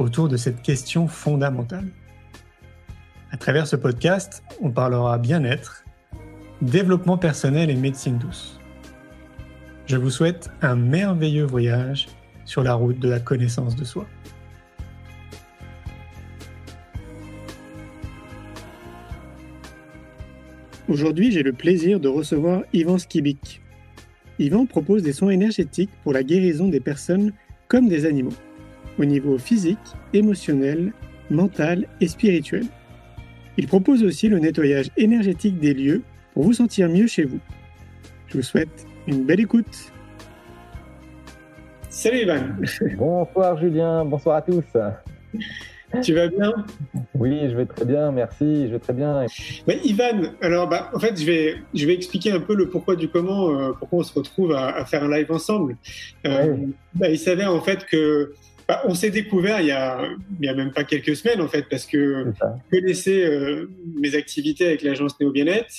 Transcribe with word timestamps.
autour 0.00 0.28
de 0.28 0.36
cette 0.36 0.62
question 0.62 1.06
fondamentale. 1.06 1.86
À 3.30 3.36
travers 3.36 3.66
ce 3.66 3.76
podcast, 3.76 4.42
on 4.60 4.70
parlera 4.70 5.18
bien-être, 5.18 5.84
développement 6.62 7.18
personnel 7.18 7.70
et 7.70 7.76
médecine 7.76 8.18
douce. 8.18 8.58
Je 9.86 9.96
vous 9.96 10.10
souhaite 10.10 10.50
un 10.62 10.74
merveilleux 10.74 11.44
voyage 11.44 12.08
sur 12.44 12.62
la 12.62 12.74
route 12.74 12.98
de 12.98 13.08
la 13.08 13.20
connaissance 13.20 13.76
de 13.76 13.84
soi. 13.84 14.06
Aujourd'hui, 20.88 21.30
j'ai 21.30 21.44
le 21.44 21.52
plaisir 21.52 22.00
de 22.00 22.08
recevoir 22.08 22.62
Ivan 22.72 22.98
Skibik. 22.98 23.62
Yvan 24.40 24.66
propose 24.66 25.02
des 25.02 25.12
soins 25.12 25.30
énergétiques 25.30 25.90
pour 26.02 26.12
la 26.12 26.24
guérison 26.24 26.68
des 26.68 26.80
personnes 26.80 27.32
comme 27.68 27.88
des 27.88 28.06
animaux, 28.06 28.34
au 29.00 29.04
niveau 29.06 29.38
physique, 29.38 29.78
émotionnel, 30.12 30.92
mental 31.30 31.86
et 32.00 32.08
spirituel. 32.08 32.64
Il 33.56 33.66
propose 33.66 34.04
aussi 34.04 34.28
le 34.28 34.38
nettoyage 34.38 34.90
énergétique 34.96 35.58
des 35.58 35.74
lieux 35.74 36.02
pour 36.34 36.44
vous 36.44 36.52
sentir 36.52 36.88
mieux 36.88 37.06
chez 37.06 37.24
vous. 37.24 37.40
Je 38.28 38.36
vous 38.36 38.42
souhaite 38.42 38.86
une 39.06 39.24
belle 39.24 39.40
écoute. 39.40 39.92
Salut 41.88 42.18
Ivan. 42.18 42.40
Bonsoir 42.96 43.58
Julien, 43.58 44.04
bonsoir 44.04 44.36
à 44.36 44.42
tous. 44.42 44.64
Tu 46.02 46.14
vas 46.14 46.28
bien? 46.28 46.52
Oui, 47.14 47.40
je 47.50 47.56
vais 47.56 47.66
très 47.66 47.84
bien, 47.84 48.12
merci, 48.12 48.68
je 48.68 48.72
vais 48.72 48.78
très 48.78 48.92
bien. 48.92 49.26
Ivan, 49.66 50.30
alors 50.40 50.68
bah, 50.68 50.90
en 50.94 51.00
fait, 51.00 51.18
je 51.18 51.26
vais, 51.26 51.56
je 51.74 51.84
vais 51.84 51.94
expliquer 51.94 52.30
un 52.30 52.40
peu 52.40 52.54
le 52.54 52.68
pourquoi 52.68 52.94
du 52.94 53.08
comment, 53.08 53.50
euh, 53.50 53.72
pourquoi 53.76 53.98
on 53.98 54.02
se 54.04 54.14
retrouve 54.14 54.52
à, 54.52 54.84
faire 54.84 55.02
un 55.02 55.10
live 55.10 55.32
ensemble. 55.32 55.76
Euh, 56.26 56.56
bah, 56.94 57.08
il 57.08 57.18
s'avère 57.18 57.52
en 57.52 57.60
fait 57.60 57.84
que 57.86 58.34
bah, 58.70 58.82
on 58.84 58.94
s'est 58.94 59.10
découvert 59.10 59.60
il 59.60 59.66
y, 59.66 59.72
a, 59.72 60.00
il 60.38 60.46
y 60.46 60.48
a 60.48 60.54
même 60.54 60.70
pas 60.70 60.84
quelques 60.84 61.16
semaines 61.16 61.40
en 61.40 61.48
fait, 61.48 61.68
parce 61.68 61.86
que 61.86 62.26
je 62.70 62.78
connaissais 62.78 63.24
euh, 63.24 63.68
mes 64.00 64.14
activités 64.14 64.64
avec 64.64 64.82
l'agence 64.82 65.18
Néo 65.18 65.32
Bien-être. 65.32 65.74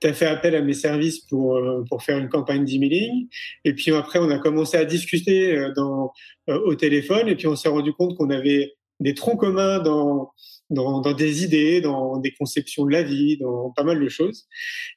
Tu 0.00 0.08
as 0.08 0.12
fait 0.12 0.26
appel 0.26 0.56
à 0.56 0.60
mes 0.60 0.72
services 0.72 1.20
pour, 1.20 1.56
euh, 1.56 1.84
pour 1.88 2.02
faire 2.02 2.18
une 2.18 2.28
campagne 2.28 2.64
d'emailing. 2.64 3.28
Et 3.64 3.74
puis 3.74 3.92
après, 3.92 4.18
on 4.18 4.28
a 4.28 4.40
commencé 4.40 4.76
à 4.76 4.84
discuter 4.84 5.56
euh, 5.56 5.72
dans, 5.76 6.12
au 6.48 6.74
téléphone. 6.74 7.28
Et 7.28 7.36
puis 7.36 7.46
on 7.46 7.54
s'est 7.54 7.68
rendu 7.68 7.92
compte 7.92 8.16
qu'on 8.16 8.30
avait 8.30 8.74
des 8.98 9.14
troncs 9.14 9.38
communs 9.38 9.78
dans, 9.78 10.32
dans, 10.68 11.00
dans, 11.00 11.12
des 11.12 11.44
idées, 11.44 11.80
dans 11.80 12.16
des 12.18 12.32
conceptions 12.32 12.84
de 12.86 12.90
la 12.90 13.04
vie, 13.04 13.36
dans 13.36 13.70
pas 13.70 13.84
mal 13.84 14.00
de 14.00 14.08
choses. 14.08 14.48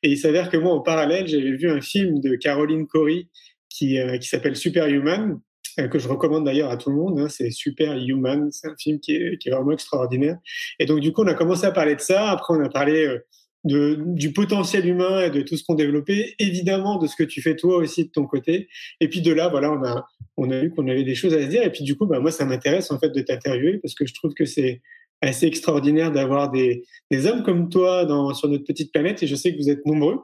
Et 0.02 0.10
il 0.10 0.18
s'avère 0.18 0.50
que 0.50 0.58
moi, 0.58 0.74
en 0.74 0.82
parallèle, 0.82 1.28
j'avais 1.28 1.52
vu 1.52 1.70
un 1.70 1.82
film 1.82 2.22
de 2.22 2.34
Caroline 2.38 2.88
Cory 2.88 3.30
qui, 3.70 4.00
qui 4.20 4.28
s'appelle 4.28 4.56
Superhuman, 4.56 5.34
euh, 5.34 5.36
que 5.76 6.00
je 6.00 6.08
recommande 6.08 6.46
d'ailleurs 6.46 6.70
à 6.70 6.78
tout 6.78 6.90
le 6.90 6.96
monde. 6.96 7.20
Hein, 7.20 7.30
c'est 7.30 7.52
Super 7.52 7.98
Human, 7.98 8.50
c'est 8.52 8.68
un 8.68 8.76
film 8.78 9.00
qui 9.00 9.16
est, 9.16 9.38
qui 9.38 9.50
est, 9.50 9.52
vraiment 9.52 9.72
extraordinaire. 9.72 10.38
Et 10.80 10.86
donc 10.86 11.00
du 11.00 11.12
coup, 11.12 11.24
on 11.24 11.28
a 11.28 11.34
commencé 11.34 11.66
à 11.66 11.72
parler 11.72 11.96
de 11.96 12.02
ça. 12.02 12.30
Après, 12.30 12.54
on 12.54 12.64
a 12.64 12.70
parlé 12.70 13.06
euh, 13.06 13.20
de, 13.66 13.98
du 14.06 14.32
potentiel 14.32 14.88
humain 14.88 15.26
et 15.26 15.30
de 15.30 15.42
tout 15.42 15.58
ce 15.58 15.64
qu'on 15.64 15.76
développait, 15.76 16.36
évidemment 16.40 16.98
de 16.98 17.08
ce 17.08 17.16
que 17.16 17.24
tu 17.24 17.42
fais 17.42 17.56
toi 17.56 17.78
aussi 17.78 18.06
de 18.06 18.12
ton 18.12 18.26
côté. 18.26 18.70
Et 19.02 19.10
puis 19.10 19.22
de 19.22 19.34
là, 19.34 19.50
voilà, 19.50 19.72
on 19.72 19.84
a, 19.84 20.06
on 20.38 20.50
a 20.52 20.60
vu 20.60 20.70
qu'on 20.72 20.88
avait 20.88 21.04
des 21.04 21.16
choses 21.16 21.34
à 21.34 21.42
se 21.42 21.48
dire. 21.48 21.64
Et 21.64 21.72
puis 21.72 21.84
du 21.84 21.98
coup, 21.98 22.06
bah, 22.06 22.20
moi, 22.20 22.32
ça 22.32 22.46
m'intéresse 22.46 22.92
en 22.92 23.00
fait 23.00 23.10
de 23.10 23.22
t'interviewer 23.22 23.80
parce 23.80 23.96
que 23.96 24.06
je 24.06 24.14
trouve 24.14 24.34
que 24.34 24.46
c'est 24.46 24.82
assez 25.22 25.48
extraordinaire 25.48 26.12
d'avoir 26.12 26.52
des, 26.52 26.84
des 27.10 27.26
hommes 27.26 27.44
comme 27.44 27.70
toi 27.70 28.06
dans, 28.06 28.34
sur 28.34 28.48
notre 28.48 28.64
petite 28.64 28.92
planète. 28.92 29.24
Et 29.24 29.28
je 29.28 29.36
sais 29.36 29.52
que 29.52 29.58
vous 29.58 29.70
êtes 29.70 29.86
nombreux. 29.86 30.20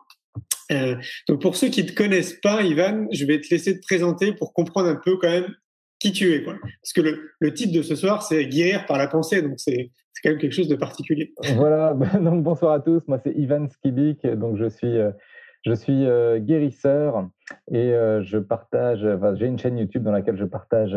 Euh, 0.72 0.96
donc 1.28 1.42
pour 1.42 1.56
ceux 1.56 1.70
qui 1.70 1.84
ne 1.84 1.90
te 1.90 1.96
connaissent 1.96 2.40
pas, 2.42 2.62
Ivan, 2.62 3.08
je 3.12 3.26
vais 3.26 3.40
te 3.40 3.48
laisser 3.52 3.80
te 3.80 3.86
présenter 3.86 4.34
pour 4.34 4.54
comprendre 4.54 4.90
un 4.90 4.96
peu 4.96 5.18
quand 5.18 5.30
même 5.30 5.54
qui 6.00 6.12
tu 6.12 6.34
es. 6.34 6.44
Quoi. 6.44 6.56
Parce 6.62 6.94
que 6.94 7.02
le, 7.40 7.54
titre 7.54 7.74
de 7.74 7.82
ce 7.82 7.96
soir, 7.96 8.24
c'est 8.24 8.46
Guérir 8.46 8.86
par 8.86 8.98
la 8.98 9.08
pensée, 9.08 9.42
donc 9.42 9.60
c'est 9.60 9.92
quand 10.24 10.30
même 10.30 10.40
quelque 10.40 10.54
chose 10.54 10.68
de 10.68 10.76
particulier. 10.76 11.34
Voilà, 11.56 11.94
donc 12.22 12.44
bonsoir 12.44 12.74
à 12.74 12.80
tous, 12.80 13.02
moi 13.08 13.20
c'est 13.24 13.34
Ivan 13.36 13.68
Skibik, 13.68 14.26
donc 14.28 14.58
je 14.58 14.70
suis, 14.70 14.98
euh, 14.98 15.12
je 15.66 15.74
suis 15.74 16.06
euh, 16.06 16.40
guérisseur 16.40 17.28
et 17.72 17.92
je 18.22 18.38
partage, 18.38 19.06
j'ai 19.36 19.48
une 19.48 19.60
chaîne 19.60 19.78
YouTube 19.78 20.04
dans 20.04 20.12
laquelle 20.12 20.38
je 20.38 20.46
partage 20.46 20.96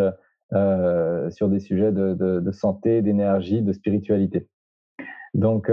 sur 1.33 1.49
des 1.49 1.59
sujets 1.59 1.91
de 1.91 2.51
santé, 2.53 3.03
d'énergie, 3.03 3.61
de 3.61 3.73
spiritualité. 3.73 4.47
Donc, 5.35 5.69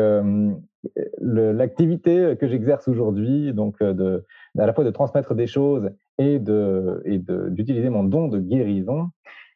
l'activité 1.20 2.36
que 2.40 2.48
j'exerce 2.48 2.88
aujourd'hui, 2.88 3.54
donc 3.54 3.76
euh, 3.82 4.22
à 4.58 4.66
la 4.66 4.74
fois 4.74 4.84
de 4.84 4.90
transmettre 4.90 5.36
des 5.36 5.48
choses 5.48 5.92
et 6.18 6.40
d'utiliser 6.40 7.90
mon 7.90 8.04
don 8.04 8.28
de 8.28 8.40
guérison, 8.40 9.10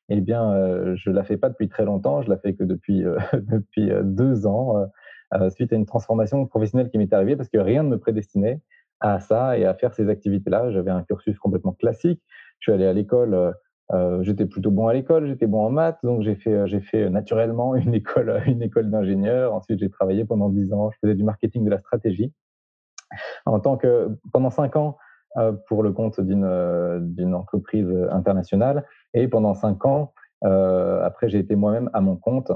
eh 0.09 0.21
bien, 0.21 0.51
euh, 0.53 0.95
je 0.95 1.09
la 1.09 1.23
fais 1.23 1.37
pas 1.37 1.49
depuis 1.49 1.67
très 1.67 1.85
longtemps. 1.85 2.21
Je 2.21 2.29
la 2.29 2.37
fais 2.37 2.53
que 2.53 2.63
depuis 2.63 3.03
euh, 3.03 3.17
depuis 3.33 3.89
deux 4.03 4.45
ans, 4.45 4.85
suite 5.49 5.73
à 5.73 5.75
une 5.75 5.85
transformation 5.85 6.45
professionnelle 6.45 6.89
qui 6.89 6.97
m'est 6.97 7.11
arrivée, 7.11 7.35
parce 7.35 7.49
que 7.49 7.57
rien 7.57 7.83
ne 7.83 7.89
me 7.89 7.97
prédestinait 7.97 8.61
à 9.01 9.19
ça 9.19 9.57
et 9.57 9.65
à 9.65 9.73
faire 9.73 9.93
ces 9.93 10.09
activités-là. 10.09 10.71
J'avais 10.71 10.91
un 10.91 11.03
cursus 11.03 11.37
complètement 11.39 11.73
classique. 11.73 12.21
Je 12.59 12.71
suis 12.71 12.71
allé 12.71 12.85
à 12.85 12.93
l'école 12.93 13.53
euh, 13.93 14.23
j'étais 14.23 14.45
plutôt 14.45 14.71
bon 14.71 14.87
à 14.87 14.93
l'école, 14.93 15.27
j'étais 15.27 15.45
bon 15.45 15.63
en 15.63 15.69
maths, 15.69 15.99
donc 16.03 16.21
j'ai 16.23 16.35
fait, 16.35 16.53
euh, 16.53 17.09
naturellement 17.09 17.75
une 17.75 17.93
école, 17.93 18.41
une 18.47 18.61
école 18.61 18.89
d'ingénieur. 18.89 19.53
Ensuite, 19.53 19.79
j'ai 19.79 19.89
travaillé 19.89 20.25
pendant 20.25 20.49
dix 20.49 20.73
ans, 20.73 20.89
je 20.91 20.97
faisais 21.01 21.15
du 21.15 21.23
marketing 21.23 21.63
de 21.63 21.69
la 21.69 21.79
stratégie. 21.79 22.33
En 23.45 23.59
tant 23.59 23.77
que, 23.77 24.17
pendant 24.33 24.49
cinq 24.49 24.75
ans, 24.75 24.97
euh, 25.37 25.51
pour 25.67 25.83
le 25.83 25.91
compte 25.91 26.19
d'une, 26.19 26.99
d'une 27.13 27.35
entreprise 27.35 27.89
internationale. 28.11 28.85
Et 29.13 29.27
pendant 29.27 29.53
cinq 29.53 29.85
ans, 29.85 30.13
après, 30.41 31.29
j'ai 31.29 31.39
été 31.39 31.55
moi-même 31.55 31.89
à 31.93 32.01
mon 32.01 32.15
compte 32.17 32.51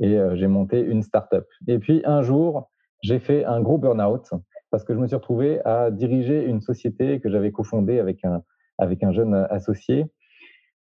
et 0.00 0.18
j'ai 0.34 0.46
monté 0.46 0.80
une 0.80 1.02
start-up. 1.02 1.46
Et 1.68 1.78
puis, 1.78 2.02
un 2.04 2.22
jour, 2.22 2.70
j'ai 3.02 3.18
fait 3.18 3.44
un 3.44 3.60
gros 3.60 3.78
burn-out 3.78 4.30
parce 4.70 4.84
que 4.84 4.92
je 4.92 4.98
me 4.98 5.06
suis 5.06 5.14
retrouvé 5.14 5.60
à 5.64 5.90
diriger 5.90 6.44
une 6.44 6.60
société 6.60 7.20
que 7.20 7.30
j'avais 7.30 7.52
cofondée 7.52 8.00
avec 8.00 8.24
un, 8.24 8.42
avec 8.78 9.02
un 9.02 9.12
jeune 9.12 9.34
associé 9.50 10.06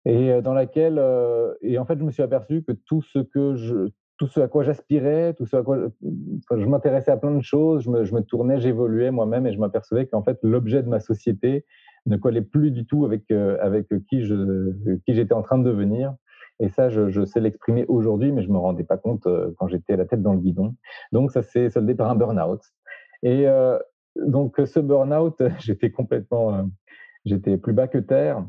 et 0.06 0.33
euh, 0.33 0.41
dans 0.41 0.55
laquelle, 0.55 0.99
euh, 0.99 1.55
et 1.62 1.78
en 1.78 1.84
fait, 1.84 1.99
je 1.99 2.05
me 2.05 2.11
suis 2.11 2.22
aperçu 2.22 2.62
que 2.62 2.72
tout 2.72 3.03
ce 3.03 4.41
à 4.41 4.49
quoi 4.49 4.62
j'aspirais, 4.62 5.34
tout 5.34 5.47
ce 5.47 5.56
à 5.56 5.62
quoi 5.62 5.78
je, 6.50 6.66
m'intéressais 6.66 7.11
à 7.11 7.16
plein 7.16 7.34
de 7.34 7.43
choses, 7.43 7.84
je 7.84 7.91
me, 7.91 8.21
tournais, 8.21 8.60
j'évoluais 8.60 9.10
moi-même 9.10 9.47
et 9.47 9.53
je 9.53 9.59
m'apercevais 9.59 10.06
qu'en 10.06 10.22
fait, 10.22 10.39
l'objet 10.43 10.83
de 10.83 10.89
ma 10.89 11.00
société 11.00 11.66
ne 12.06 12.16
collait 12.16 12.43
plus 12.43 12.71
du 12.71 12.87
tout 12.87 13.05
avec 13.05 13.31
euh, 13.31 13.59
avec 13.60 13.89
qui 14.09 14.25
j'étais 14.25 15.34
en 15.34 15.43
train 15.43 15.59
de 15.59 15.65
devenir. 15.65 16.15
Et 16.62 16.69
ça, 16.69 16.91
je, 16.91 17.25
sais 17.25 17.41
l'exprimer 17.41 17.87
aujourd'hui, 17.89 18.33
mais 18.33 18.43
je 18.43 18.50
me 18.50 18.59
rendais 18.59 18.84
pas 18.84 18.99
compte 18.99 19.27
quand 19.56 19.69
j'étais 19.69 19.97
la 19.97 20.05
tête 20.05 20.21
dans 20.21 20.34
le 20.34 20.41
guidon. 20.41 20.75
Donc, 21.10 21.33
ça 21.33 21.41
s'est 21.41 21.71
soldé 21.71 21.94
par 21.94 22.10
un 22.10 22.15
burn-out. 22.15 22.60
Et 23.22 23.47
donc, 24.16 24.60
ce 24.62 24.78
burn-out, 24.78 25.43
j'étais 25.59 25.91
complètement, 25.91 26.69
j'étais 27.25 27.56
plus 27.56 27.72
bas 27.72 27.89
que 27.89 27.97
terre 27.97 28.44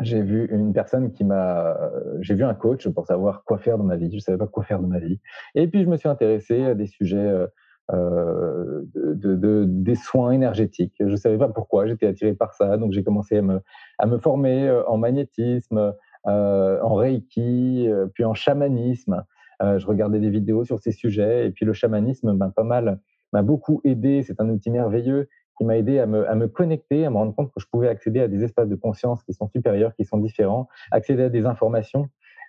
j'ai 0.00 0.22
vu 0.22 0.48
une 0.50 0.72
personne 0.72 1.12
qui 1.12 1.24
m'a, 1.24 1.76
j'ai 2.20 2.34
vu 2.34 2.44
un 2.44 2.54
coach 2.54 2.88
pour 2.88 3.06
savoir 3.06 3.44
quoi 3.44 3.58
faire 3.58 3.78
dans 3.78 3.84
ma 3.84 3.96
vie. 3.96 4.10
Je 4.12 4.18
savais 4.18 4.38
pas 4.38 4.46
quoi 4.46 4.64
faire 4.64 4.80
de 4.80 4.86
ma 4.86 4.98
vie. 4.98 5.20
Et 5.54 5.68
puis 5.68 5.82
je 5.82 5.88
me 5.88 5.96
suis 5.96 6.08
intéressé 6.08 6.64
à 6.64 6.74
des 6.74 6.86
sujets 6.86 7.16
euh, 7.16 7.46
euh 7.92 8.82
de, 8.94 9.36
de, 9.36 9.64
des 9.66 9.94
soins 9.94 10.32
énergétiques. 10.32 10.94
Je 10.98 11.14
savais 11.16 11.38
pas 11.38 11.48
pourquoi. 11.48 11.86
J'étais 11.86 12.06
attiré 12.06 12.34
par 12.34 12.54
ça, 12.54 12.76
donc 12.76 12.92
j'ai 12.92 13.04
commencé 13.04 13.38
à 13.38 13.42
me, 13.42 13.60
à 13.98 14.06
me 14.06 14.18
former 14.18 14.68
euh, 14.68 14.86
en 14.88 14.98
magnétisme, 14.98 15.94
euh, 16.26 16.80
en 16.80 16.94
reiki, 16.94 17.86
euh, 17.86 18.06
puis 18.06 18.24
en 18.24 18.34
chamanisme. 18.34 19.24
Euh, 19.62 19.78
je 19.78 19.86
regardais 19.86 20.20
des 20.20 20.30
vidéos 20.30 20.64
sur 20.64 20.80
ces 20.80 20.92
sujets 20.92 21.46
et 21.46 21.50
puis 21.50 21.64
le 21.66 21.72
chamanisme 21.72 22.32
m'a 22.32 22.48
pas 22.48 22.64
mal, 22.64 22.98
m'a 23.32 23.42
beaucoup 23.42 23.80
aidé. 23.84 24.22
C'est 24.22 24.40
un 24.40 24.48
outil 24.48 24.70
merveilleux 24.70 25.28
qui 25.56 25.64
m'a 25.64 25.76
aidé 25.76 25.98
à 25.98 26.06
me, 26.06 26.28
à 26.28 26.34
me 26.34 26.48
connecter, 26.48 27.04
à 27.04 27.10
me 27.10 27.16
rendre 27.16 27.34
compte 27.34 27.48
que 27.52 27.60
je 27.60 27.66
pouvais 27.70 27.88
accéder 27.88 28.20
à 28.20 28.28
des 28.28 28.42
espaces 28.42 28.68
de 28.68 28.76
conscience 28.76 29.22
qui 29.22 29.32
sont 29.32 29.48
supérieurs, 29.48 29.94
qui 29.94 30.04
sont 30.04 30.18
différents, 30.18 30.68
accéder 30.90 31.24
à 31.24 31.28
des 31.28 31.46
informations 31.46 32.08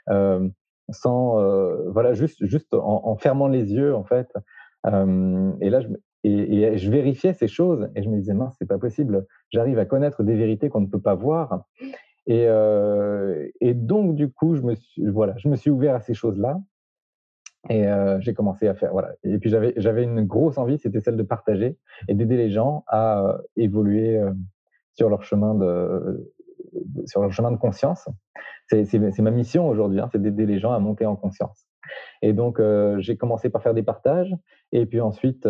euh, 0.09 0.47
sans, 0.89 1.39
euh, 1.39 1.89
voilà, 1.89 2.13
juste, 2.13 2.45
juste 2.45 2.73
en, 2.73 3.15
fermant 3.17 3.47
les 3.47 3.73
yeux, 3.73 3.95
en 3.95 4.03
fait. 4.03 4.31
Euh, 4.85 5.51
et 5.61 5.69
là, 5.69 5.81
je, 5.81 5.87
et, 6.23 6.77
je 6.77 6.91
vérifiais 6.91 7.33
ces 7.33 7.47
choses 7.47 7.89
et 7.95 8.03
je 8.03 8.09
me 8.09 8.17
disais, 8.17 8.33
mince, 8.33 8.55
c'est 8.59 8.67
pas 8.67 8.77
possible. 8.77 9.25
J'arrive 9.51 9.79
à 9.79 9.85
connaître 9.85 10.23
des 10.23 10.35
vérités 10.35 10.69
qu'on 10.69 10.81
ne 10.81 10.87
peut 10.87 11.01
pas 11.01 11.15
voir. 11.15 11.65
Et, 12.27 12.47
et 13.61 13.73
donc, 13.73 14.15
du 14.15 14.31
coup, 14.31 14.55
je 14.55 14.61
me 14.61 14.75
suis, 14.75 15.07
voilà, 15.07 15.35
je 15.37 15.47
me 15.47 15.55
suis 15.55 15.69
ouvert 15.69 15.95
à 15.95 16.01
ces 16.01 16.13
choses-là. 16.13 16.59
Et 17.69 17.87
euh, 17.87 18.19
j'ai 18.21 18.33
commencé 18.33 18.67
à 18.67 18.75
faire, 18.75 18.91
voilà. 18.91 19.13
Et 19.23 19.39
puis 19.39 19.49
j'avais, 19.49 19.73
j'avais 19.77 20.03
une 20.03 20.23
grosse 20.23 20.57
envie, 20.57 20.77
c'était 20.77 21.01
celle 21.01 21.17
de 21.17 21.23
partager 21.23 21.77
et 22.07 22.13
d'aider 22.13 22.37
les 22.37 22.51
gens 22.51 22.83
à 22.87 23.21
euh, 23.21 23.37
évoluer 23.57 24.17
euh, 24.17 24.31
sur 24.93 25.09
leur 25.09 25.23
chemin 25.23 25.55
de, 25.55 26.31
sur 27.05 27.21
leur 27.21 27.31
chemin 27.33 27.51
de 27.51 27.57
conscience. 27.57 28.07
C'est, 28.67 28.85
c'est, 28.85 29.19
ma 29.19 29.31
mission 29.31 29.67
aujourd'hui, 29.67 29.99
hein, 29.99 30.09
c'est 30.11 30.21
d'aider 30.21 30.45
les 30.45 30.59
gens 30.59 30.71
à 30.71 30.79
monter 30.79 31.05
en 31.05 31.15
conscience. 31.15 31.67
Et 32.23 32.33
donc 32.33 32.59
j'ai 32.97 33.15
commencé 33.15 33.51
par 33.51 33.61
faire 33.61 33.75
des 33.75 33.83
partages 33.83 34.35
et 34.71 34.87
puis 34.87 35.01
ensuite 35.01 35.47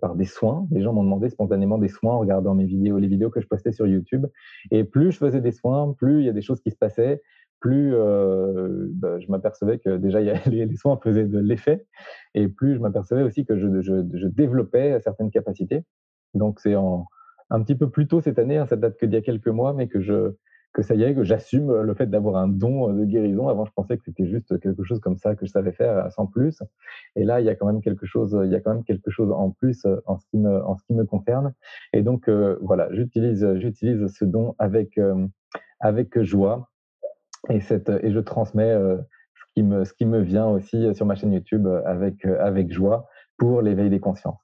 par 0.00 0.16
des 0.16 0.24
soins. 0.24 0.66
Les 0.72 0.82
gens 0.82 0.92
m'ont 0.92 1.04
demandé 1.04 1.28
spontanément 1.28 1.78
des 1.78 1.86
soins 1.86 2.14
en 2.14 2.18
regardant 2.18 2.56
mes 2.56 2.64
vidéos, 2.64 2.98
les 2.98 3.06
vidéos 3.06 3.30
que 3.30 3.40
je 3.40 3.46
postais 3.46 3.70
sur 3.70 3.86
YouTube. 3.86 4.26
Et 4.72 4.82
plus 4.82 5.12
je 5.12 5.18
faisais 5.18 5.40
des 5.40 5.52
soins, 5.52 5.94
plus 5.96 6.22
il 6.22 6.26
y 6.26 6.28
a 6.28 6.32
des 6.32 6.42
choses 6.42 6.60
qui 6.60 6.72
se 6.72 6.76
passaient 6.76 7.22
plus 7.66 7.94
euh, 7.94 8.86
bah, 8.92 9.18
je 9.18 9.26
m'apercevais 9.28 9.78
que 9.78 9.96
déjà 9.96 10.20
les, 10.46 10.76
soins 10.76 11.00
faisaient 11.02 11.24
de 11.24 11.38
l'effet, 11.40 11.84
et 12.34 12.46
plus 12.46 12.76
je 12.76 12.78
m'apercevais 12.78 13.24
aussi 13.24 13.44
que 13.44 13.58
je, 13.58 14.26
développais 14.28 15.00
certaines 15.00 15.32
capacités. 15.32 15.82
Donc 16.34 16.60
c'est 16.60 16.74
un 16.74 17.62
petit 17.62 17.74
peu 17.74 17.90
plus 17.90 18.06
tôt 18.06 18.20
cette 18.20 18.38
année, 18.38 18.56
hein, 18.56 18.66
ça 18.66 18.76
date 18.76 18.96
que 18.96 19.04
d'il 19.04 19.14
y 19.14 19.18
a 19.18 19.22
quelques 19.22 19.48
mois, 19.48 19.72
mais 19.72 19.88
que 19.88 20.00
ça 20.80 20.94
y 20.94 21.02
est, 21.02 21.12
que 21.12 21.24
j'assume 21.24 21.80
le 21.80 21.94
fait 21.94 22.06
d'avoir 22.06 22.36
un 22.36 22.46
don 22.46 22.92
de 22.92 23.04
guérison. 23.04 23.48
Avant, 23.48 23.64
je 23.64 23.72
pensais 23.74 23.96
que 23.96 24.04
c'était 24.04 24.28
juste 24.28 24.60
quelque 24.60 24.84
chose 24.84 25.00
comme 25.00 25.16
ça 25.16 25.34
que 25.34 25.44
je 25.44 25.50
savais 25.50 25.72
faire 25.72 26.12
sans 26.12 26.26
plus. 26.26 26.62
Et 27.16 27.24
là, 27.24 27.40
il 27.40 27.46
y 27.46 27.48
a 27.48 27.56
quand 27.56 27.66
même 27.66 27.80
quelque 27.80 28.06
chose, 28.06 28.38
il 28.44 28.52
y 28.52 28.54
a 28.54 28.60
quand 28.60 28.74
même 28.74 28.84
quelque 28.84 29.10
chose 29.10 29.32
en 29.32 29.50
plus 29.50 29.84
en 30.06 30.18
ce 30.18 30.26
qui 30.30 30.38
me, 30.38 31.04
concerne. 31.04 31.52
Et 31.92 32.02
donc, 32.02 32.28
euh, 32.28 32.58
voilà, 32.60 32.88
j'utilise, 32.92 33.56
ce 34.06 34.24
don 34.24 34.54
euh, 34.60 35.26
avec 35.80 36.22
joie 36.22 36.68
et, 37.50 37.60
cette, 37.60 37.88
et 37.88 38.10
je 38.10 38.18
transmets 38.18 38.70
euh, 38.70 38.96
ce, 39.34 39.44
qui 39.54 39.62
me, 39.62 39.84
ce 39.84 39.92
qui 39.92 40.06
me 40.06 40.20
vient 40.20 40.46
aussi 40.46 40.94
sur 40.94 41.06
ma 41.06 41.14
chaîne 41.14 41.32
YouTube 41.32 41.66
euh, 41.66 41.82
avec, 41.84 42.24
euh, 42.24 42.36
avec 42.40 42.72
joie 42.72 43.08
pour 43.38 43.62
l'éveil 43.62 43.90
des 43.90 44.00
consciences. 44.00 44.40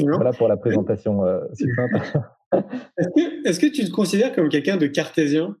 Voilà 0.00 0.32
pour 0.32 0.46
la 0.48 0.56
présentation 0.56 1.24
Est-ce 3.44 3.58
que, 3.58 3.66
tu 3.66 3.84
te 3.84 3.90
considères 3.90 4.32
comme 4.32 4.48
quelqu'un 4.48 4.76
de 4.76 4.86
cartésien? 4.86 5.56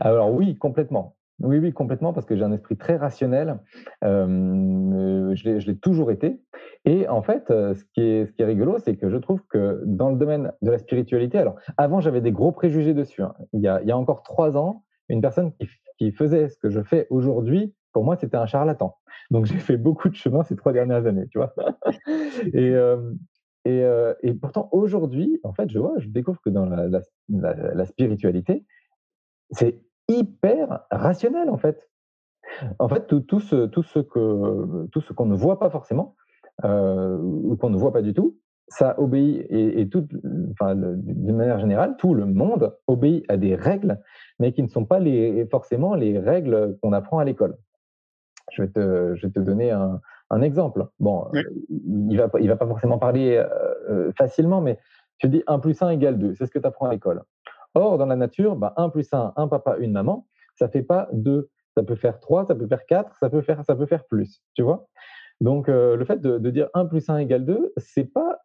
Alors 0.00 0.32
oui, 0.32 0.56
complètement. 0.58 1.16
Oui, 1.42 1.56
oui, 1.56 1.72
complètement, 1.72 2.12
parce 2.12 2.26
que 2.26 2.36
j'ai 2.36 2.44
un 2.44 2.52
esprit 2.52 2.76
très 2.76 2.96
rationnel. 2.96 3.58
Euh, 4.04 5.34
je 5.34 5.66
l'ai 5.66 5.76
toujours 5.78 6.10
été. 6.10 6.42
Et 6.84 7.08
en 7.08 7.22
fait, 7.22 7.44
ce 7.48 7.82
qui 7.94 8.02
est, 8.02 8.26
ce 8.26 8.32
qui 8.32 8.42
est 8.42 8.44
rigolo, 8.44 8.76
c'est 8.78 8.96
que 8.96 9.08
je 9.08 9.16
trouve 9.16 9.40
que 9.48 9.82
dans 9.86 10.10
le 10.10 10.18
domaine 10.18 10.52
de 10.60 10.70
la 10.70 10.76
spiritualité, 10.76 11.38
alors 11.38 11.56
avant, 11.78 12.02
j'avais 12.02 12.20
des 12.20 12.32
gros 12.32 12.52
préjugés 12.52 12.92
dessus. 12.92 13.22
Hein. 13.22 13.34
Il, 13.54 13.62
y 13.62 13.68
a, 13.68 13.80
il 13.80 13.88
y 13.88 13.92
a 13.92 13.96
encore 13.96 14.22
trois 14.22 14.58
ans, 14.58 14.84
une 15.10 15.20
personne 15.20 15.52
qui, 15.98 16.12
faisait 16.12 16.48
ce 16.48 16.56
que 16.56 16.70
je 16.70 16.82
fais 16.82 17.06
aujourd'hui, 17.10 17.74
pour 17.92 18.04
moi, 18.04 18.16
c'était 18.16 18.36
un 18.36 18.46
charlatan. 18.46 18.96
Donc, 19.30 19.44
j'ai 19.46 19.58
fait 19.58 19.76
beaucoup 19.76 20.08
de 20.08 20.14
chemin 20.14 20.42
ces 20.44 20.56
trois 20.56 20.72
dernières 20.72 21.06
années, 21.06 21.26
tu 21.28 21.38
vois. 21.38 21.54
et, 22.54 22.70
euh, 22.70 23.12
euh, 23.68 24.14
et, 24.22 24.32
pourtant, 24.32 24.68
aujourd'hui, 24.72 25.40
en 25.42 25.52
fait, 25.52 25.70
je 25.70 25.78
vois, 25.78 25.94
je 25.98 26.08
découvre 26.08 26.40
que 26.40 26.50
dans 26.50 26.66
la, 26.66 27.86
spiritualité, 27.86 28.64
c'est 29.50 29.80
hyper 30.08 30.86
rationnel, 30.90 31.50
en 31.50 31.58
fait. 31.58 31.88
En 32.78 32.88
fait, 32.88 33.06
tout, 33.06 33.20
tout 33.20 33.40
ce, 33.40 33.66
tout 33.66 33.82
ce 33.82 35.12
qu'on 35.12 35.26
ne 35.26 35.36
voit 35.36 35.58
pas 35.58 35.70
forcément, 35.70 36.16
euh, 36.64 37.18
ou 37.18 37.56
qu'on 37.56 37.70
ne 37.70 37.76
voit 37.76 37.92
pas 37.92 38.02
du 38.02 38.14
tout, 38.14 38.38
ça 38.70 38.98
obéit, 38.98 39.46
et, 39.50 39.80
et 39.80 39.88
tout, 39.88 40.06
enfin, 40.52 40.74
d'une 40.76 41.36
manière 41.36 41.58
générale, 41.58 41.96
tout 41.98 42.14
le 42.14 42.24
monde 42.24 42.76
obéit 42.86 43.24
à 43.28 43.36
des 43.36 43.54
règles, 43.54 43.98
mais 44.38 44.52
qui 44.52 44.62
ne 44.62 44.68
sont 44.68 44.84
pas 44.84 45.00
les, 45.00 45.44
forcément 45.46 45.94
les 45.94 46.18
règles 46.18 46.78
qu'on 46.80 46.92
apprend 46.92 47.18
à 47.18 47.24
l'école. 47.24 47.56
Je 48.52 48.62
vais 48.62 48.68
te, 48.68 49.14
je 49.16 49.26
vais 49.26 49.32
te 49.32 49.40
donner 49.40 49.72
un, 49.72 50.00
un 50.30 50.42
exemple. 50.42 50.86
Bon, 51.00 51.26
il 51.68 52.16
va, 52.16 52.30
il 52.40 52.48
va 52.48 52.56
pas 52.56 52.66
forcément 52.66 52.98
parler 52.98 53.36
euh, 53.36 53.48
euh, 53.90 54.12
facilement, 54.16 54.60
mais 54.60 54.78
tu 55.18 55.28
dis 55.28 55.42
1 55.46 55.58
plus 55.58 55.82
1 55.82 55.90
égale 55.90 56.18
2, 56.18 56.34
c'est 56.34 56.46
ce 56.46 56.50
que 56.50 56.58
tu 56.58 56.66
apprends 56.66 56.86
à 56.86 56.92
l'école. 56.92 57.22
Or, 57.74 57.98
dans 57.98 58.06
la 58.06 58.16
nature, 58.16 58.56
bah, 58.56 58.72
1 58.76 58.88
plus 58.88 59.12
1, 59.12 59.34
un 59.36 59.48
papa, 59.48 59.76
une 59.78 59.92
maman, 59.92 60.26
ça 60.54 60.68
fait 60.68 60.82
pas 60.82 61.08
2. 61.12 61.50
Ça 61.76 61.84
peut 61.84 61.94
faire 61.94 62.18
3, 62.18 62.46
ça 62.46 62.54
peut 62.54 62.66
faire 62.66 62.84
4, 62.86 63.16
ça 63.20 63.30
peut 63.30 63.42
faire, 63.42 63.64
ça 63.64 63.76
peut 63.76 63.86
faire 63.86 64.04
plus, 64.04 64.42
tu 64.54 64.62
vois? 64.62 64.88
Donc, 65.40 65.68
euh, 65.68 65.96
le 65.96 66.04
fait 66.04 66.20
de, 66.20 66.38
de, 66.38 66.50
dire 66.50 66.68
1 66.74 66.86
plus 66.86 67.08
1 67.08 67.18
égale 67.18 67.44
2, 67.44 67.72
c'est 67.76 68.04
pas 68.04 68.40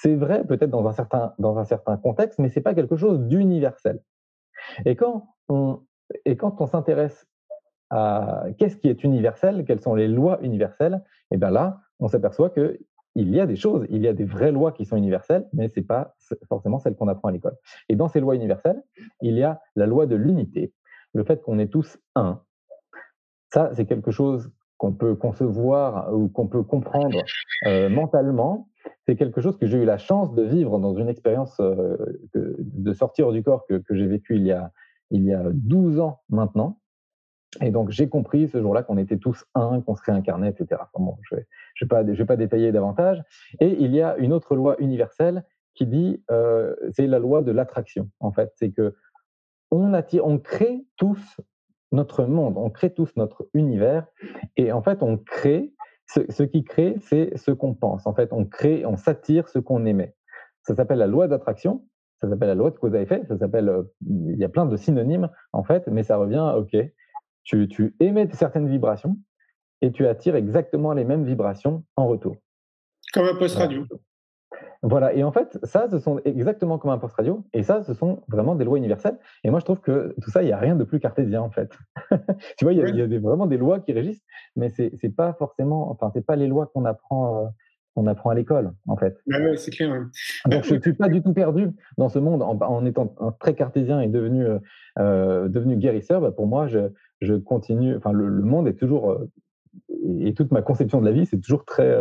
c'est 0.00 0.14
vrai 0.14 0.44
peut-être 0.44 0.70
dans 0.70 0.86
un 0.86 0.92
certain 0.92 1.34
dans 1.38 1.58
un 1.58 1.64
certain 1.64 1.96
contexte, 1.96 2.38
mais 2.38 2.50
c'est 2.50 2.60
pas 2.60 2.74
quelque 2.74 2.96
chose 2.96 3.20
d'universel. 3.20 4.00
Et 4.84 4.96
quand 4.96 5.28
on 5.48 5.80
et 6.24 6.36
quand 6.36 6.60
on 6.60 6.66
s'intéresse 6.66 7.26
à 7.90 8.44
qu'est-ce 8.58 8.76
qui 8.76 8.88
est 8.88 9.02
universel, 9.02 9.64
quelles 9.66 9.80
sont 9.80 9.94
les 9.94 10.08
lois 10.08 10.38
universelles, 10.42 11.02
et 11.30 11.34
eh 11.34 11.36
bien 11.36 11.50
là, 11.50 11.80
on 12.00 12.08
s'aperçoit 12.08 12.50
que 12.50 12.78
il 13.14 13.30
y 13.30 13.40
a 13.40 13.46
des 13.46 13.56
choses, 13.56 13.86
il 13.90 14.02
y 14.02 14.08
a 14.08 14.12
des 14.12 14.24
vraies 14.24 14.52
lois 14.52 14.70
qui 14.70 14.84
sont 14.84 14.96
universelles, 14.96 15.48
mais 15.52 15.68
c'est 15.68 15.82
pas 15.82 16.14
forcément 16.48 16.78
celles 16.78 16.94
qu'on 16.94 17.08
apprend 17.08 17.28
à 17.28 17.32
l'école. 17.32 17.56
Et 17.88 17.96
dans 17.96 18.08
ces 18.08 18.20
lois 18.20 18.36
universelles, 18.36 18.80
il 19.22 19.34
y 19.34 19.42
a 19.42 19.60
la 19.74 19.86
loi 19.86 20.06
de 20.06 20.14
l'unité, 20.14 20.72
le 21.14 21.24
fait 21.24 21.42
qu'on 21.42 21.58
est 21.58 21.72
tous 21.72 21.98
un. 22.14 22.40
Ça, 23.52 23.70
c'est 23.74 23.86
quelque 23.86 24.12
chose 24.12 24.52
qu'on 24.76 24.92
peut 24.92 25.16
concevoir 25.16 26.14
ou 26.14 26.28
qu'on 26.28 26.46
peut 26.46 26.62
comprendre 26.62 27.18
euh, 27.66 27.88
mentalement, 27.88 28.68
c'est 29.06 29.16
quelque 29.16 29.40
chose 29.40 29.56
que 29.58 29.66
j'ai 29.66 29.78
eu 29.78 29.84
la 29.84 29.98
chance 29.98 30.34
de 30.34 30.42
vivre 30.42 30.78
dans 30.78 30.94
une 30.94 31.08
expérience 31.08 31.58
euh, 31.60 31.96
de 32.34 32.92
sortir 32.92 33.32
du 33.32 33.42
corps 33.42 33.66
que, 33.66 33.82
j'ai 33.90 34.06
vécu 34.06 34.36
il 34.36 34.46
y, 34.46 34.52
a, 34.52 34.70
il 35.10 35.24
y 35.24 35.32
a 35.32 35.42
12 35.52 36.00
ans 36.00 36.20
maintenant. 36.28 36.80
Et 37.62 37.70
donc, 37.70 37.90
j'ai 37.90 38.08
compris 38.08 38.48
ce 38.48 38.60
jour-là 38.60 38.82
qu'on 38.82 38.98
était 38.98 39.16
tous 39.16 39.46
un, 39.54 39.80
qu'on 39.80 39.96
se 39.96 40.02
réincarnait, 40.04 40.50
etc. 40.50 40.82
bon, 40.98 41.16
je 41.22 41.34
ne 41.34 41.40
vais, 41.40 41.46
je 41.74 41.84
vais, 41.84 41.88
pas, 41.88 42.02
vais 42.02 42.24
pas 42.26 42.36
détailler 42.36 42.72
davantage. 42.72 43.22
Et 43.60 43.68
il 43.82 43.94
y 43.94 44.02
a 44.02 44.16
une 44.18 44.32
autre 44.32 44.54
loi 44.54 44.76
universelle 44.78 45.44
qui 45.74 45.86
dit, 45.86 46.22
euh, 46.30 46.74
c'est 46.92 47.06
la 47.06 47.18
loi 47.18 47.42
de 47.42 47.52
l'attraction, 47.52 48.10
en 48.20 48.32
fait. 48.32 48.52
C'est 48.56 48.70
que 48.70 48.94
on, 49.70 49.94
attire, 49.94 50.26
on 50.26 50.38
crée 50.38 50.84
tous 50.96 51.40
notre 51.92 52.24
monde, 52.24 52.58
on 52.58 52.68
crée 52.68 52.92
tous 52.92 53.10
notre 53.16 53.48
univers. 53.54 54.06
Et 54.56 54.72
en 54.72 54.82
fait, 54.82 55.02
on 55.02 55.16
crée 55.16 55.72
ce, 56.08 56.42
qui 56.42 56.64
crée, 56.64 56.96
c'est 57.02 57.36
ce 57.36 57.50
qu'on 57.50 57.74
pense. 57.74 58.06
En 58.06 58.14
fait, 58.14 58.32
on 58.32 58.44
crée, 58.44 58.86
on 58.86 58.96
s'attire 58.96 59.48
ce 59.48 59.58
qu'on 59.58 59.84
émet. 59.84 60.14
Ça 60.62 60.74
s'appelle 60.74 60.98
la 60.98 61.06
loi 61.06 61.28
d'attraction, 61.28 61.86
ça 62.20 62.28
s'appelle 62.28 62.48
la 62.48 62.54
loi 62.54 62.70
de 62.70 62.78
cause 62.78 62.94
à 62.94 63.00
effet, 63.00 63.22
ça 63.28 63.38
s'appelle, 63.38 63.68
euh, 63.68 63.82
il 64.06 64.38
y 64.38 64.44
a 64.44 64.48
plein 64.48 64.66
de 64.66 64.76
synonymes 64.76 65.30
en 65.52 65.64
fait, 65.64 65.86
mais 65.86 66.02
ça 66.02 66.16
revient, 66.16 66.52
ok, 66.56 66.76
tu, 67.44 67.68
tu 67.68 67.94
émets 68.00 68.28
certaines 68.32 68.68
vibrations 68.68 69.16
et 69.80 69.92
tu 69.92 70.06
attires 70.06 70.34
exactement 70.34 70.92
les 70.92 71.04
mêmes 71.04 71.24
vibrations 71.24 71.84
en 71.96 72.08
retour. 72.08 72.36
Comme 73.12 73.26
un 73.26 73.36
post 73.36 73.56
radio. 73.56 73.86
Voilà, 73.86 74.00
et 75.12 75.24
en 75.24 75.32
fait, 75.32 75.58
ça, 75.64 75.88
ce 75.90 75.98
sont 75.98 76.20
exactement 76.24 76.78
comme 76.78 76.90
un 76.90 76.98
post 76.98 77.14
radio, 77.14 77.44
et 77.52 77.62
ça, 77.62 77.82
ce 77.82 77.94
sont 77.94 78.22
vraiment 78.28 78.54
des 78.54 78.64
lois 78.64 78.78
universelles. 78.78 79.18
Et 79.42 79.50
moi, 79.50 79.58
je 79.58 79.64
trouve 79.64 79.80
que 79.80 80.14
tout 80.22 80.30
ça, 80.30 80.42
il 80.42 80.46
n'y 80.46 80.52
a 80.52 80.58
rien 80.58 80.76
de 80.76 80.84
plus 80.84 81.00
cartésien, 81.00 81.42
en 81.42 81.50
fait. 81.50 81.76
tu 82.58 82.64
vois, 82.64 82.72
il 82.72 82.78
y 82.78 83.02
a, 83.02 83.06
des, 83.06 83.18
vraiment 83.18 83.46
des 83.46 83.56
lois 83.56 83.80
qui 83.80 83.92
régissent, 83.92 84.24
mais 84.54 84.68
c'est 84.68 84.92
n'est 85.02 85.10
pas 85.10 85.32
forcément, 85.32 85.90
enfin, 85.90 86.10
c'est 86.14 86.24
pas 86.24 86.36
les 86.36 86.46
lois 86.46 86.66
qu'on 86.66 86.84
apprend. 86.84 87.44
Euh, 87.44 87.48
qu'on 87.94 88.06
apprend 88.06 88.30
à 88.30 88.34
l'école, 88.36 88.74
en 88.86 88.96
fait. 88.96 89.18
Ouais, 89.26 89.56
c'est 89.56 89.72
clair. 89.72 89.90
Donc, 90.46 90.62
je 90.62 90.76
ne 90.76 90.80
suis 90.80 90.92
pas 90.92 91.08
du 91.08 91.20
tout 91.20 91.32
perdu 91.32 91.70
dans 91.96 92.08
ce 92.08 92.20
monde 92.20 92.42
en, 92.42 92.86
étant 92.86 93.12
très 93.40 93.54
cartésien 93.54 94.00
et 94.00 94.06
devenu, 94.06 94.46
euh, 94.46 94.58
euh, 95.00 95.48
devenu 95.48 95.76
guérisseur. 95.76 96.20
Bah, 96.20 96.30
pour 96.30 96.46
moi, 96.46 96.68
je, 96.68 96.90
je 97.22 97.34
continue. 97.34 97.96
Enfin, 97.96 98.12
le, 98.12 98.30
monde 98.30 98.68
est 98.68 98.78
toujours 98.78 99.18
et 100.20 100.32
toute 100.32 100.52
ma 100.52 100.62
conception 100.62 101.00
de 101.00 101.06
la 101.06 101.12
vie, 101.12 101.26
c'est 101.26 101.40
toujours 101.40 101.64
très, 101.64 101.92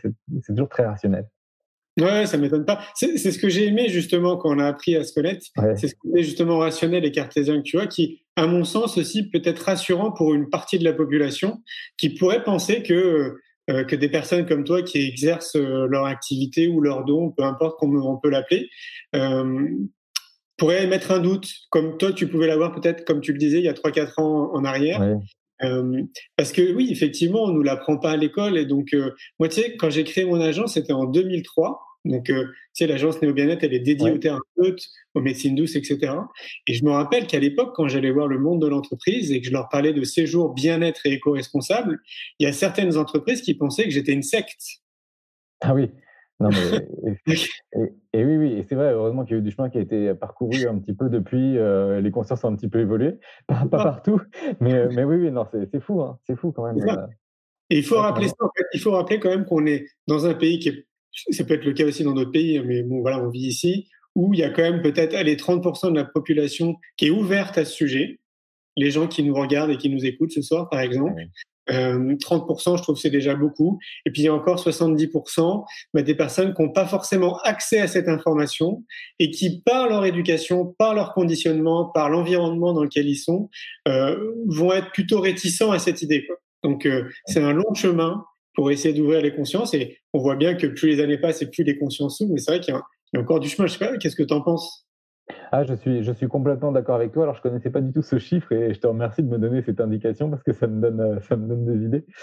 c'est 0.00 0.54
toujours 0.54 0.70
très 0.70 0.86
rationnel. 0.86 1.26
Ouais, 2.00 2.26
ça 2.26 2.38
m'étonne 2.38 2.64
pas. 2.64 2.80
C'est 2.94 3.18
ce 3.18 3.38
que 3.38 3.48
j'ai 3.48 3.66
aimé 3.66 3.88
justement 3.88 4.36
quand 4.36 4.54
on 4.54 4.58
a 4.58 4.66
appris 4.66 4.96
à 4.96 5.04
se 5.04 5.12
connaître. 5.12 5.46
C'est 5.76 5.88
ce 5.88 5.94
côté 5.94 6.22
justement 6.22 6.58
rationnel 6.58 7.04
et 7.04 7.12
cartésien 7.12 7.58
que 7.58 7.62
tu 7.62 7.76
vois, 7.76 7.86
qui, 7.86 8.22
à 8.36 8.46
mon 8.46 8.64
sens 8.64 8.96
aussi, 8.96 9.28
peut 9.28 9.42
être 9.44 9.60
rassurant 9.60 10.10
pour 10.10 10.32
une 10.32 10.48
partie 10.48 10.78
de 10.78 10.84
la 10.84 10.94
population 10.94 11.62
qui 11.98 12.10
pourrait 12.10 12.44
penser 12.44 12.82
que 12.82 13.36
euh, 13.70 13.84
que 13.84 13.94
des 13.94 14.08
personnes 14.08 14.44
comme 14.44 14.64
toi 14.64 14.82
qui 14.82 14.98
exercent 14.98 15.54
euh, 15.54 15.86
leur 15.86 16.06
activité 16.06 16.66
ou 16.66 16.80
leur 16.80 17.04
don, 17.04 17.30
peu 17.30 17.44
importe 17.44 17.78
comment 17.78 18.12
on 18.12 18.18
peut 18.18 18.28
l'appeler, 18.28 18.68
euh, 19.14 19.68
pourraient 20.56 20.88
mettre 20.88 21.12
un 21.12 21.20
doute, 21.20 21.48
comme 21.70 21.96
toi 21.96 22.12
tu 22.12 22.26
pouvais 22.26 22.48
l'avoir 22.48 22.74
peut-être, 22.74 23.04
comme 23.04 23.20
tu 23.20 23.32
le 23.32 23.38
disais, 23.38 23.58
il 23.58 23.64
y 23.64 23.68
a 23.68 23.72
3-4 23.72 24.20
ans 24.20 24.50
en 24.52 24.64
arrière. 24.64 25.00
Ouais. 25.00 25.14
Euh, 25.64 26.02
parce 26.36 26.52
que 26.52 26.74
oui, 26.74 26.88
effectivement, 26.90 27.44
on 27.44 27.52
nous 27.52 27.62
l'apprend 27.62 27.96
pas 27.96 28.12
à 28.12 28.16
l'école. 28.16 28.56
Et 28.56 28.66
donc, 28.66 28.94
euh, 28.94 29.10
moi, 29.38 29.48
tu 29.48 29.60
sais, 29.60 29.76
quand 29.76 29.90
j'ai 29.90 30.04
créé 30.04 30.24
mon 30.24 30.40
agence, 30.40 30.74
c'était 30.74 30.92
en 30.92 31.04
2003. 31.04 31.80
Donc, 32.04 32.30
euh, 32.30 32.46
tu 32.46 32.84
sais, 32.84 32.86
l'agence 32.86 33.22
Néo 33.22 33.32
Bien-être, 33.32 33.62
elle 33.62 33.74
est 33.74 33.78
dédiée 33.78 34.10
aux 34.10 34.18
thérapeutes, 34.18 34.88
aux 35.14 35.20
médecines 35.20 35.54
douces, 35.54 35.76
etc. 35.76 36.14
Et 36.66 36.74
je 36.74 36.84
me 36.84 36.90
rappelle 36.90 37.26
qu'à 37.28 37.38
l'époque, 37.38 37.74
quand 37.76 37.86
j'allais 37.86 38.10
voir 38.10 38.26
le 38.26 38.38
monde 38.38 38.60
de 38.60 38.66
l'entreprise 38.66 39.30
et 39.30 39.40
que 39.40 39.46
je 39.46 39.52
leur 39.52 39.68
parlais 39.68 39.92
de 39.92 40.02
séjour 40.02 40.52
bien-être 40.52 41.06
et 41.06 41.12
éco-responsable, 41.12 42.00
il 42.40 42.44
y 42.44 42.46
a 42.46 42.52
certaines 42.52 42.96
entreprises 42.96 43.42
qui 43.42 43.54
pensaient 43.54 43.84
que 43.84 43.90
j'étais 43.90 44.12
une 44.12 44.22
secte. 44.22 44.80
Ah 45.60 45.74
oui. 45.74 45.90
Non, 46.42 46.48
mais, 46.50 47.34
et, 48.12 48.24
oui, 48.24 48.36
oui, 48.36 48.52
et 48.54 48.64
c'est 48.68 48.74
vrai, 48.74 48.92
heureusement 48.92 49.24
qu'il 49.24 49.34
y 49.34 49.36
a 49.36 49.38
eu 49.38 49.42
du 49.42 49.50
chemin 49.50 49.70
qui 49.70 49.78
a 49.78 49.80
été 49.80 50.12
parcouru 50.14 50.66
un 50.66 50.78
petit 50.78 50.92
peu 50.92 51.08
depuis, 51.08 51.56
euh, 51.56 52.00
les 52.00 52.10
consciences 52.10 52.42
ont 52.44 52.48
un 52.48 52.56
petit 52.56 52.68
peu 52.68 52.80
évolué, 52.80 53.18
pas, 53.46 53.66
pas 53.66 53.82
partout, 53.84 54.20
mais, 54.60 54.88
mais 54.88 55.04
oui, 55.04 55.16
oui, 55.16 55.30
non, 55.30 55.46
c'est 55.52 55.80
fou, 55.80 56.02
hein, 56.02 56.18
c'est 56.26 56.36
fou 56.36 56.52
quand 56.52 56.66
même. 56.66 56.82
Euh. 56.88 57.06
Et 57.70 57.78
il 57.78 57.84
faut 57.84 57.96
rappeler 57.96 58.28
ça, 58.28 58.34
en 58.40 58.50
fait, 58.56 58.66
il 58.74 58.80
faut 58.80 58.90
rappeler 58.90 59.20
quand 59.20 59.30
même 59.30 59.44
qu'on 59.44 59.64
est 59.66 59.86
dans 60.06 60.26
un 60.26 60.34
pays 60.34 60.58
qui 60.58 60.68
est, 60.70 60.86
ça 61.30 61.44
peut 61.44 61.54
être 61.54 61.64
le 61.64 61.72
cas 61.72 61.86
aussi 61.86 62.02
dans 62.02 62.12
d'autres 62.12 62.32
pays, 62.32 62.60
mais 62.60 62.82
bon, 62.82 63.00
voilà, 63.00 63.22
on 63.22 63.28
vit 63.28 63.46
ici, 63.46 63.88
où 64.14 64.34
il 64.34 64.40
y 64.40 64.44
a 64.44 64.50
quand 64.50 64.62
même 64.62 64.82
peut-être 64.82 65.18
les 65.22 65.36
30% 65.36 65.90
de 65.90 65.96
la 65.96 66.04
population 66.04 66.76
qui 66.96 67.06
est 67.06 67.10
ouverte 67.10 67.56
à 67.56 67.64
ce 67.64 67.72
sujet. 67.72 68.18
Les 68.76 68.90
gens 68.90 69.06
qui 69.06 69.22
nous 69.22 69.34
regardent 69.34 69.70
et 69.70 69.76
qui 69.76 69.90
nous 69.90 70.04
écoutent 70.04 70.32
ce 70.32 70.42
soir, 70.42 70.68
par 70.70 70.80
exemple. 70.80 71.14
Euh, 71.70 72.16
30%, 72.16 72.76
je 72.76 72.82
trouve 72.82 72.96
c'est 72.96 73.10
déjà 73.10 73.34
beaucoup. 73.34 73.78
Et 74.04 74.10
puis 74.10 74.22
il 74.22 74.24
y 74.24 74.28
a 74.28 74.34
encore 74.34 74.62
70% 74.62 75.64
bah, 75.94 76.02
des 76.02 76.14
personnes 76.14 76.54
qui 76.54 76.62
n'ont 76.62 76.72
pas 76.72 76.86
forcément 76.86 77.38
accès 77.44 77.78
à 77.78 77.86
cette 77.86 78.08
information 78.08 78.84
et 79.18 79.30
qui, 79.30 79.60
par 79.62 79.88
leur 79.88 80.04
éducation, 80.04 80.74
par 80.78 80.94
leur 80.94 81.14
conditionnement, 81.14 81.86
par 81.86 82.10
l'environnement 82.10 82.72
dans 82.72 82.82
lequel 82.82 83.06
ils 83.06 83.16
sont, 83.16 83.48
euh, 83.88 84.32
vont 84.46 84.72
être 84.72 84.90
plutôt 84.92 85.20
réticents 85.20 85.70
à 85.70 85.78
cette 85.78 86.02
idée. 86.02 86.26
Quoi. 86.26 86.36
Donc 86.64 86.86
euh, 86.86 87.08
c'est 87.26 87.42
un 87.42 87.52
long 87.52 87.74
chemin 87.74 88.24
pour 88.54 88.70
essayer 88.70 88.92
d'ouvrir 88.92 89.22
les 89.22 89.34
consciences 89.34 89.72
et 89.74 89.98
on 90.12 90.20
voit 90.20 90.36
bien 90.36 90.54
que 90.54 90.66
plus 90.66 90.88
les 90.88 91.00
années 91.00 91.18
passent 91.18 91.42
et 91.42 91.50
plus 91.50 91.64
les 91.64 91.78
consciences 91.78 92.18
s'ouvrent. 92.18 92.32
Mais 92.34 92.40
c'est 92.40 92.50
vrai 92.50 92.60
qu'il 92.60 92.74
y, 92.74 92.76
y, 92.76 93.18
a 93.18 93.20
encore 93.20 93.40
du 93.40 93.48
chemin. 93.48 93.66
Je 93.66 93.74
sais 93.74 93.78
pas, 93.78 93.96
qu'est-ce 93.96 94.16
que 94.16 94.22
tu 94.22 94.34
en 94.34 94.42
penses? 94.42 94.86
Ah, 95.50 95.64
je 95.64 95.74
suis, 95.74 96.02
je 96.02 96.12
suis 96.12 96.28
complètement 96.28 96.72
d'accord 96.72 96.94
avec 96.94 97.12
toi. 97.12 97.24
Alors, 97.24 97.34
je 97.34 97.42
connaissais 97.42 97.70
pas 97.70 97.80
du 97.80 97.92
tout 97.92 98.02
ce 98.02 98.18
chiffre 98.18 98.52
et 98.52 98.72
je 98.72 98.80
te 98.80 98.86
remercie 98.86 99.22
de 99.22 99.28
me 99.28 99.38
donner 99.38 99.62
cette 99.62 99.80
indication 99.80 100.30
parce 100.30 100.42
que 100.42 100.52
ça 100.52 100.66
me 100.66 100.80
donne, 100.80 101.00
euh, 101.00 101.20
ça 101.20 101.36
me 101.36 101.46
donne 101.46 101.64
des 101.64 101.84
idées. 101.84 102.06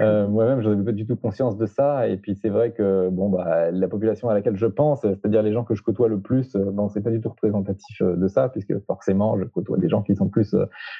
Euh, 0.00 0.28
Moi-même, 0.28 0.60
je 0.62 0.68
n'avais 0.68 0.84
pas 0.84 0.92
du 0.92 1.06
tout 1.06 1.16
conscience 1.16 1.56
de 1.56 1.66
ça. 1.66 2.06
Et 2.08 2.16
puis, 2.16 2.36
c'est 2.36 2.50
vrai 2.50 2.70
que 2.70 3.08
bon, 3.08 3.28
bah, 3.30 3.72
la 3.72 3.88
population 3.88 4.28
à 4.28 4.34
laquelle 4.34 4.56
je 4.56 4.66
pense, 4.66 5.00
c'est-à-dire 5.00 5.42
les 5.42 5.52
gens 5.52 5.64
que 5.64 5.74
je 5.74 5.82
côtoie 5.82 6.08
le 6.08 6.20
plus, 6.20 6.54
euh, 6.54 6.70
bon, 6.70 6.88
c'est 6.88 7.00
pas 7.00 7.10
du 7.10 7.20
tout 7.20 7.30
représentatif 7.30 8.00
de 8.00 8.28
ça 8.28 8.48
puisque 8.48 8.78
forcément, 8.86 9.36
je 9.40 9.44
côtoie 9.44 9.78
des 9.78 9.88
gens 9.88 10.02
qui 10.02 10.14
sont 10.14 10.28
plus, 10.28 10.54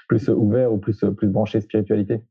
plus 0.08 0.28
ouverts 0.30 0.72
ou 0.72 0.78
plus, 0.78 1.04
plus 1.16 1.28
branchés 1.28 1.60
spiritualité. 1.60 2.22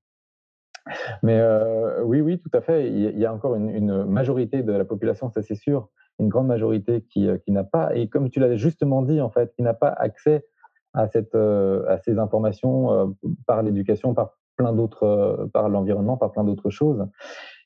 Mais 1.24 1.40
euh, 1.40 2.04
oui, 2.04 2.22
oui, 2.22 2.40
tout 2.40 2.50
à 2.54 2.62
fait. 2.62 2.90
Il 2.90 3.18
y 3.18 3.26
a 3.26 3.34
encore 3.34 3.56
une, 3.56 3.70
une 3.70 4.04
majorité 4.06 4.64
de 4.64 4.72
la 4.72 4.86
population, 4.86 5.30
ça 5.30 5.42
c'est 5.42 5.56
sûr, 5.56 5.90
une 6.20 6.30
grande 6.30 6.48
majorité 6.48 7.02
qui, 7.02 7.28
euh, 7.28 7.38
qui 7.38 7.52
n'a 7.52 7.64
pas, 7.64 7.96
et 7.96 8.08
comme 8.08 8.30
tu 8.30 8.40
l'as 8.40 8.56
justement 8.56 9.02
dit, 9.02 9.22
en 9.22 9.30
fait, 9.30 9.54
qui 9.56 9.64
n'a 9.64 9.74
pas 9.74 9.90
accès 9.90 10.46
à, 10.94 11.08
cette, 11.08 11.36
euh, 11.36 11.86
à 11.88 11.98
ces 12.00 12.20
informations 12.20 12.92
euh, 12.94 13.06
par 13.48 13.64
l'éducation, 13.64 14.14
par 14.14 14.38
plein 14.58 14.74
d'autres, 14.74 15.50
par 15.54 15.70
l'environnement, 15.70 16.18
par 16.18 16.32
plein 16.32 16.44
d'autres 16.44 16.70
choses. 16.70 17.08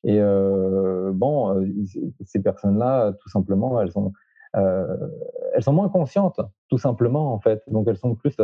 Et 0.04 0.22
bon, 0.22 1.66
ces 2.24 2.42
personnes-là, 2.42 3.12
tout 3.20 3.28
simplement, 3.28 3.82
elles 3.82 3.92
sont, 3.92 4.14
elles 4.54 5.64
sont 5.64 5.74
moins 5.74 5.90
conscientes, 5.90 6.40
tout 6.70 6.78
simplement, 6.78 7.34
en 7.34 7.40
fait. 7.40 7.64
Donc, 7.68 7.88
elles 7.90 7.98
sont 7.98 8.16
plus 8.16 8.38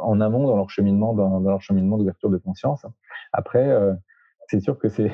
en 0.00 0.20
amont 0.20 0.46
dans 0.48 0.56
leur 0.56 0.70
cheminement, 0.70 1.12
dans 1.12 1.38
leur 1.38 1.60
cheminement 1.60 1.96
d'ouverture 1.98 2.30
de 2.30 2.38
conscience. 2.38 2.86
Après, 3.32 3.78
c'est 4.50 4.60
sûr 4.60 4.78
que 4.78 4.88
c'est 4.88 5.12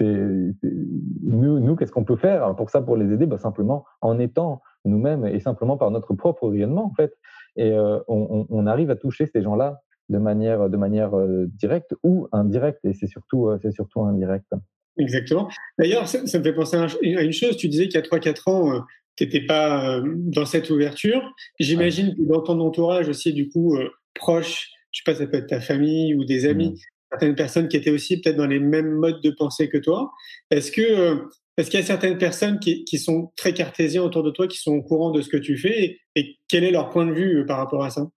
nous, 0.00 1.60
nous 1.60 1.76
qu'est-ce 1.76 1.92
qu'on 1.92 2.04
peut 2.04 2.16
faire 2.16 2.54
pour 2.56 2.70
ça, 2.70 2.82
pour 2.82 2.96
les 2.96 3.12
aider? 3.12 3.26
Bah, 3.26 3.38
Simplement 3.38 3.84
en 4.00 4.18
étant 4.18 4.62
nous-mêmes 4.84 5.26
et 5.26 5.40
simplement 5.40 5.76
par 5.76 5.90
notre 5.90 6.14
propre 6.14 6.48
rayonnement, 6.48 6.84
en 6.84 6.94
fait. 6.94 7.14
Et 7.56 7.70
euh, 7.70 7.98
on, 8.08 8.46
on, 8.50 8.66
arrive 8.66 8.90
à 8.90 8.96
toucher 8.96 9.26
ces 9.26 9.42
gens-là 9.42 9.80
de 10.08 10.18
manière, 10.18 10.68
de 10.68 10.76
manière 10.76 11.16
euh, 11.16 11.46
directe 11.46 11.94
ou 12.02 12.28
indirecte, 12.32 12.84
et 12.84 12.92
c'est 12.92 13.06
surtout, 13.06 13.48
euh, 13.48 13.58
c'est 13.62 13.72
surtout 13.72 14.02
indirect. 14.02 14.52
Exactement. 14.98 15.48
D'ailleurs, 15.78 16.06
ça, 16.06 16.26
ça, 16.26 16.38
me 16.38 16.44
fait 16.44 16.52
penser 16.52 16.76
à 16.76 16.88
une 17.00 17.32
chose. 17.32 17.56
Tu 17.56 17.68
disais 17.68 17.88
qu'il 17.88 18.00
y 18.00 18.02
a 18.02 18.06
3-4 18.06 18.50
ans, 18.50 18.84
tu 19.16 19.24
n'étais 19.24 19.40
pas 19.40 20.00
dans 20.04 20.44
cette 20.44 20.70
ouverture. 20.70 21.22
J'imagine 21.58 22.14
que 22.14 22.22
dans 22.22 22.42
ton 22.42 22.60
entourage 22.60 23.08
aussi, 23.08 23.32
du 23.32 23.48
coup, 23.48 23.76
proche, 24.14 24.68
je 24.92 25.00
sais 25.00 25.02
pas, 25.04 25.18
ça 25.18 25.26
peut 25.26 25.38
être 25.38 25.48
ta 25.48 25.60
famille 25.60 26.14
ou 26.14 26.24
des 26.24 26.46
amis, 26.46 26.70
mmh 26.70 26.93
certaines 27.14 27.34
personnes 27.34 27.68
qui 27.68 27.76
étaient 27.76 27.90
aussi 27.90 28.20
peut-être 28.20 28.36
dans 28.36 28.46
les 28.46 28.60
mêmes 28.60 28.90
modes 28.90 29.22
de 29.22 29.30
pensée 29.30 29.68
que 29.68 29.78
toi. 29.78 30.12
Est-ce 30.50 30.72
que 30.72 30.82
euh, 30.82 31.16
est-ce 31.56 31.70
qu'il 31.70 31.78
y 31.78 31.82
a 31.82 31.86
certaines 31.86 32.18
personnes 32.18 32.58
qui, 32.58 32.84
qui, 32.84 32.98
sont 32.98 33.32
très 33.36 33.54
cartésiens 33.54 34.02
autour 34.02 34.24
de 34.24 34.30
toi, 34.30 34.48
qui 34.48 34.58
sont 34.58 34.72
au 34.72 34.82
courant 34.82 35.12
de 35.12 35.20
ce 35.20 35.28
que 35.28 35.36
tu 35.36 35.56
fais 35.56 35.98
et, 36.16 36.38
quel 36.48 36.64
est 36.64 36.72
leur 36.72 36.90
point 36.90 37.06
de 37.06 37.12
vue 37.12 37.40
euh, 37.40 37.46
par 37.46 37.58
rapport 37.58 37.84
à 37.84 37.90
ça? 37.90 38.08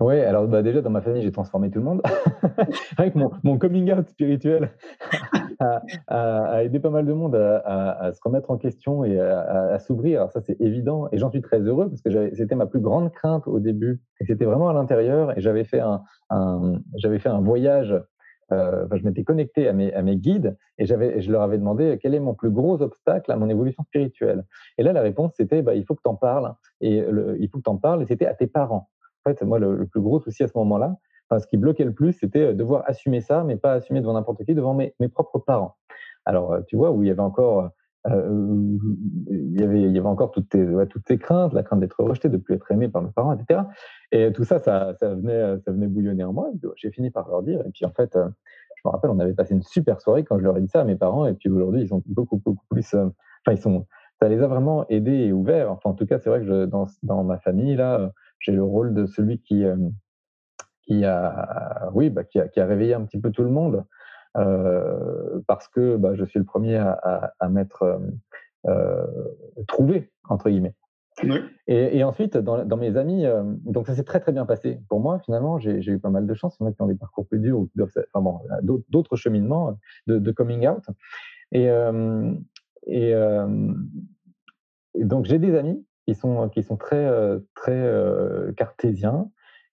Oui, 0.00 0.18
alors 0.20 0.48
bah 0.48 0.62
déjà 0.62 0.80
dans 0.80 0.90
ma 0.90 1.02
famille, 1.02 1.22
j'ai 1.22 1.30
transformé 1.30 1.70
tout 1.70 1.78
le 1.78 1.84
monde. 1.84 2.02
Avec 2.96 3.14
mon, 3.14 3.30
mon, 3.42 3.58
coming 3.58 3.92
out 3.92 4.08
spirituel 4.08 4.70
a, 6.08 6.64
aidé 6.64 6.80
pas 6.80 6.88
mal 6.88 7.04
de 7.04 7.12
monde 7.12 7.34
à, 7.36 8.10
se 8.14 8.20
remettre 8.24 8.50
en 8.50 8.56
question 8.56 9.04
et 9.04 9.20
à, 9.20 9.78
s'ouvrir. 9.78 10.20
Alors 10.20 10.32
ça, 10.32 10.40
c'est 10.40 10.58
évident 10.60 11.08
et 11.12 11.18
j'en 11.18 11.30
suis 11.30 11.42
très 11.42 11.60
heureux 11.60 11.90
parce 11.90 12.00
que 12.00 12.34
c'était 12.34 12.54
ma 12.54 12.66
plus 12.66 12.80
grande 12.80 13.12
crainte 13.12 13.46
au 13.46 13.60
début. 13.60 14.00
C'était 14.26 14.46
vraiment 14.46 14.70
à 14.70 14.72
l'intérieur 14.72 15.36
et 15.36 15.40
j'avais 15.42 15.64
fait 15.64 15.80
un 15.80 16.02
j'avais 16.96 17.18
fait 17.18 17.28
un 17.28 17.40
voyage 17.40 17.94
euh, 18.52 18.86
je 18.92 19.04
m'étais 19.04 19.24
connecté 19.24 19.68
à 19.68 19.72
mes, 19.72 20.16
guides 20.16 20.56
et, 20.78 20.86
je 20.86 21.30
leur 21.30 21.42
avais 21.42 21.58
demandé 21.58 21.98
quel 22.00 22.14
est 22.14 22.20
mon 22.20 22.34
plus 22.34 22.50
gros 22.50 22.80
obstacle 22.82 23.30
à 23.32 23.36
mon 23.36 23.48
évolution 23.48 23.82
spirituelle? 23.84 24.44
Et 24.78 24.82
là, 24.82 24.92
la 24.92 25.02
réponse, 25.02 25.32
c'était 25.36 25.62
bah, 25.62 25.74
il 25.74 25.84
faut 25.84 25.94
que 25.94 26.02
tu 26.02 26.10
en 26.10 26.16
parles. 26.16 26.54
Il 26.80 27.48
faut 27.50 27.58
que 27.58 27.64
tu 27.64 27.70
en 27.70 27.78
parles, 27.78 28.02
et 28.02 28.06
c'était 28.06 28.26
à 28.26 28.34
tes 28.34 28.46
parents. 28.46 28.88
En 29.24 29.30
fait, 29.30 29.42
moi, 29.42 29.58
le, 29.58 29.86
plus 29.86 30.00
gros 30.00 30.20
souci 30.20 30.42
à 30.42 30.48
ce 30.48 30.56
moment-là, 30.58 30.96
ce 31.38 31.46
qui 31.46 31.56
bloquait 31.56 31.84
le 31.84 31.94
plus, 31.94 32.12
c'était 32.12 32.54
devoir 32.54 32.84
assumer 32.86 33.20
ça, 33.20 33.44
mais 33.44 33.56
pas 33.56 33.72
assumer 33.72 34.00
devant 34.00 34.12
n'importe 34.12 34.44
qui, 34.44 34.54
devant 34.54 34.74
mes, 34.74 34.94
mes 35.00 35.08
propres 35.08 35.38
parents. 35.38 35.76
Alors, 36.24 36.52
euh, 36.52 36.60
tu 36.66 36.76
vois, 36.76 36.90
où 36.90 37.02
il 37.02 37.08
y 37.08 37.10
avait 37.10 37.20
encore 37.20 37.70
euh, 38.06 38.78
il, 39.30 39.58
y 39.58 39.62
avait, 39.62 39.82
il 39.82 39.92
y 39.92 39.98
avait 39.98 40.08
encore 40.08 40.30
toutes, 40.30 40.48
tes, 40.50 41.18
craintes, 41.18 41.52
la 41.54 41.62
crainte 41.62 41.80
d'être 41.80 42.02
rejeté, 42.02 42.28
de 42.28 42.36
plus 42.36 42.54
être 42.54 42.70
aimé 42.70 42.88
par 42.88 43.02
mes 43.02 43.10
parents, 43.10 43.32
etc. 43.32 43.62
Et 44.12 44.32
tout 44.32 44.44
ça, 44.44 44.58
ça, 44.58 44.94
venait, 45.00 45.58
ça 45.64 45.72
venait 45.72 45.86
bouillonner 45.86 46.24
en 46.24 46.32
moi. 46.32 46.50
J'ai 46.76 46.90
fini 46.90 47.10
par 47.10 47.28
leur 47.28 47.42
dire. 47.42 47.60
Et 47.66 47.70
puis 47.70 47.84
en 47.84 47.92
fait, 47.92 48.14
euh, 48.16 48.28
je 48.76 48.82
me 48.84 48.90
rappelle, 48.90 49.10
on 49.10 49.18
avait 49.18 49.32
passé 49.32 49.54
une 49.54 49.62
super 49.62 50.00
soirée 50.00 50.24
quand 50.24 50.38
je 50.38 50.44
leur 50.44 50.56
ai 50.58 50.60
dit 50.60 50.68
ça 50.68 50.82
à 50.82 50.84
mes 50.84 50.96
parents. 50.96 51.26
Et 51.26 51.34
puis 51.34 51.48
aujourd'hui, 51.48 51.82
ils 51.82 51.88
sont 51.88 52.02
beaucoup, 52.06 52.36
beaucoup 52.36 52.66
plus. 52.68 52.94
Euh, 52.94 53.06
enfin, 53.46 53.56
ils 53.56 53.60
sont. 53.60 53.86
Ça 54.20 54.28
les 54.28 54.40
a 54.42 54.46
vraiment 54.46 54.86
aidés 54.88 55.26
et 55.26 55.32
ouverts. 55.32 55.72
Enfin, 55.72 55.90
en 55.90 55.94
tout 55.94 56.06
cas, 56.06 56.18
c'est 56.18 56.30
vrai 56.30 56.40
que 56.40 56.66
dans, 56.66 56.86
dans 57.02 57.24
ma 57.24 57.38
famille 57.38 57.74
là, 57.74 58.12
j'ai 58.38 58.52
le 58.52 58.62
rôle 58.62 58.94
de 58.94 59.06
celui 59.06 59.40
qui 59.40 59.64
qui 60.82 61.04
a, 61.04 61.90
oui, 61.94 62.10
bah, 62.10 62.22
qui 62.24 62.38
a 62.38 62.66
réveillé 62.66 62.94
un 62.94 63.04
petit 63.04 63.18
peu 63.18 63.30
tout 63.30 63.42
le 63.42 63.50
monde. 63.50 63.84
Euh, 64.36 65.40
parce 65.46 65.68
que 65.68 65.96
bah, 65.96 66.14
je 66.14 66.24
suis 66.24 66.38
le 66.38 66.44
premier 66.44 66.76
à, 66.76 66.90
à, 66.90 67.32
à 67.38 67.48
m'être 67.48 67.82
euh, 67.82 67.98
euh, 68.66 69.06
trouvé, 69.68 70.10
entre 70.28 70.50
guillemets. 70.50 70.74
Oui. 71.22 71.38
Et, 71.68 71.98
et, 71.98 72.04
ensuite, 72.04 72.36
dans, 72.36 72.64
dans, 72.64 72.76
mes 72.76 72.96
amis, 72.96 73.24
euh, 73.24 73.42
donc 73.64 73.86
ça 73.86 73.94
s'est 73.94 74.02
très 74.02 74.18
très 74.18 74.32
bien 74.32 74.46
passé. 74.46 74.80
Pour 74.88 74.98
moi, 74.98 75.20
finalement, 75.20 75.58
j'ai 75.58 75.78
eu 75.86 75.98
pas 76.00 76.10
mal 76.10 76.26
de 76.26 76.34
chance. 76.34 76.56
Il 76.58 76.64
y 76.64 76.66
en 76.66 76.70
a 76.70 76.72
qui 76.72 76.82
ont 76.82 76.86
des 76.86 76.96
parcours 76.96 77.26
plus 77.26 77.38
durs 77.38 77.60
ou 77.60 77.68
enfin 77.80 78.20
bon, 78.20 78.40
d'autres 78.88 79.14
cheminements 79.14 79.78
de, 80.08 80.18
de, 80.18 80.32
coming 80.32 80.66
out. 80.66 80.82
Et, 81.52 81.70
euh, 81.70 82.34
et, 82.86 83.14
euh, 83.14 83.72
et 84.94 85.04
donc 85.04 85.26
j'ai 85.26 85.38
des 85.38 85.54
amis 85.54 85.86
qui 86.04 86.14
sont 86.16 86.48
qui 86.48 86.64
sont 86.64 86.76
très 86.76 87.08
très 87.54 87.88
cartésiens, 88.56 89.30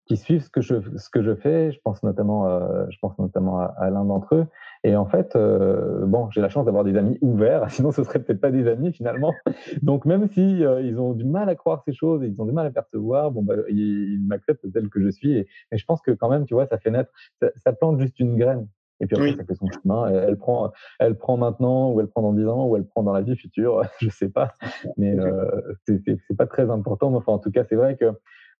qui 0.08 0.16
suivent 0.16 0.42
ce 0.42 0.50
que 0.50 0.62
je 0.62 0.76
ce 0.96 1.10
que 1.10 1.22
je 1.22 1.34
fais. 1.34 1.70
Je 1.70 1.78
pense 1.84 2.02
notamment 2.02 2.48
euh, 2.48 2.86
je 2.90 2.98
pense 3.00 3.16
notamment 3.18 3.60
à, 3.60 3.66
à 3.78 3.90
l'un 3.90 4.04
d'entre 4.04 4.34
eux. 4.34 4.46
Et 4.84 4.96
en 4.96 5.06
fait, 5.06 5.36
euh, 5.36 6.06
bon, 6.06 6.30
j'ai 6.30 6.40
la 6.40 6.48
chance 6.48 6.64
d'avoir 6.64 6.84
des 6.84 6.96
amis 6.96 7.18
ouverts. 7.20 7.70
Sinon, 7.70 7.92
ce 7.92 8.02
serait 8.02 8.20
peut-être 8.20 8.40
pas 8.40 8.50
des 8.50 8.66
amis 8.68 8.92
finalement. 8.92 9.34
Donc 9.82 10.06
même 10.06 10.28
si 10.28 10.64
euh, 10.64 10.80
ils 10.80 10.98
ont 10.98 11.12
du 11.12 11.24
mal 11.24 11.48
à 11.48 11.54
croire 11.54 11.82
ces 11.84 11.92
choses, 11.92 12.22
ils 12.24 12.40
ont 12.40 12.46
du 12.46 12.52
mal 12.52 12.66
à 12.66 12.70
percevoir, 12.70 13.30
bon, 13.30 13.42
bah, 13.42 13.54
ils, 13.68 14.14
ils 14.14 14.26
m'acceptent 14.26 14.72
tel 14.72 14.88
que 14.88 15.00
je 15.02 15.10
suis. 15.10 15.32
Et, 15.32 15.46
mais 15.70 15.78
je 15.78 15.84
pense 15.84 16.00
que 16.00 16.12
quand 16.12 16.30
même, 16.30 16.46
tu 16.46 16.54
vois, 16.54 16.66
ça 16.66 16.78
fait 16.78 16.90
naître, 16.90 17.10
ça, 17.40 17.48
ça 17.64 17.72
plante 17.72 18.00
juste 18.00 18.18
une 18.18 18.36
graine. 18.36 18.66
Et 19.00 19.06
puis 19.06 19.16
après, 19.16 19.30
oui. 19.30 19.36
ça 19.36 19.44
fait 19.44 19.54
son 19.54 19.68
chemin. 19.68 20.08
Elle, 20.08 20.30
elle, 20.30 20.36
prend, 20.36 20.72
elle 20.98 21.16
prend 21.16 21.36
maintenant, 21.36 21.92
ou 21.92 22.00
elle 22.00 22.08
prend 22.08 22.22
dans 22.22 22.32
10 22.32 22.46
ans, 22.46 22.66
ou 22.66 22.76
elle 22.76 22.84
prend 22.84 23.02
dans 23.02 23.12
la 23.12 23.22
vie 23.22 23.36
future. 23.36 23.82
je 24.00 24.08
sais 24.08 24.28
pas. 24.28 24.54
Mais 24.96 25.16
euh, 25.18 25.74
c'est 25.86 26.36
pas 26.36 26.46
très 26.46 26.68
important. 26.70 27.14
Enfin, 27.14 27.32
en 27.32 27.38
tout 27.38 27.50
cas, 27.50 27.64
c'est 27.68 27.76
vrai 27.76 27.96
que 27.96 28.06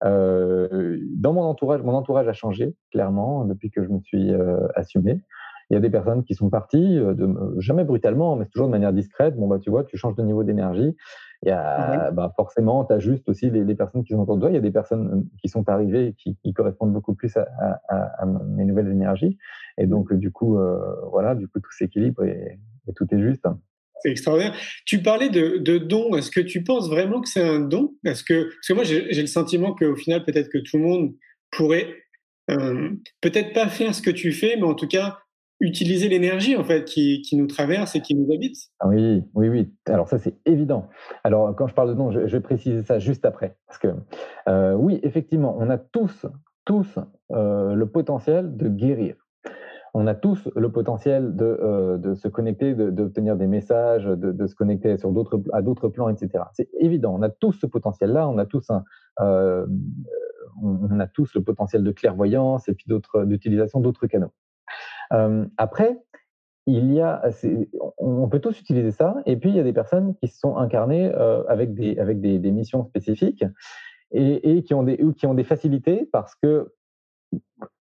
euh, 0.05 0.99
dans 1.17 1.33
mon 1.33 1.43
entourage, 1.43 1.83
mon 1.83 1.95
entourage 1.95 2.29
a 2.29 2.33
changé 2.33 2.75
clairement 2.91 3.45
depuis 3.45 3.71
que 3.71 3.83
je 3.85 3.89
me 3.89 4.01
suis 4.01 4.33
euh, 4.33 4.67
assumé. 4.75 5.23
Il 5.71 5.75
y 5.75 5.77
a 5.77 5.81
des 5.81 5.91
personnes 5.91 6.25
qui 6.25 6.35
sont 6.35 6.49
parties, 6.49 6.99
euh, 6.99 7.13
de, 7.13 7.29
jamais 7.59 7.85
brutalement, 7.85 8.37
mais 8.37 8.47
toujours 8.47 8.69
de 8.69 8.73
manière 8.73 8.93
discrète. 8.93 9.37
Bon 9.37 9.49
bah 9.49 9.59
tu 9.59 9.71
vois, 9.71 9.85
tu 9.85 9.99
changes 9.99 10.15
de 10.15 10.23
niveau 10.23 10.43
d'énergie. 10.43 10.97
Il 11.43 11.49
y 11.49 11.53
a, 11.53 12.11
bah, 12.11 12.33
forcément, 12.35 12.85
tu 12.85 12.93
ajustes 12.93 13.29
aussi 13.29 13.51
les, 13.51 13.65
les, 13.65 13.75
personnes 13.77 14.03
qui 14.03 14.13
sont 14.13 14.21
autour 14.21 14.37
de 14.37 14.41
toi. 14.41 14.51
Il 14.51 14.55
y 14.55 14.59
a 14.59 14.63
des 14.63 14.73
personnes 14.73 15.09
euh, 15.13 15.37
qui 15.41 15.49
sont 15.49 15.69
arrivées 15.69 16.09
et 16.09 16.15
qui, 16.15 16.37
qui 16.37 16.53
correspondent 16.53 16.93
beaucoup 16.93 17.15
plus 17.15 17.37
à, 17.37 17.47
à, 17.89 18.23
à, 18.23 18.27
mes 18.27 18.65
nouvelles 18.65 18.89
énergies. 18.89 19.39
Et 19.77 19.87
donc 19.87 20.13
du 20.15 20.33
coup, 20.33 20.59
euh, 20.59 20.81
voilà, 21.11 21.35
du 21.35 21.47
coup 21.49 21.61
tout 21.61 21.71
s'équilibre 21.71 22.25
et, 22.25 22.59
et 22.89 22.93
tout 22.95 23.07
est 23.15 23.21
juste. 23.21 23.47
Extraordinaire. 24.05 24.55
Tu 24.87 25.03
parlais 25.03 25.29
de, 25.29 25.79
don. 25.79 26.17
Est-ce 26.17 26.31
que 26.31 26.41
tu 26.41 26.63
penses 26.63 26.89
vraiment 26.89 27.21
que 27.21 27.29
c'est 27.29 27.43
un 27.43 27.61
don? 27.61 27.95
Est-ce 28.05 28.23
que, 28.23 28.45
parce 28.45 28.69
que 28.69 28.73
moi, 28.73 28.85
j'ai 28.85 29.21
le 29.21 29.27
sentiment 29.27 29.75
qu'au 29.75 29.97
final, 29.97 30.25
peut-être 30.25 30.49
que 30.51 30.59
tout 30.59 30.79
le 30.79 30.85
monde 30.85 31.15
pourrait 31.51 31.95
euh, 32.51 32.91
peut-être 33.21 33.53
pas 33.53 33.69
faire 33.69 33.95
ce 33.95 34.03
que 34.03 34.11
tu 34.11 34.33
fais, 34.33 34.57
mais 34.57 34.65
en 34.65 34.75
tout 34.75 34.89
cas 34.89 35.19
utiliser 35.61 36.09
l'énergie 36.09 36.57
en 36.57 36.63
fait 36.63 36.85
qui, 36.85 37.29
nous 37.33 37.47
traverse 37.47 37.97
et 37.97 38.01
qui 38.01 38.15
nous 38.15 38.33
habite. 38.33 38.57
Ah 38.81 38.89
oui, 38.89 39.25
oui, 39.35 39.49
oui. 39.49 39.69
Alors 39.87 40.09
ça 40.09 40.19
c'est 40.19 40.35
évident. 40.47 40.89
Alors 41.25 41.55
quand 41.57 41.67
je 41.67 41.75
parle 41.75 41.89
de 41.91 41.95
don, 41.95 42.13
je, 42.13 42.27
je, 42.27 42.37
vais 42.37 42.43
préciser 42.43 42.83
ça 42.83 42.99
juste 42.99 43.25
après, 43.25 43.57
parce 43.67 43.79
que 43.79 43.89
euh, 44.49 44.75
oui, 44.75 45.01
effectivement, 45.03 45.57
on 45.59 45.69
a 45.69 45.79
tous, 45.79 46.27
tous 46.65 46.99
euh, 47.33 47.75
le 47.75 47.87
potentiel 47.87 48.57
de 48.57 48.69
guérir. 48.69 49.17
On 49.95 50.07
a 50.07 50.15
tous 50.15 50.49
le 50.55 50.71
potentiel 50.71 51.35
de, 51.35 51.45
euh, 51.45 52.15
se 52.15 52.29
connecter, 52.29 52.75
d'obtenir 52.75 53.37
des 53.37 53.47
messages, 53.47 54.05
de, 54.05 54.47
se 54.47 54.55
connecter 54.55 54.97
sur 54.99 55.13
à 55.53 55.63
d'autres 55.63 55.89
plans, 55.89 56.09
etc. 56.09 56.45
C'est 56.53 56.69
évident, 56.79 57.15
on 57.15 57.23
a 57.23 57.29
tous 57.29 57.53
ce 57.53 57.67
potentiel-là, 57.67 58.29
on 58.29 58.39
a 58.39 58.47
tous 58.47 58.69
euh, 59.21 59.67
on, 60.63 61.01
a 61.01 61.07
tous 61.07 61.35
le 61.35 61.43
potentiel 61.43 61.85
de 61.85 61.93
clairvoyance 61.93 62.69
et 62.69 62.75
puis 62.75 62.87
d'utilisation 63.27 63.81
d'autres 63.81 64.07
canaux. 64.07 64.33
Euh, 65.13 65.47
après, 65.57 65.99
il 66.67 66.93
y 66.93 67.01
a, 67.01 67.23
on 67.97 68.29
peut 68.29 68.41
tous 68.41 68.61
utiliser 68.61 68.91
ça, 68.91 69.17
et 69.25 69.37
puis 69.39 69.49
il 69.49 69.57
y 69.57 69.61
a 69.61 69.63
des 69.63 69.73
personnes 69.73 70.15
qui 70.17 70.29
se 70.29 70.39
sont 70.39 70.59
incarnées 70.59 71.11
avec 71.49 71.73
des, 71.73 71.99
avec 71.99 72.21
des, 72.21 72.39
missions 72.51 72.85
spécifiques 72.85 73.43
et, 74.11 74.59
et, 74.59 74.63
qui 74.63 74.75
ont 74.75 74.83
des, 74.83 74.99
qui 75.17 75.27
ont 75.27 75.33
des 75.33 75.45
facilités 75.45 76.07
parce 76.13 76.35
que 76.35 76.75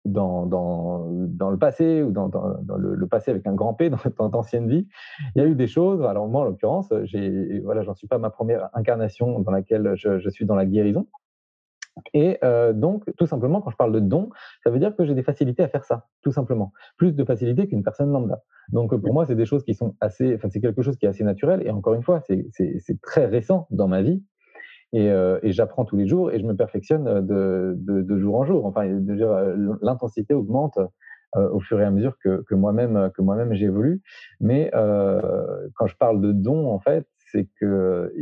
dans, 0.05 0.47
dans, 0.47 1.07
dans, 1.11 1.51
le 1.51 1.59
passé 1.59 2.03
ou 2.03 2.11
dans, 2.11 2.29
dans, 2.29 2.77
le, 2.77 3.07
passé 3.07 3.31
avec 3.31 3.47
un 3.47 3.55
grand 3.55 3.75
P, 3.75 3.91
dans 3.91 3.99
d'ancienne 4.29 4.69
vie, 4.69 4.87
il 5.35 5.43
y 5.43 5.45
a 5.45 5.49
eu 5.49 5.55
des 5.55 5.67
choses. 5.67 6.03
Alors 6.03 6.29
moi, 6.29 6.43
en 6.43 6.45
l'occurrence, 6.45 6.93
j'ai 7.05 7.61
voilà, 7.61 7.83
j'en 7.83 7.95
suis 7.95 8.07
pas 8.07 8.19
ma 8.19 8.31
première 8.31 8.69
incarnation 8.75 9.41
dans 9.41 9.53
laquelle 9.53 9.93
je, 9.97 10.19
je 10.19 10.31
suis 10.31 10.45
dans 10.45 10.57
la 10.57 10.67
guérison. 10.67 11.07
Et 12.13 12.39
euh, 12.43 12.73
donc, 12.73 13.05
tout 13.17 13.27
simplement, 13.27 13.61
quand 13.61 13.71
je 13.71 13.77
parle 13.77 13.93
de 13.93 14.01
don, 14.01 14.31
ça 14.63 14.71
veut 14.71 14.79
dire 14.79 14.97
que 14.97 15.05
j'ai 15.05 15.15
des 15.15 15.23
facilités 15.23 15.63
à 15.63 15.69
faire 15.69 15.85
ça, 15.85 16.09
tout 16.23 16.33
simplement. 16.33 16.73
Plus 16.97 17.13
de 17.13 17.25
facilité 17.25 17.69
qu'une 17.69 17.85
personne 17.85 18.11
lambda. 18.11 18.43
Donc, 18.71 18.95
pour 18.97 19.13
moi, 19.13 19.27
c'est 19.27 19.37
des 19.37 19.47
choses 19.47 19.63
qui 19.65 19.75
sont 19.75 19.95
assez, 20.01 20.35
enfin, 20.35 20.49
c'est 20.51 20.61
quelque 20.61 20.83
chose 20.83 20.97
qui 20.97 21.07
est 21.07 21.09
assez 21.09 21.25
naturel. 21.25 21.63
Et 21.65 21.71
encore 21.71 21.95
une 21.95 22.03
fois, 22.03 22.21
c'est 22.21 23.01
très 23.03 23.27
récent 23.27 23.67
dans 23.71 23.89
ma 23.89 24.03
vie. 24.03 24.25
Euh, 24.95 25.39
et, 25.43 25.53
j'apprends 25.53 25.85
tous 25.85 25.97
les 25.97 26.07
jours 26.07 26.31
et 26.31 26.39
je 26.39 26.45
me 26.45 26.55
perfectionne 26.55 27.27
de, 27.27 27.75
de, 27.77 28.19
jour 28.19 28.37
en 28.37 28.45
jour. 28.45 28.67
Enfin, 28.67 28.85
l'intensité 29.83 30.35
augmente 30.35 30.79
euh, 31.37 31.49
au 31.51 31.61
fur 31.61 31.81
et 31.81 31.85
à 31.85 31.91
mesure 31.91 32.17
que, 32.23 32.55
moi-même 32.55 33.11
que 33.15 33.23
moi-même 33.23 33.55
j'évolue. 33.55 34.03
Mais 34.41 34.71
euh, 34.75 35.69
quand 35.75 35.87
je 35.87 35.97
parle 35.97 36.21
de 36.21 36.33
don, 36.33 36.69
en 36.71 36.79
fait, 36.79 37.07
c'est 37.33 37.49
que 37.61 38.15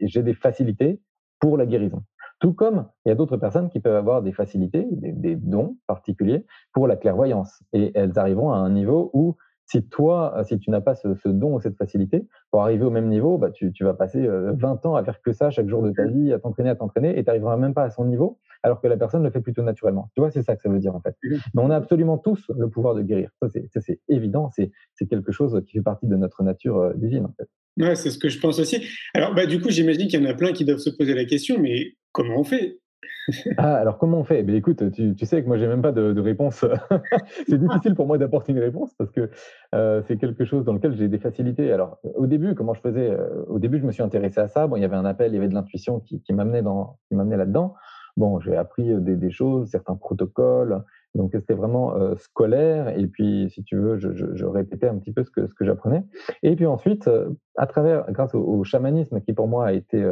j'ai 0.00 0.22
des 0.22 0.34
facilités 0.34 1.00
pour 1.40 1.56
la 1.56 1.66
guérison. 1.66 2.02
Tout 2.38 2.52
comme 2.52 2.86
il 3.04 3.08
y 3.08 3.12
a 3.12 3.14
d'autres 3.14 3.36
personnes 3.36 3.68
qui 3.68 3.80
peuvent 3.80 3.96
avoir 3.96 4.22
des 4.22 4.32
facilités, 4.32 4.86
des, 4.90 5.36
dons 5.36 5.76
particuliers 5.86 6.46
pour 6.72 6.86
la 6.86 6.96
clairvoyance. 6.96 7.62
Et 7.72 7.90
elles 7.94 8.18
arriveront 8.18 8.52
à 8.52 8.56
un 8.56 8.70
niveau 8.70 9.10
où 9.12 9.36
si 9.72 9.82
toi, 9.88 10.34
euh, 10.36 10.44
si 10.44 10.58
tu 10.58 10.70
n'as 10.70 10.82
pas 10.82 10.94
ce, 10.94 11.08
don 11.26 11.54
ou 11.54 11.60
cette 11.60 11.76
facilité, 11.76 12.26
pour 12.50 12.62
arriver 12.62 12.84
au 12.84 12.90
même 12.90 13.08
niveau, 13.08 13.38
bah, 13.38 13.50
tu, 13.50 13.72
vas 13.80 13.94
passer 13.94 14.20
20 14.20 14.28
euh, 14.28 14.88
ans 14.88 14.94
à 14.94 15.02
faire 15.02 15.22
que 15.22 15.32
ça 15.32 15.50
chaque 15.50 15.68
jour 15.68 15.82
de 15.82 15.90
ta 15.92 16.04
vie, 16.06 16.32
à 16.32 16.38
t'entraîner, 16.38 16.68
à 16.68 16.76
t'entraîner, 16.76 17.18
et 17.18 17.22
tu 17.22 17.26
n'arriveras 17.26 17.56
même 17.56 17.72
pas 17.72 17.84
à 17.84 17.90
son 17.90 18.04
niveau, 18.04 18.38
alors 18.62 18.82
que 18.82 18.86
la 18.86 18.98
personne 18.98 19.22
le 19.22 19.30
fait 19.30 19.40
plutôt 19.40 19.62
naturellement. 19.62 20.10
Tu 20.14 20.20
vois, 20.20 20.30
c'est 20.30 20.42
ça 20.42 20.56
que 20.56 20.62
ça 20.62 20.68
veut 20.68 20.78
dire 20.78 20.94
en 20.94 21.00
fait. 21.00 21.16
Mais 21.22 21.62
on 21.62 21.70
a 21.70 21.76
absolument 21.76 22.18
tous 22.18 22.50
le 22.54 22.68
pouvoir 22.68 22.94
de 22.94 23.02
guérir. 23.02 23.30
Ça, 23.40 23.48
c'est 23.80 24.00
évident, 24.08 24.50
c'est 24.52 24.70
quelque 25.08 25.32
chose 25.32 25.62
qui 25.66 25.72
fait 25.72 25.82
partie 25.82 26.06
de 26.06 26.16
notre 26.16 26.42
nature 26.42 26.76
euh, 26.78 26.92
divine 26.94 27.24
en 27.24 27.32
fait. 27.32 27.48
Ouais, 27.82 27.94
c'est 27.94 28.10
ce 28.10 28.18
que 28.18 28.28
je 28.28 28.38
pense 28.38 28.58
aussi. 28.58 28.86
Alors, 29.14 29.34
bah, 29.34 29.46
du 29.46 29.58
coup, 29.58 29.70
j'imagine 29.70 30.06
qu'il 30.06 30.22
y 30.22 30.26
en 30.26 30.28
a 30.28 30.34
plein 30.34 30.52
qui 30.52 30.66
doivent 30.66 30.78
se 30.78 30.90
poser 30.90 31.14
la 31.14 31.24
question, 31.24 31.58
mais 31.58 31.94
comment 32.12 32.38
on 32.38 32.44
fait? 32.44 32.78
ah, 33.56 33.74
alors 33.76 33.98
comment 33.98 34.18
on 34.18 34.24
fait? 34.24 34.44
Écoute, 34.48 34.90
tu, 34.92 35.14
sais 35.24 35.42
que 35.42 35.46
moi, 35.46 35.56
j'ai 35.56 35.66
même 35.66 35.82
pas 35.82 35.92
de, 35.92 36.20
réponse. 36.20 36.64
c'est 37.48 37.58
difficile 37.58 37.94
pour 37.94 38.06
moi 38.06 38.18
d'apporter 38.18 38.52
une 38.52 38.58
réponse 38.58 38.92
parce 38.94 39.10
que 39.10 39.30
euh, 39.74 40.02
c'est 40.06 40.16
quelque 40.16 40.44
chose 40.44 40.64
dans 40.64 40.72
lequel 40.72 40.94
j'ai 40.96 41.08
des 41.08 41.18
facilités. 41.18 41.72
Alors, 41.72 41.98
au 42.14 42.26
début, 42.26 42.54
comment 42.54 42.74
je 42.74 42.80
faisais? 42.80 43.10
Euh, 43.10 43.44
Au 43.48 43.58
début, 43.58 43.78
je 43.78 43.86
me 43.86 43.92
suis 43.92 44.02
intéressé 44.02 44.40
à 44.40 44.48
ça. 44.48 44.66
Bon, 44.66 44.76
il 44.76 44.82
y 44.82 44.84
avait 44.84 44.96
un 44.96 45.04
appel, 45.04 45.32
il 45.32 45.34
y 45.34 45.38
avait 45.38 45.48
de 45.48 45.54
l'intuition 45.54 46.00
qui, 46.00 46.20
qui 46.22 46.32
m'amenait 46.32 46.62
là-dedans. 47.10 47.74
Bon, 48.16 48.40
j'ai 48.40 48.56
appris 48.56 48.90
euh, 48.90 49.00
des, 49.00 49.30
choses, 49.30 49.70
certains 49.70 49.96
protocoles. 49.96 50.82
Donc, 51.14 51.32
c'était 51.34 51.54
vraiment 51.54 51.94
scolaire. 52.16 52.98
Et 52.98 53.06
puis, 53.06 53.50
si 53.50 53.62
tu 53.64 53.76
veux, 53.76 53.98
je, 53.98 54.46
répétais 54.46 54.88
un 54.88 54.96
petit 54.96 55.12
peu 55.12 55.24
ce 55.24 55.30
que, 55.30 55.46
ce 55.46 55.52
que 55.52 55.66
j'apprenais. 55.66 56.04
Et 56.42 56.56
puis 56.56 56.64
ensuite, 56.64 57.10
à 57.58 57.66
travers, 57.66 58.10
grâce 58.10 58.34
au, 58.34 58.64
chamanisme 58.64 59.20
qui 59.20 59.34
pour 59.34 59.46
moi 59.46 59.66
a 59.66 59.72
été 59.72 60.02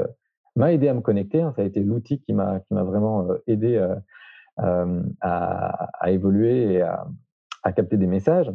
m'a 0.56 0.72
aidé 0.72 0.88
à 0.88 0.94
me 0.94 1.00
connecter. 1.00 1.40
Hein. 1.40 1.52
Ça 1.56 1.62
a 1.62 1.64
été 1.64 1.80
l'outil 1.80 2.20
qui 2.20 2.32
m'a 2.32 2.62
vraiment 2.70 3.28
euh, 3.30 3.42
aidé 3.46 3.76
euh, 3.76 3.94
euh, 4.60 5.02
à, 5.20 5.88
à, 5.98 6.10
évoluer 6.10 6.74
et 6.74 6.82
à, 6.82 7.06
à, 7.62 7.72
capter 7.72 7.96
des 7.96 8.06
messages. 8.06 8.52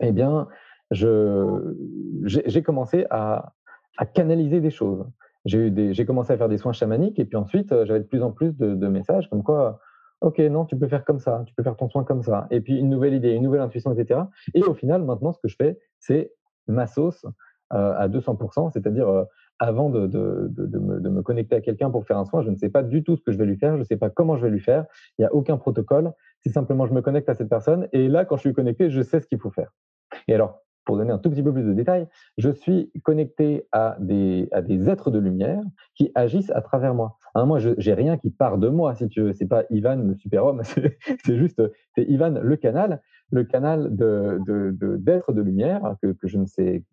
Eh 0.00 0.12
bien, 0.12 0.48
j'ai 0.90 2.62
commencé 2.62 3.06
à, 3.10 3.54
à 3.96 4.06
canaliser 4.06 4.60
des 4.60 4.70
choses. 4.70 5.06
J'ai 5.44 6.04
commencé 6.04 6.32
à 6.32 6.36
faire 6.36 6.48
des 6.48 6.58
soins 6.58 6.72
chamaniques 6.72 7.18
et 7.18 7.24
puis 7.24 7.36
ensuite 7.36 7.70
j'avais 7.84 8.00
de 8.00 8.04
plus 8.04 8.22
en 8.22 8.32
plus 8.32 8.56
de, 8.56 8.88
messages 8.88 9.30
comme 9.30 9.42
quoi 9.42 9.80
Ok, 10.20 10.40
non, 10.40 10.64
tu 10.64 10.76
peux 10.76 10.88
faire 10.88 11.04
comme 11.04 11.20
ça, 11.20 11.44
tu 11.46 11.54
peux 11.54 11.62
faire 11.62 11.76
ton 11.76 11.88
soin 11.88 12.02
comme 12.02 12.22
ça. 12.22 12.48
Et 12.50 12.60
puis 12.60 12.76
une 12.76 12.90
nouvelle 12.90 13.14
idée, 13.14 13.30
une 13.30 13.44
nouvelle 13.44 13.60
intuition, 13.60 13.92
etc. 13.92 14.20
Et 14.52 14.64
au 14.64 14.74
final, 14.74 15.04
maintenant, 15.04 15.32
ce 15.32 15.38
que 15.38 15.46
je 15.46 15.54
fais, 15.56 15.78
c'est 16.00 16.32
ma 16.66 16.88
sauce 16.88 17.24
à 17.70 18.08
200%, 18.08 18.72
c'est-à-dire 18.72 19.26
avant 19.58 19.90
de, 19.90 20.06
me, 20.06 21.22
connecter 21.22 21.56
à 21.56 21.60
quelqu'un 21.60 21.90
pour 21.90 22.06
faire 22.06 22.18
un 22.18 22.24
soin, 22.24 22.42
je 22.42 22.50
ne 22.50 22.56
sais 22.56 22.68
pas 22.68 22.82
du 22.82 23.02
tout 23.02 23.16
ce 23.16 23.22
que 23.22 23.32
je 23.32 23.38
vais 23.38 23.46
lui 23.46 23.56
faire, 23.56 23.74
je 23.74 23.80
ne 23.80 23.84
sais 23.84 23.96
pas 23.96 24.10
comment 24.10 24.36
je 24.36 24.42
vais 24.42 24.50
lui 24.50 24.60
faire, 24.60 24.86
il 25.18 25.22
n'y 25.22 25.26
a 25.26 25.34
aucun 25.34 25.56
protocole, 25.56 26.12
c'est 26.40 26.52
simplement 26.52 26.86
je 26.86 26.92
me 26.92 27.02
connecte 27.02 27.28
à 27.28 27.34
cette 27.34 27.48
personne 27.48 27.88
et 27.92 28.08
là, 28.08 28.24
quand 28.24 28.36
je 28.36 28.42
suis 28.42 28.52
connecté, 28.52 28.90
je 28.90 29.02
sais 29.02 29.20
ce 29.20 29.26
qu'il 29.26 29.38
faut 29.38 29.50
faire. 29.50 29.72
Et 30.28 30.34
alors, 30.34 30.62
pour 30.84 30.96
donner 30.96 31.12
un 31.12 31.18
tout 31.18 31.28
petit 31.28 31.42
peu 31.42 31.52
plus 31.52 31.64
de 31.64 31.74
détails, 31.74 32.06
je 32.38 32.48
suis 32.48 32.90
connecté 33.02 33.66
à 33.72 33.96
des, 34.00 34.48
êtres 34.88 35.10
de 35.10 35.18
lumière 35.18 35.60
qui 35.94 36.10
agissent 36.14 36.50
à 36.52 36.62
travers 36.62 36.94
moi. 36.94 37.18
Hein, 37.34 37.44
moi, 37.44 37.58
je 37.58 37.70
n'ai 37.70 37.94
rien 37.94 38.16
qui 38.16 38.30
part 38.30 38.56
de 38.56 38.68
moi, 38.68 38.94
si 38.94 39.06
tu 39.08 39.20
veux. 39.20 39.34
C'est 39.34 39.46
pas 39.46 39.64
Ivan 39.68 39.96
le 39.96 40.14
super-homme, 40.14 40.62
c'est 40.64 41.36
juste, 41.36 41.62
Ivan 41.98 42.40
le 42.42 42.56
canal, 42.56 43.02
le 43.30 43.44
canal 43.44 43.94
d'êtres 43.94 45.32
de, 45.32 45.36
de 45.36 45.42
lumière 45.42 45.96
que, 46.00 46.12
que 46.12 46.26
je 46.26 46.38
ne 46.38 46.46
sais 46.46 46.84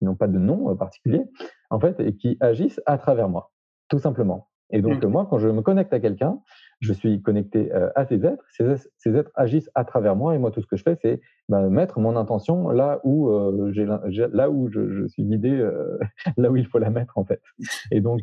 qui 0.00 0.06
n'ont 0.06 0.16
pas 0.16 0.28
de 0.28 0.38
nom 0.38 0.70
euh, 0.70 0.74
particulier, 0.74 1.22
en 1.70 1.80
fait, 1.80 1.98
et 2.00 2.14
qui 2.16 2.36
agissent 2.40 2.80
à 2.86 2.98
travers 2.98 3.28
moi, 3.28 3.52
tout 3.88 3.98
simplement. 3.98 4.48
Et 4.72 4.82
donc, 4.82 5.02
mmh. 5.02 5.08
moi, 5.08 5.26
quand 5.28 5.38
je 5.38 5.48
me 5.48 5.62
connecte 5.62 5.92
à 5.92 5.98
quelqu'un, 5.98 6.38
je 6.80 6.92
suis 6.92 7.20
connecté 7.22 7.72
euh, 7.74 7.90
à 7.96 8.06
ces 8.06 8.24
êtres, 8.24 8.44
ces, 8.50 9.16
êtres 9.16 9.32
agissent 9.34 9.70
à 9.74 9.84
travers 9.84 10.14
moi, 10.14 10.34
et 10.34 10.38
moi, 10.38 10.52
tout 10.52 10.60
ce 10.60 10.66
que 10.66 10.76
je 10.76 10.84
fais, 10.84 10.96
c'est 11.02 11.20
bah, 11.48 11.68
mettre 11.68 11.98
mon 11.98 12.16
intention 12.16 12.68
là 12.70 13.00
où, 13.02 13.30
euh, 13.30 13.72
j'ai, 13.72 13.86
là 14.32 14.50
où 14.50 14.70
je, 14.70 15.08
suis 15.08 15.24
guidé, 15.24 15.68
là 16.36 16.50
où 16.50 16.56
il 16.56 16.66
faut 16.66 16.78
la 16.78 16.90
mettre, 16.90 17.18
en 17.18 17.24
fait. 17.24 17.42
Et 17.90 18.00
donc, 18.00 18.20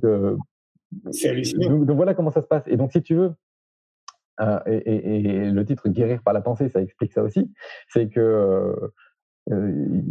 c'est 1.11 1.33
donc, 1.59 1.85
donc, 1.85 1.97
voilà 1.97 2.13
comment 2.13 2.31
ça 2.31 2.41
se 2.41 2.47
passe. 2.47 2.63
Et 2.67 2.77
donc, 2.77 2.93
si 2.93 3.01
tu 3.01 3.15
veux, 3.15 3.33
et, 4.67 4.75
et, 4.85 5.51
le 5.51 5.65
titre 5.65 5.89
Guérir 5.89 6.21
par 6.23 6.33
la 6.33 6.41
pensée, 6.41 6.69
ça 6.69 6.81
explique 6.81 7.11
ça 7.11 7.23
aussi, 7.23 7.51
c'est 7.89 8.07
que 8.07 8.73
euh, 9.51 10.01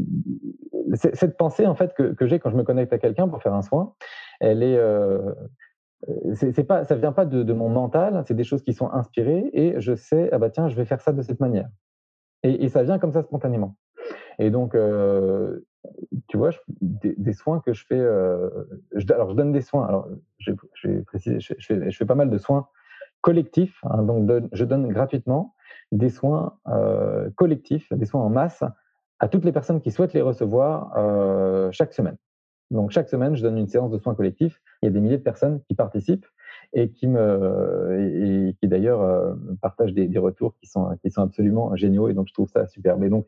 cette 0.94 1.36
pensée 1.36 1.66
en 1.66 1.74
fait 1.74 1.94
que, 1.94 2.26
j'ai 2.26 2.38
quand 2.38 2.50
je 2.50 2.56
me 2.56 2.62
connecte 2.62 2.92
à 2.92 2.98
quelqu'un 2.98 3.28
pour 3.28 3.42
faire 3.42 3.54
un 3.54 3.62
soin, 3.62 3.94
elle 4.40 4.62
est, 4.62 4.76
euh, 4.76 5.34
c'est 6.34 6.64
pas, 6.64 6.84
ça 6.84 6.94
vient 6.94 7.12
pas 7.12 7.26
de, 7.26 7.52
mon 7.52 7.68
mental, 7.68 8.22
c'est 8.26 8.34
des 8.34 8.44
choses 8.44 8.62
qui 8.62 8.72
sont 8.72 8.90
inspirées 8.90 9.50
et 9.52 9.74
je 9.80 9.94
sais 9.94 10.28
ah 10.32 10.38
bah 10.38 10.50
tiens 10.50 10.68
je 10.68 10.76
vais 10.76 10.84
faire 10.84 11.00
ça 11.00 11.12
de 11.12 11.22
cette 11.22 11.40
manière 11.40 11.68
et, 12.42 12.68
ça 12.68 12.82
vient 12.82 12.98
comme 12.98 13.12
ça 13.12 13.22
spontanément. 13.22 13.76
Et 14.38 14.50
donc 14.50 14.74
euh, 14.74 15.66
tu 16.28 16.36
vois, 16.36 16.50
des, 16.80 17.32
soins 17.32 17.60
que 17.60 17.72
je 17.72 17.84
fais, 17.86 18.00
alors 18.00 19.30
je 19.30 19.34
donne 19.34 19.52
des 19.52 19.62
soins. 19.62 19.86
Alors 19.86 20.08
je, 20.38 20.52
je 20.74 21.00
préciser, 21.00 21.40
je, 21.40 21.90
fais, 21.90 22.04
pas 22.04 22.14
mal 22.14 22.30
de 22.30 22.38
soins 22.38 22.68
collectifs, 23.20 23.80
hein, 23.84 24.02
donc 24.02 24.30
je 24.52 24.64
donne 24.64 24.88
gratuitement 24.88 25.54
des 25.92 26.10
soins 26.10 26.58
collectifs, 27.34 27.92
des 27.92 28.06
soins 28.06 28.22
en 28.22 28.30
masse 28.30 28.62
à 29.18 29.28
toutes 29.28 29.44
les 29.44 29.52
personnes 29.52 29.80
qui 29.80 29.90
souhaitent 29.90 30.12
les 30.12 30.22
recevoir 30.22 30.92
euh, 30.96 31.70
chaque 31.72 31.92
semaine. 31.92 32.16
Donc 32.70 32.90
chaque 32.90 33.08
semaine, 33.08 33.36
je 33.36 33.42
donne 33.42 33.58
une 33.58 33.68
séance 33.68 33.90
de 33.90 33.98
soins 33.98 34.14
collectifs. 34.14 34.60
Il 34.82 34.86
y 34.86 34.88
a 34.88 34.92
des 34.92 35.00
milliers 35.00 35.18
de 35.18 35.22
personnes 35.22 35.62
qui 35.68 35.74
participent 35.74 36.26
et 36.72 36.90
qui 36.90 37.06
me 37.06 38.48
et, 38.48 38.54
qui 38.54 38.66
d'ailleurs 38.66 39.00
euh, 39.02 39.34
partagent 39.62 39.94
des, 39.94 40.18
retours 40.18 40.54
qui 40.56 40.66
sont 40.66 40.96
qui 41.00 41.10
sont 41.10 41.22
absolument 41.22 41.76
géniaux 41.76 42.08
et 42.08 42.14
donc 42.14 42.26
je 42.28 42.34
trouve 42.34 42.48
ça 42.48 42.66
superbe. 42.66 43.04
Et 43.04 43.08
donc 43.08 43.26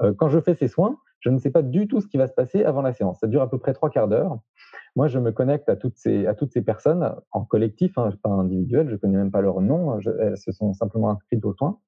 euh, 0.00 0.14
quand 0.16 0.28
je 0.28 0.40
fais 0.40 0.54
ces 0.54 0.68
soins, 0.68 0.98
je 1.20 1.28
ne 1.28 1.38
sais 1.38 1.50
pas 1.50 1.62
du 1.62 1.86
tout 1.86 2.00
ce 2.00 2.06
qui 2.06 2.16
va 2.16 2.26
se 2.26 2.32
passer 2.32 2.64
avant 2.64 2.80
la 2.80 2.94
séance. 2.94 3.20
Ça 3.20 3.26
dure 3.26 3.42
à 3.42 3.50
peu 3.50 3.58
près 3.58 3.74
trois 3.74 3.90
quarts 3.90 4.08
d'heure. 4.08 4.38
Moi, 4.96 5.06
je 5.06 5.18
me 5.18 5.30
connecte 5.30 5.68
à 5.68 5.76
toutes 5.76 5.98
ces 5.98 6.26
à 6.26 6.34
toutes 6.34 6.52
ces 6.52 6.62
personnes 6.62 7.14
en 7.32 7.44
collectif, 7.44 7.96
hein, 7.98 8.10
pas 8.22 8.30
individuel. 8.30 8.88
Je 8.88 8.96
connais 8.96 9.18
même 9.18 9.30
pas 9.30 9.42
leur 9.42 9.60
nom. 9.60 9.98
Elles 10.00 10.38
se 10.38 10.52
sont 10.52 10.72
simplement 10.72 11.10
inscrites 11.10 11.44
aux 11.44 11.52
soins. 11.52 11.78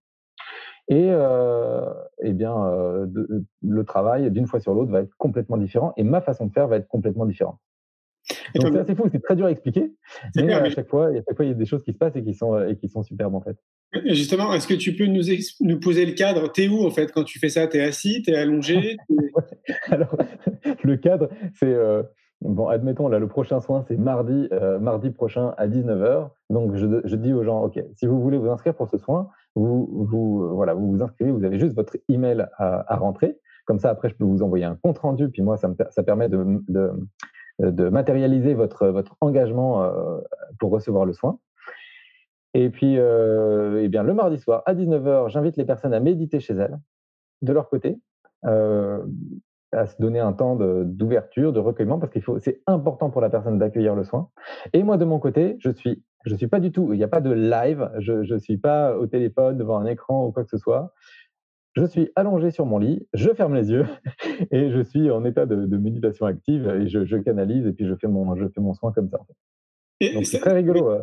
Et 0.88 1.08
euh, 1.10 1.86
eh 2.22 2.32
bien, 2.32 2.54
euh, 2.66 3.06
le 3.62 3.84
travail 3.84 4.30
d'une 4.30 4.46
fois 4.46 4.60
sur 4.60 4.74
l'autre 4.74 4.90
va 4.90 5.00
être 5.02 5.16
complètement 5.16 5.56
différent 5.56 5.92
et 5.96 6.02
ma 6.02 6.20
façon 6.20 6.46
de 6.46 6.52
faire 6.52 6.68
va 6.68 6.76
être 6.76 6.88
complètement 6.88 7.26
différente. 7.26 7.58
Donc 8.54 8.72
c'est 8.86 8.94
fou, 8.94 9.08
c'est 9.10 9.22
très 9.22 9.34
dur 9.34 9.46
à 9.46 9.50
expliquer, 9.50 9.92
mais 10.36 10.52
à 10.52 10.70
chaque 10.70 10.88
fois, 10.88 11.08
à 11.08 11.14
chaque 11.14 11.34
fois, 11.34 11.44
il 11.44 11.48
y 11.48 11.50
a 11.50 11.54
des 11.54 11.66
choses 11.66 11.82
qui 11.82 11.92
se 11.92 11.98
passent 11.98 12.14
et 12.14 12.22
qui 12.22 12.34
sont 12.34 12.56
et 12.66 12.76
qui 12.76 12.88
sont 12.88 13.02
superbes 13.02 13.34
en 13.34 13.40
fait. 13.40 13.56
Justement, 14.06 14.52
est-ce 14.54 14.66
que 14.66 14.74
tu 14.74 14.94
peux 14.94 15.06
nous, 15.06 15.22
nous 15.60 15.80
poser 15.80 16.06
le 16.06 16.12
cadre? 16.12 16.50
T'es 16.50 16.68
où 16.68 16.84
en 16.86 16.90
fait 16.90 17.12
quand 17.12 17.24
tu 17.24 17.38
fais 17.38 17.48
ça? 17.48 17.66
T'es 17.66 17.80
assis 17.80 18.22
T'es 18.22 18.34
allongé 18.34 18.96
Alors, 19.90 20.16
le 20.82 20.96
cadre, 20.96 21.28
c'est 21.54 21.66
euh, 21.66 22.02
bon, 22.40 22.68
admettons 22.68 23.08
là, 23.08 23.18
le 23.18 23.28
prochain 23.28 23.60
soin, 23.60 23.84
c'est 23.88 23.96
mardi, 23.96 24.48
euh, 24.52 24.78
mardi 24.78 25.10
prochain 25.10 25.52
à 25.58 25.68
19h. 25.68 26.30
Donc 26.48 26.76
je, 26.76 26.86
je 27.04 27.16
dis 27.16 27.32
aux 27.32 27.44
gens, 27.44 27.62
ok, 27.64 27.82
si 27.94 28.06
vous 28.06 28.20
voulez 28.20 28.38
vous 28.38 28.48
inscrire 28.48 28.74
pour 28.74 28.88
ce 28.88 28.98
soin, 28.98 29.28
vous 29.54 30.06
vous, 30.10 30.48
voilà, 30.54 30.74
vous 30.74 30.90
vous 30.90 31.02
inscrivez, 31.02 31.30
vous 31.30 31.44
avez 31.44 31.58
juste 31.58 31.74
votre 31.74 31.96
email 32.08 32.46
à, 32.56 32.92
à, 32.92 32.96
rentrer. 32.96 33.38
Comme 33.66 33.78
ça, 33.78 33.90
après, 33.90 34.08
je 34.08 34.14
peux 34.14 34.24
vous 34.24 34.42
envoyer 34.42 34.64
un 34.64 34.76
compte 34.76 34.98
rendu. 34.98 35.28
Puis 35.28 35.42
moi, 35.42 35.56
ça, 35.56 35.68
me, 35.68 35.74
ça 35.90 36.02
permet 36.02 36.28
de, 36.28 36.44
de, 36.68 36.90
de, 37.58 37.88
matérialiser 37.88 38.54
votre, 38.54 38.88
votre 38.88 39.16
engagement 39.20 39.88
pour 40.58 40.70
recevoir 40.72 41.04
le 41.04 41.12
soin. 41.12 41.38
Et 42.54 42.70
puis, 42.70 42.98
euh, 42.98 43.82
eh 43.82 43.88
bien, 43.88 44.02
le 44.02 44.14
mardi 44.14 44.38
soir 44.38 44.62
à 44.66 44.74
19h, 44.74 45.30
j'invite 45.30 45.56
les 45.56 45.64
personnes 45.64 45.94
à 45.94 46.00
méditer 46.00 46.40
chez 46.40 46.54
elles, 46.54 46.78
de 47.40 47.52
leur 47.52 47.68
côté, 47.68 47.98
euh, 48.44 49.02
à 49.72 49.86
se 49.86 49.96
donner 49.98 50.20
un 50.20 50.34
temps 50.34 50.56
d'ouverture, 50.56 51.52
de, 51.52 51.60
recueillement, 51.60 51.98
parce 51.98 52.12
qu'il 52.12 52.22
faut, 52.22 52.38
c'est 52.38 52.60
important 52.66 53.08
pour 53.08 53.22
la 53.22 53.30
personne 53.30 53.58
d'accueillir 53.58 53.94
le 53.94 54.04
soin. 54.04 54.28
Et 54.74 54.82
moi, 54.82 54.98
de 54.98 55.06
mon 55.06 55.18
côté, 55.18 55.56
je 55.60 55.70
suis, 55.70 56.04
je 56.24 56.34
suis 56.34 56.46
pas 56.46 56.60
du 56.60 56.72
tout, 56.72 56.92
il 56.92 56.96
n'y 56.96 57.04
a 57.04 57.08
pas 57.08 57.20
de 57.20 57.32
live, 57.32 57.90
je 57.98 58.32
ne 58.32 58.38
suis 58.38 58.56
pas 58.56 58.96
au 58.96 59.06
téléphone 59.06 59.58
devant 59.58 59.78
un 59.78 59.86
écran 59.86 60.26
ou 60.26 60.32
quoi 60.32 60.44
que 60.44 60.50
ce 60.50 60.58
soit. 60.58 60.94
Je 61.74 61.84
suis 61.86 62.10
allongé 62.16 62.50
sur 62.50 62.66
mon 62.66 62.78
lit, 62.78 63.06
je 63.14 63.30
ferme 63.32 63.54
les 63.54 63.70
yeux 63.70 63.86
et 64.50 64.70
je 64.70 64.82
suis 64.82 65.10
en 65.10 65.24
état 65.24 65.46
de, 65.46 65.76
méditation 65.76 66.26
active 66.26 66.68
et 66.68 66.88
je, 66.88 67.16
canalise 67.16 67.66
et 67.66 67.72
puis 67.72 67.86
je 67.86 67.94
fais 67.94 68.08
mon, 68.08 68.36
je 68.36 68.46
fais 68.48 68.60
mon 68.60 68.74
soin 68.74 68.92
comme 68.92 69.08
ça. 69.08 69.18
Donc 70.14 70.26
c'est 70.26 70.40
très 70.40 70.52
rigolo. 70.52 70.98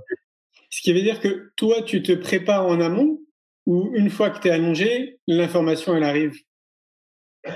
Ce 0.70 0.82
qui 0.82 0.94
veut 0.94 1.02
dire 1.02 1.20
que 1.20 1.52
toi, 1.56 1.82
tu 1.82 2.04
te 2.04 2.12
prépares 2.12 2.68
en 2.68 2.80
amont 2.80 3.20
ou 3.66 3.92
une 3.96 4.10
fois 4.10 4.30
que 4.30 4.40
tu 4.40 4.48
es 4.48 4.52
allongé, 4.52 5.20
l'information, 5.28 5.96
elle 5.96 6.04
arrive? 6.04 6.36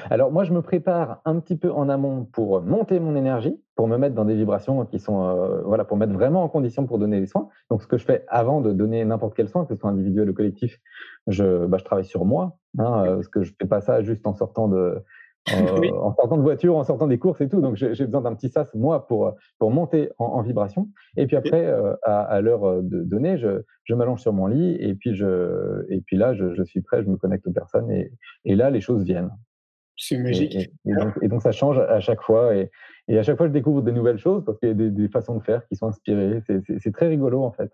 Alors 0.10 0.32
moi, 0.32 0.44
je 0.44 0.54
me 0.54 0.62
prépare 0.62 1.22
un 1.26 1.40
petit 1.40 1.56
peu 1.58 1.72
en 1.72 1.90
amont 1.90 2.26
pour 2.26 2.62
monter 2.62 3.00
mon 3.00 3.16
énergie, 3.16 3.60
pour 3.76 3.88
me 3.88 3.98
mettre 3.98 4.16
dans 4.16 4.26
des 4.26 4.36
vibrations 4.36 4.86
qui 4.86 5.00
sont, 5.00 5.24
euh, 5.24 5.62
voilà, 5.64 5.84
pour 5.84 5.98
mettre 5.98 6.14
vraiment 6.14 6.44
en 6.44 6.50
condition 6.50 6.86
pour 6.86 7.00
donner 7.00 7.20
les 7.20 7.28
soins. 7.28 7.50
Donc 7.70 7.82
ce 7.82 7.88
que 7.88 7.98
je 7.98 8.06
fais 8.06 8.26
avant 8.28 8.62
de 8.62 8.72
donner 8.72 9.04
n'importe 9.06 9.36
quel 9.36 9.50
soin, 9.50 9.66
que 9.66 9.74
ce 9.74 9.80
soit 9.80 9.90
individuel 9.90 10.30
ou 10.30 10.34
collectif, 10.34 10.80
je, 11.28 11.66
bah, 11.66 11.78
je 11.78 11.84
travaille 11.84 12.06
sur 12.06 12.26
moi, 12.26 12.58
hein, 12.78 13.04
euh, 13.06 13.16
parce 13.16 13.28
que 13.28 13.44
je 13.44 13.54
fais 13.60 13.68
pas 13.68 13.82
ça 13.82 14.02
juste 14.02 14.26
en 14.26 14.34
sortant 14.34 14.68
de, 14.68 15.04
euh, 15.52 15.52
en 16.02 16.14
sortant 16.14 16.38
de 16.38 16.42
voiture, 16.42 16.76
en 16.78 16.84
sortant 16.84 17.08
des 17.08 17.18
courses 17.18 17.42
et 17.42 17.50
tout. 17.50 17.62
Donc 17.62 17.76
j'ai 17.76 18.06
besoin 18.06 18.22
d'un 18.22 18.36
petit 18.36 18.50
sas, 18.50 18.74
moi, 18.74 19.08
pour, 19.08 19.36
pour 19.60 19.72
monter 19.72 20.10
en, 20.18 20.42
vibration. 20.42 20.90
Et 21.18 21.28
puis 21.28 21.36
après, 21.36 21.66
euh, 21.66 21.96
à, 22.04 22.40
l'heure 22.42 22.66
euh, 22.66 22.82
de 22.82 23.04
donner, 23.04 23.38
je, 23.38 23.62
je 23.84 23.96
m'allonge 23.96 24.22
sur 24.22 24.34
mon 24.34 24.48
lit 24.48 24.76
et 24.80 24.96
puis, 24.96 25.16
je, 25.16 25.86
et 25.90 26.02
puis 26.02 26.18
là, 26.18 26.34
je, 26.34 26.54
je, 26.54 26.64
suis 26.64 26.82
prêt, 26.82 27.04
je 27.04 27.10
me 27.10 27.18
connecte 27.18 27.48
aux 27.48 27.52
personnes 27.52 27.92
et, 27.92 28.12
et 28.46 28.56
là, 28.56 28.70
les 28.70 28.82
choses 28.82 29.04
viennent. 29.04 29.32
C'est 29.96 30.18
magique. 30.18 30.56
Et, 31.22 31.28
donc, 31.28 31.42
ça 31.42 31.52
change 31.52 31.80
à 31.80 32.00
chaque 32.00 32.22
fois. 32.22 32.56
Et, 32.56 32.70
à 33.18 33.24
chaque 33.24 33.38
fois, 33.38 33.48
je 33.48 33.52
découvre 33.52 33.82
des 33.82 33.92
nouvelles 33.92 34.18
choses 34.18 34.44
parce 34.46 34.58
qu'il 34.60 34.70
y 34.70 34.72
a 34.72 34.76
des, 34.76 34.90
des, 34.90 35.08
façons 35.08 35.38
de 35.38 35.44
faire 35.44 35.66
qui 35.68 35.76
sont 35.76 35.88
inspirées. 35.88 36.42
C'est 36.80 36.92
très 36.92 37.08
rigolo, 37.08 37.44
en 37.44 37.52
fait. 37.52 37.70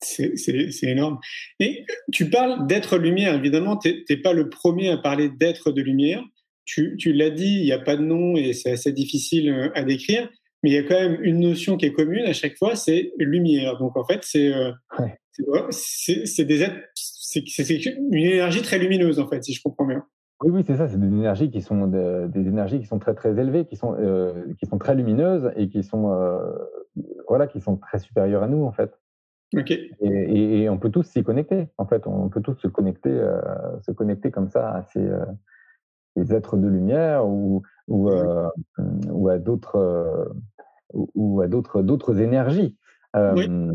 C'est 0.00 0.82
énorme. 0.82 1.18
Et 1.60 1.84
tu 2.12 2.30
parles 2.30 2.66
d'être 2.66 2.98
lumière. 2.98 3.34
Évidemment, 3.34 3.76
tu 3.76 4.04
n'es 4.08 4.16
pas 4.16 4.32
le 4.32 4.48
premier 4.48 4.90
à 4.90 4.98
parler 4.98 5.28
d'être 5.30 5.72
de 5.72 5.80
lumière 5.80 6.22
tu, 6.64 7.12
l'as 7.12 7.30
dit, 7.30 7.58
il 7.60 7.64
n'y 7.64 7.72
a 7.72 7.78
pas 7.78 7.96
de 7.96 8.02
nom 8.02 8.36
et 8.36 8.52
c'est 8.52 8.72
assez 8.72 8.92
difficile 8.92 9.50
euh, 9.50 9.70
à 9.74 9.84
décrire, 9.84 10.28
mais 10.62 10.70
il 10.70 10.74
y 10.74 10.78
a 10.78 10.82
quand 10.82 10.98
même 10.98 11.18
une 11.22 11.40
notion 11.40 11.76
qui 11.76 11.86
est 11.86 11.92
commune 11.92 12.24
à 12.24 12.32
chaque 12.32 12.56
fois, 12.56 12.74
c'est 12.74 13.12
lumière. 13.18 13.78
Donc 13.78 13.96
en 13.96 14.04
fait, 14.04 14.20
c'est 14.22 14.52
euh, 14.52 14.72
c'est 15.70 16.44
des 16.44 16.66
c'est 16.94 17.86
une 17.86 18.14
énergie 18.14 18.62
très 18.62 18.78
lumineuse 18.78 19.18
en 19.18 19.28
fait, 19.28 19.44
si 19.44 19.52
je 19.52 19.60
comprends 19.62 19.86
bien. 19.86 20.04
Oui, 20.44 20.50
oui, 20.50 20.64
c'est 20.66 20.76
ça. 20.76 20.88
C'est 20.88 21.00
des 21.00 21.06
énergies 21.06 21.50
qui 21.50 21.62
sont 21.62 21.86
des 21.86 22.46
énergies 22.46 22.78
qui 22.78 22.86
sont 22.86 22.98
très 22.98 23.14
très 23.14 23.30
élevées, 23.30 23.64
qui 23.64 23.76
sont 23.76 23.96
euh, 23.98 24.52
qui 24.58 24.66
sont 24.66 24.78
très 24.78 24.94
lumineuses 24.94 25.50
et 25.56 25.68
qui 25.68 25.82
sont 25.82 26.14
voilà, 27.28 27.46
qui 27.46 27.60
sont 27.60 27.76
très 27.76 27.98
supérieures 27.98 28.42
à 28.42 28.48
nous 28.48 28.64
en 28.64 28.72
fait. 28.72 28.98
Et, 30.00 30.62
et, 30.62 30.68
on 30.68 30.78
peut 30.78 30.90
tous 30.90 31.04
s'y 31.04 31.22
connecter. 31.22 31.68
En 31.78 31.86
fait, 31.86 32.06
on 32.06 32.28
peut 32.28 32.40
tous 32.40 32.56
se 32.56 32.66
connecter, 32.66 33.10
se 33.82 33.92
connecter 33.92 34.30
comme 34.30 34.48
ça 34.48 34.70
à 34.70 34.82
ces 34.82 35.08
êtres 36.16 36.56
de 36.56 36.68
lumière 36.68 37.26
ou, 37.26 37.62
ou, 37.88 38.10
euh, 38.10 38.48
ou 39.08 39.28
à 39.28 39.38
d'autres 39.38 39.76
euh, 39.76 40.24
ou 41.14 41.40
à 41.40 41.48
d'autres 41.48 41.82
d'autres 41.82 42.20
énergies 42.20 42.76
euh, 43.16 43.72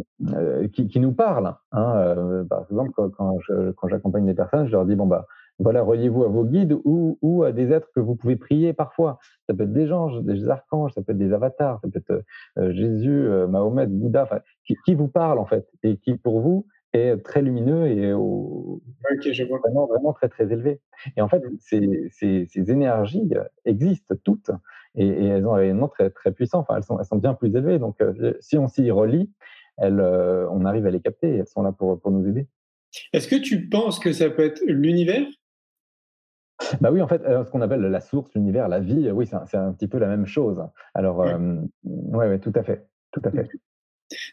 qui, 0.74 0.88
qui, 0.88 1.00
nous 1.00 1.14
parlent. 1.14 1.56
Hein. 1.72 2.46
par 2.50 2.64
exemple, 2.70 2.92
quand, 2.94 3.38
quand 3.76 3.88
j'accompagne 3.88 4.26
des 4.26 4.34
personnes, 4.34 4.68
je 4.68 4.72
leur 4.72 4.86
dis 4.86 4.96
bon 4.96 5.08
bah 5.08 5.26
voilà, 5.60 5.82
reliez-vous 5.82 6.24
à 6.24 6.28
vos 6.28 6.46
guides 6.46 6.78
ou, 6.84 7.18
ou, 7.22 7.44
à 7.44 7.52
des 7.52 7.72
êtres 7.72 7.90
que 7.94 8.00
vous 8.00 8.16
pouvez 8.16 8.36
prier 8.36 8.74
parfois. 8.74 9.20
Ça 9.48 9.54
peut 9.54 9.64
être 9.64 9.74
des 9.74 9.92
anges, 9.92 10.22
des 10.24 10.50
archanges, 10.50 10.94
ça 10.94 11.02
peut 11.02 11.12
être 11.12 11.18
des 11.18 11.34
avatars, 11.34 11.80
ça 11.82 11.90
peut 11.90 12.00
être 12.00 12.72
Jésus, 12.74 13.28
Mahomet, 13.50 13.88
Bouddha, 13.88 14.44
qui, 14.66 14.76
qui, 14.86 14.96
vous 14.96 15.08
parlent 15.08 15.40
en 15.40 15.46
fait 15.46 15.68
et 15.84 15.98
qui 15.98 16.16
pour 16.16 16.40
vous 16.42 16.66
est 16.94 17.18
très 17.24 17.42
lumineux 17.42 17.88
et 17.88 18.14
au, 18.14 18.82
Vraiment, 19.64 19.86
vraiment 19.88 20.14
très 20.14 20.30
très 20.30 20.52
élevé. 20.52 20.80
Et 21.18 21.22
en 21.22 21.28
fait, 21.28 21.44
ces, 21.60 22.10
ces, 22.12 22.46
ces 22.48 22.72
énergies 22.72 23.30
existent 23.66 24.16
toutes 24.24 24.52
et, 24.96 25.08
et, 25.08 25.26
elles 25.26 25.46
ont 25.46 25.54
un 25.54 25.58
rayonnement 25.58 25.88
très 25.88 26.10
très 26.10 26.32
puissant. 26.32 26.60
Enfin, 26.60 26.78
elles 26.78 26.84
sont, 26.84 27.00
elles 27.00 27.06
sont 27.06 27.18
bien 27.18 27.34
plus 27.34 27.56
élevées. 27.56 27.80
Donc, 27.80 28.02
euh, 28.02 28.34
si 28.40 28.58
on 28.58 28.68
s'y 28.68 28.90
relie, 28.92 29.32
elles, 29.78 30.00
euh, 30.00 30.48
on 30.52 30.66
arrive 30.66 30.86
à 30.86 30.92
les 30.92 31.00
capter. 31.00 31.30
Et 31.30 31.38
elles 31.38 31.48
sont 31.48 31.62
là 31.62 31.72
pour 31.72 32.00
pour 32.00 32.12
nous 32.12 32.28
aider. 32.28 32.48
Est-ce 33.14 33.28
que 33.28 33.36
tu 33.36 33.70
penses 33.70 34.00
que 34.00 34.12
ça 34.12 34.30
peut 34.30 34.44
être 34.44 34.62
l'univers? 34.66 35.26
Bah 36.82 36.92
oui, 36.92 37.02
en 37.02 37.08
fait, 37.08 37.22
euh, 37.24 37.44
ce 37.46 37.52
qu'on 37.52 37.62
appelle 37.62 37.82
la 37.82 38.02
source, 38.02 38.34
l'univers, 38.36 38.68
la 38.68 38.80
vie, 38.80 39.10
oui, 39.12 39.28
c'est 39.28 39.36
un, 39.36 39.68
un, 39.68 39.74
petit 39.74 39.88
peu 39.88 39.98
la 39.98 40.08
même 40.08 40.26
chose. 40.26 40.64
Alors, 40.94 41.20
ouais. 41.20 41.34
ouais, 41.84 42.28
ouais, 42.28 42.40
tout 42.40 42.54
à 42.56 42.64
fait, 42.64 42.88
tout 43.12 43.22
à 43.24 43.32
fait. 43.32 43.50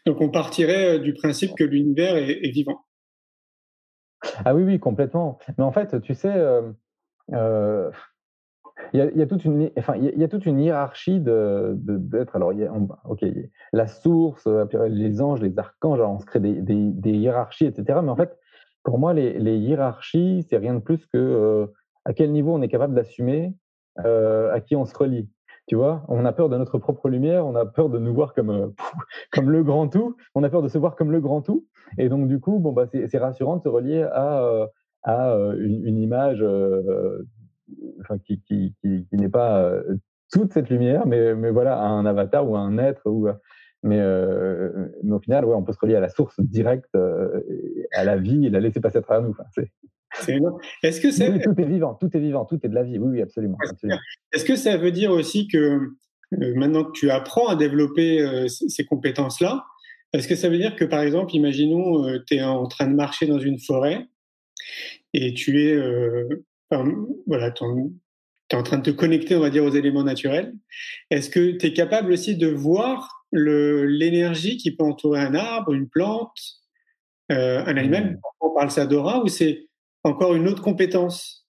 Donc 0.05 0.21
on 0.21 0.29
partirait 0.29 0.97
euh, 0.97 0.99
du 0.99 1.13
principe 1.13 1.55
que 1.55 1.63
l'univers 1.63 2.15
est, 2.15 2.49
vivant. 2.49 2.85
Ah 4.45 4.55
oui, 4.55 4.63
oui, 4.63 4.79
complètement. 4.79 5.37
Mais 5.57 5.63
en 5.63 5.71
fait, 5.71 6.01
tu 6.01 6.15
sais, 6.15 6.33
euh, 6.33 6.71
euh, 7.33 7.91
il 8.93 8.99
y, 8.99 9.21
a, 9.21 9.27
toute 9.27 9.43
une, 9.43 9.71
enfin, 9.77 9.95
il 9.95 10.17
y, 10.17 10.23
a 10.23 10.27
toute 10.27 10.45
une 10.45 10.59
hiérarchie 10.59 11.19
de 11.19 11.75
d'être. 11.77 12.35
alors, 12.35 12.53
il 12.53 12.59
y 12.59 12.63
a, 12.63 12.71
ok, 13.05 13.25
la 13.73 13.87
source, 13.87 14.47
les 14.89 15.21
anges, 15.21 15.41
les 15.41 15.57
archanges, 15.57 15.99
on 15.99 16.19
se 16.19 16.25
crée 16.25 16.39
des, 16.39 16.61
des, 16.61 17.11
hiérarchies, 17.11 17.65
etc. 17.65 17.99
Mais 18.03 18.09
en 18.09 18.15
fait, 18.15 18.37
pour 18.83 18.99
moi, 18.99 19.13
les, 19.13 19.39
les 19.39 19.57
hiérarchies, 19.57 20.45
c'est 20.49 20.57
rien 20.57 20.75
de 20.75 20.79
plus 20.79 21.05
que 21.07 21.67
à 22.07 22.13
quel 22.13 22.31
niveau 22.31 22.53
on 22.53 22.61
est 22.61 22.69
capable 22.69 22.95
d'assumer, 22.95 23.53
à 23.97 24.59
qui 24.61 24.75
on 24.75 24.85
se 24.85 24.97
relie. 24.97 25.29
Tu 25.67 25.75
vois, 25.75 26.05
on 26.07 26.23
a 26.23 26.31
peur 26.31 26.47
de 26.47 26.55
notre 26.55 26.77
propre 26.77 27.09
lumière, 27.09 27.45
on 27.45 27.53
a 27.55 27.65
peur 27.65 27.89
de 27.89 27.99
nous 27.99 28.13
voir 28.13 28.33
comme, 28.33 28.49
euh, 28.49 28.67
comme 29.33 29.49
le 29.49 29.63
grand 29.63 29.89
tout, 29.89 30.15
on 30.33 30.43
a 30.43 30.49
peur 30.49 30.61
de 30.61 30.69
se 30.69 30.77
voir 30.77 30.95
comme 30.95 31.11
le 31.11 31.19
grand 31.19 31.41
tout. 31.41 31.67
Et 31.97 32.07
donc, 32.07 32.29
du 32.29 32.39
coup, 32.39 32.57
bon, 32.59 32.71
bah, 32.71 32.87
c'est 32.87 33.17
rassurant 33.17 33.57
de 33.57 33.63
se 33.63 33.67
relier 33.67 34.03
à, 34.03 34.43
euh, 34.43 34.65
à 35.03 35.31
euh, 35.33 35.57
une, 35.59 35.97
image 35.97 36.43
qui, 38.25 38.41
qui, 38.43 38.75
qui, 38.81 39.05
n'est 39.11 39.27
pas 39.27 39.73
toute 40.31 40.53
cette 40.53 40.69
lumière, 40.69 41.05
mais, 41.05 41.35
mais 41.35 41.51
voilà, 41.51 41.81
un 41.81 42.05
avatar 42.05 42.49
ou 42.49 42.55
un 42.55 42.77
être. 42.77 43.05
Ou, 43.05 43.27
mais, 43.83 44.01
mais 45.03 45.11
au 45.11 45.19
final, 45.19 45.43
ouais, 45.43 45.55
on 45.55 45.63
peut 45.63 45.73
se 45.73 45.79
relier 45.79 45.95
à 45.95 45.99
la 46.01 46.09
source 46.09 46.39
directe, 46.39 46.95
à 46.95 48.03
la 48.05 48.15
vie 48.15 48.45
et 48.45 48.49
la 48.49 48.61
laisser 48.61 48.79
passer 48.79 48.99
à 48.99 49.01
travers 49.01 49.27
nous. 49.27 49.35
Est-ce 50.83 51.01
que 51.01 51.43
tout 51.43 51.61
est 51.61 51.65
vivant, 51.65 51.93
tout 51.95 52.09
est 52.15 52.19
vivant, 52.19 52.45
tout 52.45 52.59
est 52.63 52.69
de 52.69 52.75
la 52.75 52.83
vie. 52.83 52.97
Oui, 52.97 53.09
oui, 53.13 53.21
absolument. 53.21 53.57
Est-ce 54.31 54.45
que 54.45 54.55
ça 54.55 54.77
veut 54.77 54.91
dire 54.91 55.11
aussi 55.11 55.47
que 55.47 55.91
euh, 56.33 56.53
maintenant 56.55 56.83
que 56.83 56.91
tu 56.91 57.09
apprends 57.09 57.47
à 57.47 57.55
développer 57.55 58.21
euh, 58.21 58.47
ces 58.47 58.85
compétences-là, 58.85 59.65
est-ce 60.13 60.27
que 60.27 60.35
ça 60.35 60.49
veut 60.49 60.57
dire 60.57 60.75
que 60.75 60.85
par 60.85 61.01
exemple, 61.01 61.35
imaginons, 61.35 62.07
euh, 62.07 62.19
tu 62.27 62.35
es 62.35 62.43
en 62.43 62.67
train 62.67 62.87
de 62.87 62.95
marcher 62.95 63.27
dans 63.27 63.39
une 63.39 63.59
forêt 63.59 64.07
et 65.13 65.33
tu 65.33 65.61
es, 65.63 65.77
voilà, 67.25 67.51
tu 67.51 67.63
es 67.63 68.55
en 68.55 68.63
train 68.63 68.77
de 68.77 68.83
te 68.83 68.89
connecter, 68.91 69.35
on 69.35 69.39
va 69.39 69.49
dire, 69.49 69.63
aux 69.63 69.71
éléments 69.71 70.03
naturels. 70.03 70.53
Est-ce 71.09 71.29
que 71.29 71.51
tu 71.51 71.65
es 71.65 71.73
capable 71.73 72.11
aussi 72.11 72.35
de 72.35 72.47
voir 72.47 73.25
l'énergie 73.31 74.57
qui 74.57 74.75
peut 74.75 74.83
entourer 74.83 75.21
un 75.21 75.33
arbre, 75.33 75.73
une 75.73 75.87
plante, 75.87 76.37
un 77.29 77.77
animal? 77.77 78.11
Mmh. 78.11 78.19
On 78.41 78.53
parle 78.53 78.69
ça 78.69 78.85
d'aura 78.85 79.23
ou 79.23 79.27
c'est 79.27 79.66
encore 80.07 80.33
une 80.33 80.47
autre 80.47 80.63
compétence 80.63 81.47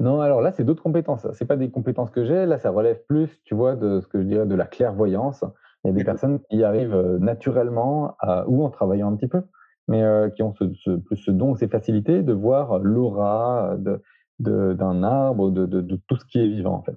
non, 0.00 0.20
alors 0.20 0.40
là, 0.40 0.52
c'est 0.52 0.64
d'autres 0.64 0.82
compétences. 0.82 1.26
C'est 1.32 1.44
pas 1.44 1.56
des 1.56 1.70
compétences 1.70 2.10
que 2.10 2.24
j'ai. 2.24 2.46
Là, 2.46 2.58
ça 2.58 2.70
relève 2.70 3.02
plus, 3.08 3.42
tu 3.44 3.54
vois, 3.54 3.74
de 3.74 4.00
ce 4.00 4.06
que 4.06 4.20
je 4.20 4.26
dirais 4.26 4.46
de 4.46 4.54
la 4.54 4.64
clairvoyance. 4.64 5.44
Il 5.84 5.88
y 5.88 5.90
a 5.90 5.92
des 5.92 6.04
personnes 6.04 6.40
qui 6.50 6.62
arrivent 6.64 6.94
euh, 6.94 7.18
naturellement 7.18 8.16
ou 8.46 8.64
en 8.64 8.70
travaillant 8.70 9.12
un 9.12 9.16
petit 9.16 9.28
peu, 9.28 9.42
mais 9.86 10.02
euh, 10.02 10.28
qui 10.30 10.42
ont 10.42 10.54
ce, 10.54 10.96
plus 10.96 11.16
ce 11.16 11.30
don, 11.30 11.54
ces 11.54 11.68
facilités 11.68 12.22
de 12.22 12.32
voir 12.32 12.78
l'aura 12.78 13.76
d'un 13.78 13.98
de, 14.40 14.72
d'un 14.72 15.02
arbre, 15.02 15.50
de, 15.50 15.66
de, 15.66 16.00
tout 16.06 16.16
ce 16.16 16.24
qui 16.26 16.40
est 16.40 16.48
vivant 16.48 16.74
en 16.74 16.82
fait. 16.82 16.96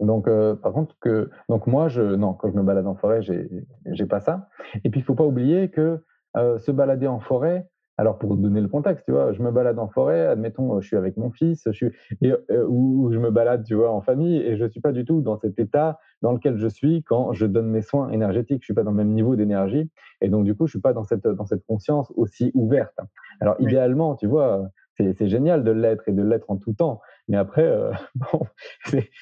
Donc, 0.00 0.26
euh, 0.26 0.54
par 0.54 0.72
contre, 0.72 0.96
que 1.00 1.30
donc 1.48 1.66
moi, 1.66 1.88
je 1.88 2.02
non, 2.02 2.32
quand 2.34 2.50
je 2.50 2.56
me 2.56 2.62
balade 2.62 2.86
en 2.86 2.94
forêt, 2.94 3.20
j'ai 3.22 4.06
pas 4.06 4.20
ça. 4.20 4.48
Et 4.84 4.90
puis, 4.90 5.00
il 5.00 5.02
faut 5.04 5.14
pas 5.14 5.24
oublier 5.24 5.70
que 5.70 6.02
se 6.34 6.72
balader 6.72 7.06
en 7.06 7.20
forêt, 7.20 7.68
Alors, 7.96 8.18
pour 8.18 8.36
donner 8.36 8.60
le 8.60 8.68
contexte, 8.68 9.04
tu 9.04 9.12
vois, 9.12 9.32
je 9.32 9.42
me 9.42 9.52
balade 9.52 9.78
en 9.78 9.88
forêt, 9.88 10.26
admettons, 10.26 10.80
je 10.80 10.86
suis 10.86 10.96
avec 10.96 11.16
mon 11.16 11.30
fils, 11.30 11.62
je 11.66 11.72
suis, 11.72 11.90
euh, 12.24 12.66
ou 12.68 13.10
je 13.12 13.18
me 13.18 13.30
balade, 13.30 13.64
tu 13.64 13.74
vois, 13.74 13.90
en 13.92 14.00
famille, 14.00 14.38
et 14.38 14.56
je 14.56 14.64
ne 14.64 14.68
suis 14.68 14.80
pas 14.80 14.92
du 14.92 15.04
tout 15.04 15.20
dans 15.20 15.36
cet 15.36 15.58
état 15.58 16.00
dans 16.20 16.32
lequel 16.32 16.56
je 16.58 16.66
suis 16.66 17.04
quand 17.04 17.32
je 17.32 17.46
donne 17.46 17.68
mes 17.68 17.82
soins 17.82 18.10
énergétiques. 18.10 18.62
Je 18.62 18.64
ne 18.64 18.66
suis 18.66 18.74
pas 18.74 18.82
dans 18.82 18.90
le 18.90 18.96
même 18.96 19.12
niveau 19.12 19.36
d'énergie, 19.36 19.90
et 20.20 20.28
donc, 20.28 20.44
du 20.44 20.54
coup, 20.54 20.66
je 20.66 20.70
ne 20.70 20.78
suis 20.78 20.80
pas 20.80 20.92
dans 20.92 21.04
cette, 21.04 21.26
dans 21.26 21.46
cette 21.46 21.64
conscience 21.66 22.12
aussi 22.16 22.50
ouverte. 22.54 22.98
Alors, 23.40 23.54
idéalement, 23.60 24.16
tu 24.16 24.26
vois, 24.26 24.68
c'est 24.96 25.28
génial 25.28 25.64
de 25.64 25.70
l'être 25.70 26.08
et 26.08 26.12
de 26.12 26.22
l'être 26.22 26.50
en 26.50 26.56
tout 26.56 26.72
temps. 26.72 27.00
Mais 27.28 27.36
après, 27.36 27.64
euh, 27.64 27.92
bon, 28.14 28.46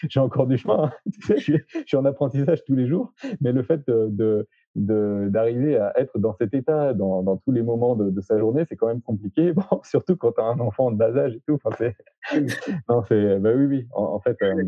j'ai 0.08 0.20
encore 0.20 0.46
du 0.46 0.58
chemin. 0.58 0.84
Hein. 0.84 0.92
je, 1.20 1.34
suis, 1.36 1.58
je, 1.68 1.82
suis, 1.86 1.96
en 1.96 2.04
apprentissage 2.04 2.64
tous 2.64 2.74
les 2.74 2.86
jours. 2.86 3.12
Mais 3.40 3.52
le 3.52 3.62
fait 3.62 3.86
de, 3.86 4.48
d'arriver 4.74 5.76
à 5.76 5.92
être 5.98 6.18
dans 6.18 6.34
cet 6.34 6.54
état 6.54 6.94
dans, 6.94 7.22
dans 7.22 7.36
tous 7.36 7.52
les 7.52 7.62
moments 7.62 7.94
de, 7.94 8.10
de 8.10 8.20
sa 8.20 8.38
journée, 8.38 8.64
c'est 8.68 8.76
quand 8.76 8.88
même 8.88 9.02
compliqué. 9.02 9.52
Bon, 9.52 9.80
surtout 9.84 10.16
quand 10.16 10.32
tu 10.32 10.40
as 10.40 10.44
un 10.44 10.60
enfant 10.60 10.90
de 10.90 10.96
bas 10.96 11.16
âge 11.16 11.34
et 11.34 11.42
tout. 11.46 11.58
Enfin, 11.62 11.76
non, 12.88 13.02
c'est, 13.08 13.38
bah 13.38 13.50
oui, 13.54 13.66
oui. 13.66 13.86
En, 13.92 14.20
fait, 14.20 14.36
euh, 14.42 14.64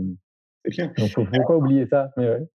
clair. 0.71 0.93
Donc, 0.99 1.09
faut, 1.11 1.25
faut 1.25 1.47
pas 1.47 1.57
oublier 1.57 1.87
ça. 1.87 2.11
Mais 2.17 2.29
ouais. 2.29 2.47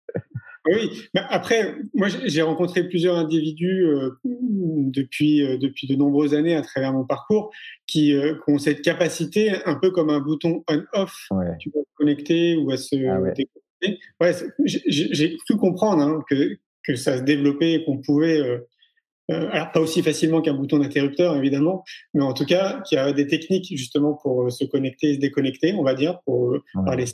Oui, 0.71 1.09
mais 1.15 1.23
après, 1.29 1.77
moi 1.95 2.09
j'ai 2.09 2.43
rencontré 2.43 2.87
plusieurs 2.89 3.17
individus 3.17 3.87
euh, 3.87 4.11
depuis, 4.25 5.43
euh, 5.45 5.57
depuis 5.57 5.87
de 5.87 5.95
nombreuses 5.95 6.35
années 6.35 6.57
à 6.57 6.63
travers 6.63 6.93
mon 6.93 7.05
parcours 7.05 7.51
qui, 7.87 8.15
euh, 8.15 8.35
qui 8.35 8.53
ont 8.53 8.59
cette 8.59 8.83
capacité, 8.83 9.53
un 9.65 9.77
peu 9.77 9.91
comme 9.91 10.11
un 10.11 10.21
bouton 10.21 10.65
on-off, 10.69 11.29
tu 11.59 11.71
peux 11.71 11.81
te 11.81 11.97
connecter 11.97 12.57
ou 12.57 12.71
à 12.71 12.77
se 12.77 12.97
ah 12.97 13.17
déconnecter. 13.35 13.49
Ouais, 14.21 14.33
j'ai 14.67 15.37
cru 15.47 15.57
comprendre 15.57 16.03
hein, 16.03 16.23
que, 16.29 16.59
que 16.89 16.97
ça 16.97 17.19
se 17.19 17.23
développait 17.23 17.75
et 17.75 17.85
qu'on 17.85 17.99
pouvait, 17.99 18.41
euh, 18.41 18.59
alors 19.29 19.71
pas 19.73 19.81
aussi 19.81 20.03
facilement 20.03 20.41
qu'un 20.41 20.55
bouton 20.55 20.79
d'interrupteur 20.79 21.37
évidemment, 21.37 21.85
mais 22.15 22.23
en 22.23 22.33
tout 22.33 22.47
cas 22.47 22.81
qu'il 22.89 22.97
y 22.97 22.99
a 22.99 23.13
des 23.13 23.27
techniques 23.27 23.69
justement 23.77 24.15
pour 24.15 24.51
se 24.51 24.65
connecter 24.65 25.11
et 25.11 25.15
se 25.15 25.21
déconnecter, 25.21 25.75
on 25.75 25.85
va 25.85 25.95
dire, 25.95 26.19
pour 26.25 26.57
parler. 26.87 27.05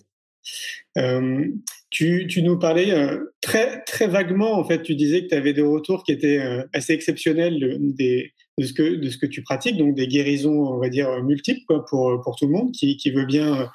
Euh, 0.98 1.46
tu, 1.90 2.26
tu, 2.28 2.42
nous 2.42 2.58
parlais 2.58 2.92
euh, 2.92 3.34
très, 3.40 3.82
très 3.84 4.08
vaguement, 4.08 4.58
en 4.58 4.64
fait, 4.64 4.82
tu 4.82 4.94
disais 4.94 5.22
que 5.22 5.28
tu 5.28 5.34
avais 5.34 5.52
des 5.52 5.62
retours 5.62 6.04
qui 6.04 6.12
étaient 6.12 6.38
euh, 6.38 6.62
assez 6.72 6.92
exceptionnels 6.92 7.58
de, 7.58 7.78
des, 7.80 8.32
de, 8.58 8.64
ce 8.64 8.72
que, 8.72 8.96
de 8.96 9.08
ce 9.08 9.18
que 9.18 9.26
tu 9.26 9.42
pratiques, 9.42 9.76
donc 9.76 9.94
des 9.94 10.08
guérisons, 10.08 10.74
on 10.74 10.78
va 10.78 10.88
dire, 10.88 11.22
multiples 11.22 11.62
quoi, 11.66 11.84
pour, 11.88 12.20
pour 12.22 12.36
tout 12.36 12.46
le 12.46 12.52
monde 12.52 12.72
qui, 12.72 12.96
qui 12.96 13.10
veut 13.10 13.26
bien. 13.26 13.70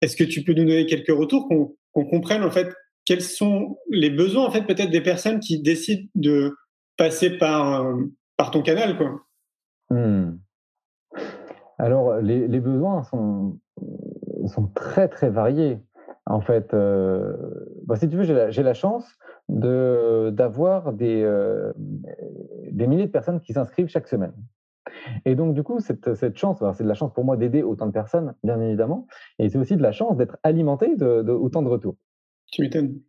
Est-ce 0.00 0.16
que 0.16 0.24
tu 0.24 0.42
peux 0.42 0.52
nous 0.52 0.64
donner 0.64 0.86
quelques 0.86 1.16
retours, 1.16 1.48
qu'on 1.48 2.04
comprenne 2.04 2.42
en 2.42 2.50
fait 2.50 2.68
quels 3.04 3.22
sont 3.22 3.78
les 3.90 4.10
besoins, 4.10 4.46
en 4.46 4.50
fait, 4.50 4.62
peut-être 4.62 4.90
des 4.90 5.00
personnes 5.00 5.40
qui 5.40 5.60
décident 5.60 6.08
de 6.14 6.54
passer 6.96 7.38
par, 7.38 7.86
par 8.36 8.50
ton 8.50 8.62
canal 8.62 8.96
quoi 8.96 9.20
hmm. 9.90 10.38
Alors, 11.78 12.16
les, 12.18 12.60
besoins 12.60 13.02
sont, 13.02 13.58
sont 14.46 14.68
très, 14.68 15.08
très 15.08 15.30
variés. 15.30 15.80
En 16.26 16.40
fait, 16.40 16.72
euh, 16.74 17.36
bah, 17.86 17.96
si 17.96 18.08
tu 18.08 18.16
veux, 18.16 18.22
j'ai 18.22 18.34
la, 18.34 18.50
la, 18.50 18.74
chance 18.74 19.04
d'avoir 19.48 20.92
des, 20.92 21.22
euh, 21.24 21.72
des 22.70 22.86
milliers 22.86 23.06
de 23.06 23.10
personnes 23.10 23.40
qui 23.40 23.52
s'inscrivent 23.52 23.88
chaque 23.88 24.06
semaine. 24.06 24.32
Et 25.24 25.34
donc, 25.34 25.54
du 25.54 25.62
coup, 25.62 25.80
cette, 25.80 26.14
cette 26.14 26.36
chance, 26.36 26.62
c'est 26.74 26.84
de 26.84 26.88
la 26.88 26.94
chance 26.94 27.12
pour 27.12 27.24
moi 27.24 27.36
d'aider 27.36 27.62
autant 27.62 27.86
de 27.86 27.92
personnes, 27.92 28.34
bien 28.44 28.60
évidemment, 28.60 29.06
et 29.38 29.48
c'est 29.48 29.58
aussi 29.58 29.76
de 29.76 29.82
la 29.82 29.92
chance 29.92 30.16
d'être 30.16 30.36
alimenté 30.42 30.96
de, 30.96 31.32
autant 31.32 31.62
de 31.62 31.68
retours. 31.68 31.96
Tu 32.52 32.62
m'étonnes. 32.62 33.00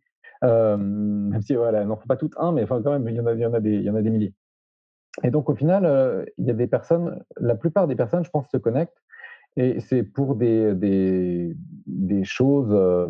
Euh, 0.42 0.76
même 0.76 1.42
si, 1.42 1.54
voilà, 1.54 1.84
n'en 1.84 1.96
faut 1.96 2.06
pas 2.06 2.16
toutes 2.16 2.36
un, 2.38 2.52
mais 2.52 2.66
quand 2.66 2.90
même, 2.90 3.08
il 3.08 3.14
y 3.14 3.20
en 3.20 3.54
a, 3.54 3.60
des, 3.60 4.10
milliers. 4.10 4.34
Et 5.22 5.30
donc, 5.30 5.48
au 5.48 5.54
final, 5.54 5.86
euh, 5.86 6.24
il 6.38 6.46
y 6.46 6.50
a 6.50 6.54
des 6.54 6.66
personnes, 6.66 7.22
la 7.38 7.54
plupart 7.54 7.86
des 7.86 7.94
personnes, 7.94 8.24
je 8.24 8.30
pense, 8.30 8.50
se 8.50 8.56
connectent 8.56 9.00
et 9.56 9.80
c'est 9.80 10.02
pour 10.02 10.34
des 10.34 11.54
choses, 12.24 12.72
euh, 12.72 13.06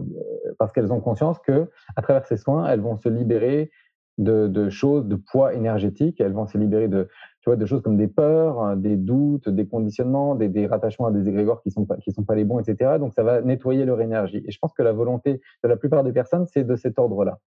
parce 0.59 0.73
qu'elles 0.73 0.93
ont 0.93 1.01
conscience 1.01 1.39
que 1.39 1.71
à 1.97 2.03
travers 2.03 2.27
ces 2.27 2.37
soins, 2.37 2.69
elles 2.69 2.81
vont 2.81 2.97
se 2.99 3.09
libérer 3.09 3.71
de, 4.19 4.47
de, 4.47 4.69
choses, 4.69 5.07
de 5.07 5.17
poids 5.17 5.55
énergétique. 5.55 6.21
Elles 6.21 6.35
vont 6.35 6.47
se 6.47 6.59
libérer 6.59 6.89
de, 6.89 7.09
tu 7.45 7.51
vois, 7.51 7.57
de 7.57 7.67
choses 7.67 7.83
comme 7.83 7.99
des 7.99 8.09
peurs, 8.09 8.63
hein, 8.63 8.75
des 8.75 8.97
doutes, 8.97 9.51
des 9.51 9.67
conditionnements, 9.67 10.35
des, 10.35 10.67
rattachements 10.67 11.09
à 11.09 11.11
des 11.11 11.29
égrégores 11.29 11.61
qui 11.61 11.69
qui 12.03 12.13
sont 12.13 12.25
pas 12.25 12.35
les 12.35 12.45
bons, 12.45 12.59
etc. 12.59 12.93
Donc 12.99 13.13
ça 13.13 13.23
va 13.23 13.43
nettoyer 13.43 13.85
leur 13.85 14.01
énergie. 14.01 14.43
Et 14.47 14.51
je 14.51 14.59
pense 14.59 14.73
que 14.73 14.83
la 14.83 14.93
volonté 14.93 15.43
de 15.63 15.69
la 15.69 15.77
plupart 15.77 16.05
des 16.05 16.13
personnes, 16.13 16.47
c'est 16.47 16.65
de 16.65 16.75
cet 16.75 16.99
ordre-là. 16.99 17.39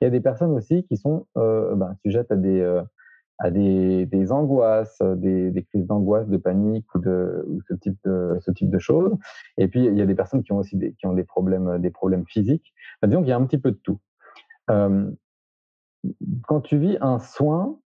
Il 0.00 0.04
y 0.04 0.06
a 0.08 0.10
des 0.10 0.20
personnes 0.20 0.50
aussi 0.50 0.82
qui 0.88 0.96
sont 0.96 1.28
euh, 1.36 1.76
ben, 1.76 1.94
sujettes 2.02 2.32
à 2.32 2.36
des 2.36 2.62
euh, 2.62 4.32
angoisses, 4.32 5.00
des, 5.00 5.64
crises 5.70 5.86
d'angoisse, 5.86 6.26
de 6.26 6.36
panique 6.36 6.92
ou, 6.96 7.00
ce, 7.68 7.74
type 7.76 7.96
de, 8.04 8.78
choses. 8.80 9.16
Et 9.56 9.68
puis, 9.68 9.86
il 9.86 9.96
y 9.96 10.02
a 10.02 10.06
des 10.06 10.16
personnes 10.16 10.42
qui 10.42 10.50
ont 10.50 10.58
aussi 10.58 10.76
des, 10.76 10.94
qui 10.94 11.06
ont 11.06 11.14
des 11.14 11.22
problèmes, 11.22 11.78
des 11.78 11.90
problèmes 11.90 12.26
physiques. 12.26 12.74
Enfin, 12.98 13.06
disons 13.06 13.20
qu'il 13.20 13.30
y 13.30 13.32
a 13.32 13.36
un 13.36 13.46
petit 13.46 13.58
peu 13.58 13.70
de 13.70 13.78
tout. 13.84 14.00
Euh, 14.68 15.12
quand 16.48 16.60
tu 16.60 16.76
vis 16.76 16.98
un 17.00 17.20
soin, 17.20 17.78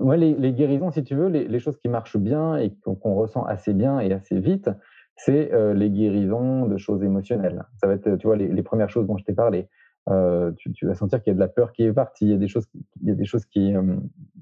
moi, 0.00 0.16
les, 0.16 0.52
guérisons, 0.52 0.90
si 0.90 1.02
tu 1.04 1.14
veux, 1.14 1.28
les, 1.28 1.58
choses 1.58 1.76
qui 1.78 1.88
marchent 1.88 2.16
bien 2.16 2.56
et 2.56 2.72
qu'on 2.84 3.14
ressent 3.14 3.44
assez 3.44 3.72
bien 3.72 4.00
et 4.00 4.12
assez 4.12 4.38
vite, 4.38 4.70
c'est 5.16 5.52
euh, 5.52 5.74
les 5.74 5.90
guérisons 5.90 6.66
de 6.66 6.76
choses 6.78 7.02
émotionnelles. 7.02 7.64
Ça 7.76 7.86
va 7.86 7.94
être, 7.94 8.16
tu 8.16 8.26
vois, 8.26 8.36
les, 8.36 8.62
premières 8.62 8.90
choses 8.90 9.06
dont 9.06 9.16
je 9.16 9.24
t'ai 9.24 9.34
parlé. 9.34 9.68
Euh, 10.08 10.52
tu, 10.56 10.86
vas 10.86 10.94
sentir 10.94 11.22
qu'il 11.22 11.30
y 11.30 11.32
a 11.32 11.34
de 11.34 11.40
la 11.40 11.48
peur 11.48 11.72
qui 11.72 11.84
est 11.84 11.92
partie, 11.92 12.24
il 12.24 12.30
y 12.30 12.34
a 12.34 12.38
des 12.38 12.48
choses, 12.48 12.66
il 13.02 13.08
y 13.08 13.10
a 13.12 13.14
des 13.14 13.26
choses 13.26 13.44
qui, 13.44 13.76
euh, 13.76 13.96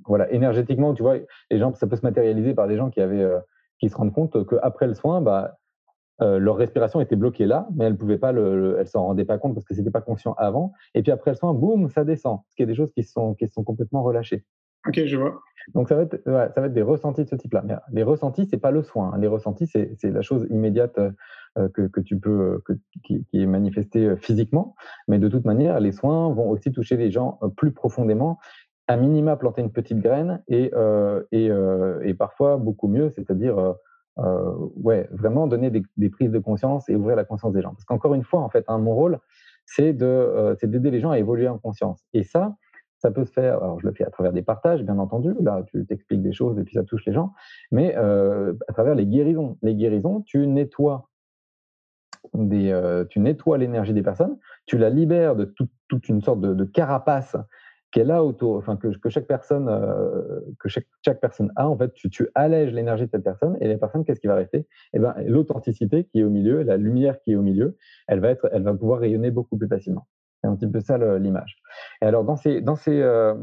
voilà, 0.07 0.31
énergétiquement, 0.31 0.95
tu 0.95 1.03
vois, 1.03 1.17
les 1.51 1.59
gens, 1.59 1.75
ça 1.75 1.87
peut 1.87 1.97
se 1.97 2.07
matérialiser 2.07 2.55
par 2.55 2.69
des 2.69 2.77
gens 2.77 2.91
qui 2.91 3.01
avaient, 3.01 3.29
qui 3.81 3.89
se 3.89 3.97
rendent 3.97 4.13
compte 4.13 4.47
qu'après 4.47 4.87
le 4.87 4.95
soin, 4.95 5.21
bah, 5.21 5.59
leur 6.21 6.57
respiration 6.57 7.01
était 7.01 7.17
bloquée 7.17 7.47
là, 7.47 7.69
mais 7.75 7.85
elles 7.85 7.97
pouvaient 7.97 8.19
pas 8.19 8.33
le, 8.33 8.81
s'en 8.87 9.07
rendaient 9.07 9.25
pas 9.25 9.39
compte 9.39 9.55
parce 9.55 9.67
que 9.67 9.75
c'était 9.75 9.91
pas 9.91 10.01
conscient 10.01 10.35
avant. 10.39 10.73
Et 10.95 11.03
puis 11.03 11.13
après 11.13 11.33
le 11.33 11.37
soin, 11.37 11.53
boum, 11.55 11.89
ça 11.89 12.05
descend. 12.05 12.41
Ce 12.51 12.57
qui 12.57 12.63
est 12.63 12.67
des 12.67 12.75
choses 12.75 12.93
qui 12.93 13.03
sont, 13.03 13.35
qui 13.35 13.49
sont 13.49 13.65
complètement 13.65 14.03
relâchées. 14.03 14.45
Ok, 14.87 15.05
je 15.05 15.17
vois. 15.17 15.41
Donc 15.75 15.89
ça 15.89 15.97
va 15.97 16.03
être, 16.03 16.73
des 16.73 16.83
ressentis 16.83 17.25
de 17.25 17.29
ce 17.29 17.37
type-là. 17.37 17.83
Les 17.93 18.03
ressentis, 18.03 18.47
c'est 18.47 18.59
pas 18.59 18.71
le 18.71 18.83
soin. 18.83 19.13
Hein. 19.13 19.19
Les 19.19 19.27
ressentis, 19.27 19.67
c'est 19.67 19.99
la 20.05 20.23
chose 20.23 20.47
immédiate 20.51 20.99
euh, 21.59 21.69
que, 21.69 21.83
que, 21.89 22.01
tu 22.01 22.19
peux, 22.19 22.61
euh, 22.71 22.79
qui, 23.05 23.25
est 23.33 23.47
manifesté 23.47 24.07
euh, 24.07 24.17
physiquement. 24.17 24.75
Mais 25.09 25.19
de 25.19 25.29
toute 25.29 25.45
manière, 25.45 25.81
les 25.81 25.93
soins 25.93 26.33
vont 26.33 26.49
aussi 26.49 26.73
toucher 26.73 26.97
les 26.97 27.11
gens 27.11 27.39
plus 27.57 27.73
profondément. 27.73 28.39
À 28.87 28.97
minima, 28.97 29.37
planter 29.37 29.61
une 29.61 29.73
petite 29.73 29.99
graine 29.99 30.43
et, 30.49 30.71
parfois 32.19 32.57
beaucoup 32.57 32.89
mieux, 32.89 33.11
c'est-à-dire 33.11 33.75
ouais, 34.77 35.07
vraiment 35.13 35.47
donner 35.47 35.71
des, 35.71 36.09
prises 36.09 36.31
de 36.31 36.39
conscience 36.39 36.89
et 36.89 36.97
ouvrir 36.97 37.15
la 37.15 37.25
conscience 37.25 37.53
des 37.53 37.61
gens. 37.61 37.73
Parce 37.73 37.85
qu'encore 37.85 38.15
une 38.15 38.25
fois, 38.25 38.41
en 38.41 38.49
fait, 38.49 38.65
hein, 38.69 38.79
mon 38.79 38.95
rôle, 38.95 39.19
c'est 39.67 39.93
d'aider 39.93 40.91
les 40.91 41.01
gens 41.01 41.11
à 41.11 41.19
évoluer 41.19 41.49
en 41.49 41.59
conscience. 41.59 42.03
Et 42.15 42.25
ça, 42.25 42.57
ça 42.99 43.11
peut 43.11 43.25
se 43.25 43.33
faire, 43.33 43.63
alors 43.63 43.81
je 43.81 43.87
le 43.87 43.93
fais 43.93 44.05
à 44.05 44.11
travers 44.11 44.33
des 44.33 44.43
partages, 44.43 44.83
bien 44.83 44.99
entendu, 44.99 45.35
là 45.41 45.63
tu 45.69 45.87
t'expliques 45.87 46.23
des 46.23 46.33
choses 46.33 46.59
et 46.59 46.65
puis 46.65 46.75
ça 46.75 46.83
touche 46.83 47.05
les 47.07 47.13
gens, 47.13 47.33
mais 47.71 47.95
euh, 47.97 48.53
à 48.69 48.73
travers 48.73 48.95
les 48.95 49.07
guérisons. 49.07 49.57
Les 49.63 49.75
guérisons, 49.75 50.23
tu 50.23 50.47
nettoies, 50.47 51.09
euh, 52.37 53.05
tu 53.05 53.21
nettoies 53.21 53.59
l'énergie 53.59 53.95
des 53.95 54.03
personnes, 54.03 54.37
tu 54.67 54.79
la 54.79 54.91
libères 54.91 55.37
de 55.37 55.45
tout, 55.45 55.69
toute 55.89 56.09
une 56.09 56.23
sorte 56.23 56.41
de, 56.41 56.65
carapace 56.65 57.37
qu'elle 57.91 58.11
a 58.11 58.23
autour, 58.23 58.57
enfin 58.57 58.77
que, 58.77 58.89
que 58.89 59.09
chaque 59.09 59.27
personne, 59.27 59.69
euh, 59.69 60.41
que 60.59 60.69
chaque, 60.69 61.21
personne 61.21 61.53
a, 61.57 61.69
en 61.69 61.79
fait, 61.79 61.95
tu, 61.95 62.11
tu 62.11 62.29
allèges 62.35 62.73
l'énergie 62.73 63.07
de 63.07 63.11
cette 63.11 63.25
personne 63.25 63.57
et 63.61 63.69
la 63.69 63.79
personne, 63.79 64.05
qu'est-ce 64.05 64.21
qui 64.21 64.27
va 64.27 64.35
rester? 64.35 64.67
Eh 64.93 64.99
ben, 64.99 65.15
l'authenticité 65.25 66.05
qui 66.05 66.21
est 66.21 66.25
au 66.25 66.31
milieu, 66.31 66.63
la 66.63 66.77
lumière 66.77 67.19
qui 67.21 67.33
est 67.33 67.37
au 67.37 67.43
milieu, 67.43 67.77
elle 68.09 68.21
va 68.21 68.31
être, 68.31 68.49
elle 68.53 68.63
va 68.63 68.75
pouvoir 68.75 69.01
rayonner 69.01 69.31
beaucoup 69.31 69.57
plus 69.57 69.69
facilement. 69.69 70.07
C'est 70.41 70.49
un 70.49 70.55
petit 70.55 70.69
peu 70.69 70.81
ça 70.81 70.99
l'image. 71.19 71.57
Et 72.03 72.07
alors, 72.07 72.25
dans, 72.25 72.37
ces, 72.37 72.61
dans, 72.61 72.77
ces, 72.77 73.01
euh, 73.01 73.35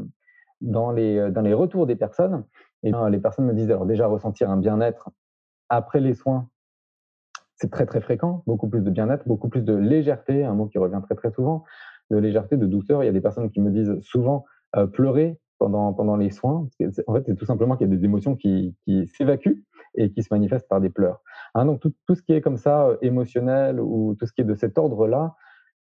dans, 0.60 0.92
les, 0.92 1.18
euh, 1.18 1.30
dans 1.30 1.42
les 1.42 1.54
retours 1.54 1.86
des 1.86 1.96
personnes, 1.96 2.44
eh 2.82 2.92
les 3.10 3.18
personnes 3.18 3.46
me 3.46 3.54
disent 3.54 3.70
alors 3.70 3.86
déjà 3.86 4.06
ressentir 4.06 4.50
un 4.50 4.56
bien-être 4.56 5.10
après 5.68 6.00
les 6.00 6.14
soins, 6.14 6.48
c'est 7.56 7.70
très 7.70 7.86
très 7.86 8.00
fréquent, 8.00 8.42
beaucoup 8.46 8.68
plus 8.68 8.82
de 8.82 8.90
bien-être, 8.90 9.26
beaucoup 9.26 9.48
plus 9.48 9.62
de 9.62 9.74
légèreté, 9.74 10.44
un 10.44 10.54
mot 10.54 10.66
qui 10.66 10.78
revient 10.78 11.00
très 11.02 11.14
très 11.14 11.30
souvent, 11.30 11.64
de 12.10 12.18
légèreté, 12.18 12.56
de 12.56 12.66
douceur. 12.66 13.02
Il 13.02 13.06
y 13.06 13.08
a 13.08 13.12
des 13.12 13.20
personnes 13.20 13.50
qui 13.50 13.60
me 13.60 13.70
disent 13.70 13.98
souvent 14.02 14.44
euh, 14.76 14.86
pleurer 14.86 15.40
pendant, 15.58 15.92
pendant 15.94 16.16
les 16.16 16.30
soins. 16.30 16.68
En 17.06 17.14
fait, 17.14 17.24
c'est 17.26 17.34
tout 17.34 17.46
simplement 17.46 17.76
qu'il 17.76 17.88
y 17.88 17.92
a 17.92 17.96
des 17.96 18.04
émotions 18.04 18.36
qui, 18.36 18.76
qui 18.84 19.06
s'évacuent 19.08 19.64
et 19.94 20.12
qui 20.12 20.22
se 20.22 20.28
manifestent 20.30 20.68
par 20.68 20.80
des 20.80 20.90
pleurs. 20.90 21.22
Hein, 21.54 21.64
donc 21.64 21.80
tout, 21.80 21.92
tout, 22.06 22.14
ce 22.14 22.22
qui 22.22 22.34
est 22.34 22.42
comme 22.42 22.58
ça 22.58 22.90
émotionnel 23.00 23.80
ou 23.80 24.14
tout 24.18 24.26
ce 24.26 24.32
qui 24.32 24.42
est 24.42 24.44
de 24.44 24.54
cet 24.54 24.76
ordre-là, 24.76 25.34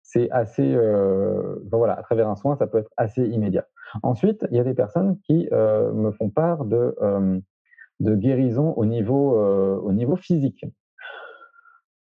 c'est 0.06 0.30
assez, 0.30 0.76
euh, 0.76 1.56
voilà, 1.72 1.94
à 1.94 2.04
travers 2.04 2.30
un 2.30 2.36
soin, 2.36 2.56
ça 2.56 2.68
peut 2.68 2.78
être 2.78 2.92
assez 2.96 3.26
immédiat. 3.28 3.66
Ensuite, 4.04 4.46
il 4.52 4.58
y 4.58 4.60
a 4.60 4.64
des 4.64 4.76
personnes 4.76 5.20
qui 5.22 5.50
euh, 5.52 5.92
me 5.94 6.12
font 6.12 6.30
part 6.30 6.66
de, 6.66 6.96
euh, 7.02 7.40
de 8.00 8.16
guérison 8.16 8.74
au 8.78 8.86
niveau, 8.86 9.36
euh, 9.36 9.78
au 9.78 9.92
niveau 9.94 10.16
physique. 10.16 10.64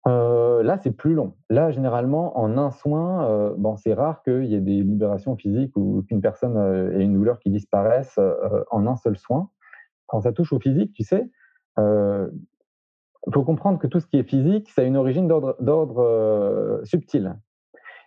Euh, 0.07 0.63
là, 0.63 0.77
c'est 0.77 0.91
plus 0.91 1.13
long. 1.13 1.35
Là, 1.49 1.71
généralement, 1.71 2.39
en 2.39 2.57
un 2.57 2.71
soin, 2.71 3.53
bon, 3.57 3.75
c'est 3.75 3.93
rare 3.93 4.23
qu'il 4.23 4.45
y 4.45 4.55
ait 4.55 4.61
des 4.61 4.81
libérations 4.81 5.35
physiques 5.35 5.75
ou 5.75 6.03
qu'une 6.07 6.21
personne 6.21 6.57
ait 6.93 7.03
une 7.03 7.13
douleur 7.13 7.37
qui 7.39 7.49
disparaisse 7.49 8.17
en 8.71 8.87
un 8.87 8.95
seul 8.95 9.17
soin. 9.17 9.49
quand 10.07 10.21
ça 10.21 10.31
touche 10.31 10.53
au 10.53 10.59
physique, 10.59 10.93
tu 10.93 11.03
sais, 11.03 11.29
il 11.77 13.33
faut 13.33 13.43
comprendre 13.43 13.77
que 13.77 13.87
tout 13.87 13.99
ce 13.99 14.07
qui 14.07 14.17
est 14.17 14.23
physique, 14.23 14.69
ça 14.69 14.83
a 14.83 14.85
une 14.85 14.97
origine 14.97 15.27
d'ordre 15.27 16.81
subtil. 16.85 17.35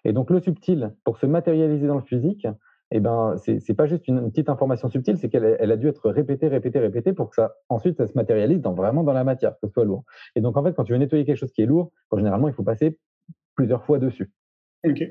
Et 0.04 0.12
donc 0.12 0.30
le 0.30 0.40
subtil, 0.40 0.94
pour 1.04 1.18
se 1.18 1.26
matérialiser 1.26 1.86
dans 1.86 1.96
le 1.96 2.02
physique, 2.02 2.46
eh 2.94 3.00
ben, 3.00 3.36
c'est 3.38 3.74
pas 3.74 3.86
juste 3.86 4.06
une, 4.06 4.30
petite 4.30 4.50
information 4.50 4.88
subtile, 4.90 5.16
c'est 5.16 5.30
qu'elle 5.30 5.56
elle 5.58 5.72
a 5.72 5.76
dû 5.76 5.88
être 5.88 6.10
répétée, 6.10 6.48
répétée, 6.48 6.78
répétée 6.78 7.14
pour 7.14 7.30
que 7.30 7.36
ça 7.36 7.54
ensuite 7.70 7.96
ça 7.96 8.06
se 8.06 8.12
matérialise 8.14 8.60
dans, 8.60 8.74
vraiment 8.74 9.02
dans 9.02 9.14
la 9.14 9.24
matière, 9.24 9.52
que 9.52 9.66
ce 9.66 9.72
soit 9.72 9.86
lourd. 9.86 10.04
Et 10.36 10.42
donc 10.42 10.58
en 10.58 10.62
fait, 10.62 10.74
quand 10.74 10.84
tu 10.84 10.92
veux 10.92 10.98
nettoyer 10.98 11.24
quelque 11.24 11.38
chose 11.38 11.52
qui 11.52 11.62
est 11.62 11.66
lourd, 11.66 11.90
généralement 12.14 12.48
il 12.48 12.54
faut 12.54 12.62
passer 12.62 12.98
plusieurs 13.54 13.84
fois 13.84 13.98
dessus. 13.98 14.30
Ok. 14.84 15.02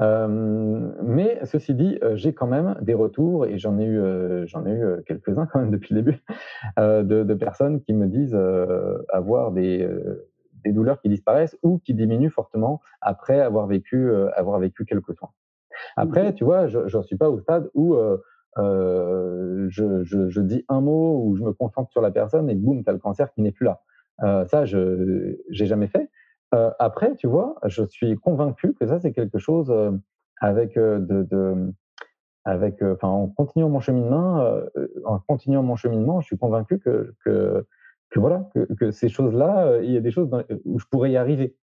Euh, 0.00 0.92
mais 1.02 1.38
ceci 1.44 1.74
dit, 1.74 1.98
euh, 2.02 2.16
j'ai 2.16 2.32
quand 2.32 2.46
même 2.46 2.76
des 2.80 2.94
retours 2.94 3.46
et 3.46 3.58
j'en 3.58 3.78
ai 3.78 3.84
eu, 3.84 3.98
euh, 3.98 4.46
j'en 4.46 4.66
ai 4.66 4.72
eu 4.72 5.02
quelques-uns 5.06 5.46
quand 5.46 5.60
même 5.60 5.70
depuis 5.70 5.94
le 5.94 6.02
début 6.02 6.22
de, 6.76 7.22
de, 7.22 7.34
personnes 7.34 7.80
qui 7.80 7.92
me 7.92 8.06
disent 8.06 8.38
avoir 9.08 9.52
des, 9.52 9.88
des 10.68 10.72
douleurs 10.72 11.00
qui 11.00 11.08
disparaissent 11.08 11.56
ou 11.62 11.78
qui 11.78 11.94
diminuent 11.94 12.30
fortement 12.30 12.80
après 13.00 13.40
avoir 13.40 13.66
vécu, 13.66 14.12
avoir 14.36 14.58
vécu 14.58 14.84
quelques 14.84 15.14
soins. 15.14 15.30
Après, 15.96 16.34
tu 16.34 16.44
vois, 16.44 16.66
je 16.66 16.78
n'en 16.96 17.02
suis 17.02 17.16
pas 17.16 17.30
au 17.30 17.38
stade 17.40 17.68
où 17.74 17.96
je, 18.56 19.68
je, 19.68 20.28
je, 20.28 20.40
dis 20.40 20.64
un 20.68 20.80
mot 20.80 21.22
ou 21.24 21.36
je 21.36 21.44
me 21.44 21.52
concentre 21.52 21.90
sur 21.90 22.00
la 22.00 22.10
personne 22.10 22.50
et 22.50 22.54
boum, 22.54 22.82
tu 22.82 22.90
as 22.90 22.92
le 22.92 22.98
cancer 22.98 23.32
qui 23.32 23.42
n'est 23.42 23.52
plus 23.52 23.66
là. 23.66 24.46
ça, 24.46 24.64
je 24.64 24.78
n'ai 25.50 25.66
jamais 25.66 25.88
fait. 25.88 26.10
Euh, 26.54 26.70
après, 26.78 27.14
tu 27.16 27.26
vois, 27.26 27.56
je 27.66 27.84
suis 27.84 28.16
convaincu 28.16 28.74
que 28.74 28.86
ça, 28.86 28.98
c'est 28.98 29.12
quelque 29.12 29.38
chose 29.38 29.70
euh, 29.70 29.92
avec 30.40 30.76
euh, 30.76 30.98
de, 30.98 31.22
de, 31.22 31.72
avec, 32.44 32.82
enfin, 32.82 33.08
en 33.08 33.28
continuant 33.28 33.68
mon 33.68 33.80
cheminement, 33.80 34.42
en 35.04 35.18
continuant 35.18 35.62
mon 35.62 35.76
cheminement, 35.76 36.20
je 36.20 36.26
suis 36.26 36.38
convaincu 36.38 36.78
que, 36.78 37.14
que, 37.24 37.66
que 38.10 38.20
voilà, 38.20 38.48
que, 38.78 38.90
ces 38.90 39.08
choses-là, 39.08 39.80
il 39.82 39.90
y 39.92 39.96
a 39.96 40.00
des 40.00 40.10
choses 40.10 40.30
où 40.64 40.78
je 40.78 40.86
pourrais 40.90 41.10
y 41.10 41.16
arriver. 41.16 41.56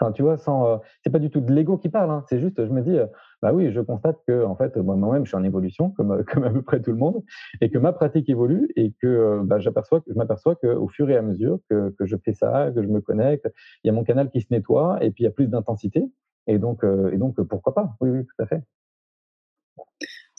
Enfin, 0.00 0.12
tu 0.12 0.22
vois, 0.22 0.36
sans, 0.36 0.80
c'est 1.02 1.10
pas 1.10 1.18
du 1.18 1.28
tout 1.28 1.40
de 1.40 1.52
l'ego 1.52 1.76
qui 1.76 1.88
parle. 1.88 2.10
Hein, 2.10 2.24
c'est 2.28 2.38
juste, 2.38 2.64
je 2.64 2.70
me 2.70 2.82
dis, 2.82 2.96
bah 3.42 3.52
oui, 3.52 3.72
je 3.72 3.80
constate 3.80 4.18
que 4.26 4.44
en 4.44 4.54
fait, 4.54 4.76
moi-même, 4.76 5.24
je 5.24 5.30
suis 5.30 5.36
en 5.36 5.42
évolution, 5.42 5.90
comme, 5.96 6.12
à 6.12 6.50
peu 6.50 6.62
près 6.62 6.80
tout 6.80 6.92
le 6.92 6.96
monde, 6.98 7.22
et 7.60 7.70
que 7.70 7.78
ma 7.78 7.92
pratique 7.92 8.28
évolue, 8.28 8.68
et 8.76 8.94
que 9.02 9.40
bah, 9.44 9.58
j'aperçois, 9.58 10.02
je 10.06 10.14
m'aperçois 10.14 10.54
qu'au 10.56 10.88
fur 10.88 11.10
et 11.10 11.16
à 11.16 11.22
mesure 11.22 11.58
que, 11.68 11.90
que, 11.98 12.06
je 12.06 12.16
fais 12.24 12.34
ça, 12.34 12.70
que 12.72 12.82
je 12.82 12.88
me 12.88 13.00
connecte, 13.00 13.48
il 13.82 13.88
y 13.88 13.90
a 13.90 13.92
mon 13.92 14.04
canal 14.04 14.30
qui 14.30 14.40
se 14.40 14.46
nettoie, 14.50 14.98
et 15.02 15.10
puis 15.10 15.24
il 15.24 15.26
y 15.26 15.28
a 15.28 15.32
plus 15.32 15.48
d'intensité, 15.48 16.04
et 16.46 16.58
donc, 16.58 16.84
et 16.84 17.16
donc 17.18 17.40
pourquoi 17.42 17.74
pas? 17.74 17.96
Oui, 18.00 18.10
oui, 18.10 18.24
tout 18.24 18.42
à 18.42 18.46
fait. 18.46 18.62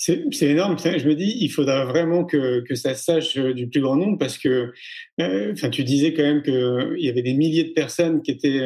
C'est 0.02 0.48
énorme. 0.48 0.78
Je 0.80 1.08
me 1.08 1.14
dis, 1.14 1.38
il 1.42 1.50
faudra 1.50 1.84
vraiment 1.84 2.24
que, 2.24 2.62
que 2.62 2.74
ça 2.74 2.96
sache 2.96 3.38
du 3.38 3.68
plus 3.68 3.82
grand 3.82 3.98
nombre 3.98 4.18
parce 4.18 4.38
que, 4.38 4.72
enfin, 5.20 5.70
tu 5.70 5.84
disais 5.84 6.14
quand 6.14 6.24
même 6.24 6.42
qu'il 6.42 7.06
y 7.06 7.10
avait 7.10 7.22
des 7.22 7.34
milliers 7.34 7.66
de 7.66 7.74
personnes 7.74 8.22
qui 8.22 8.32
étaient 8.32 8.62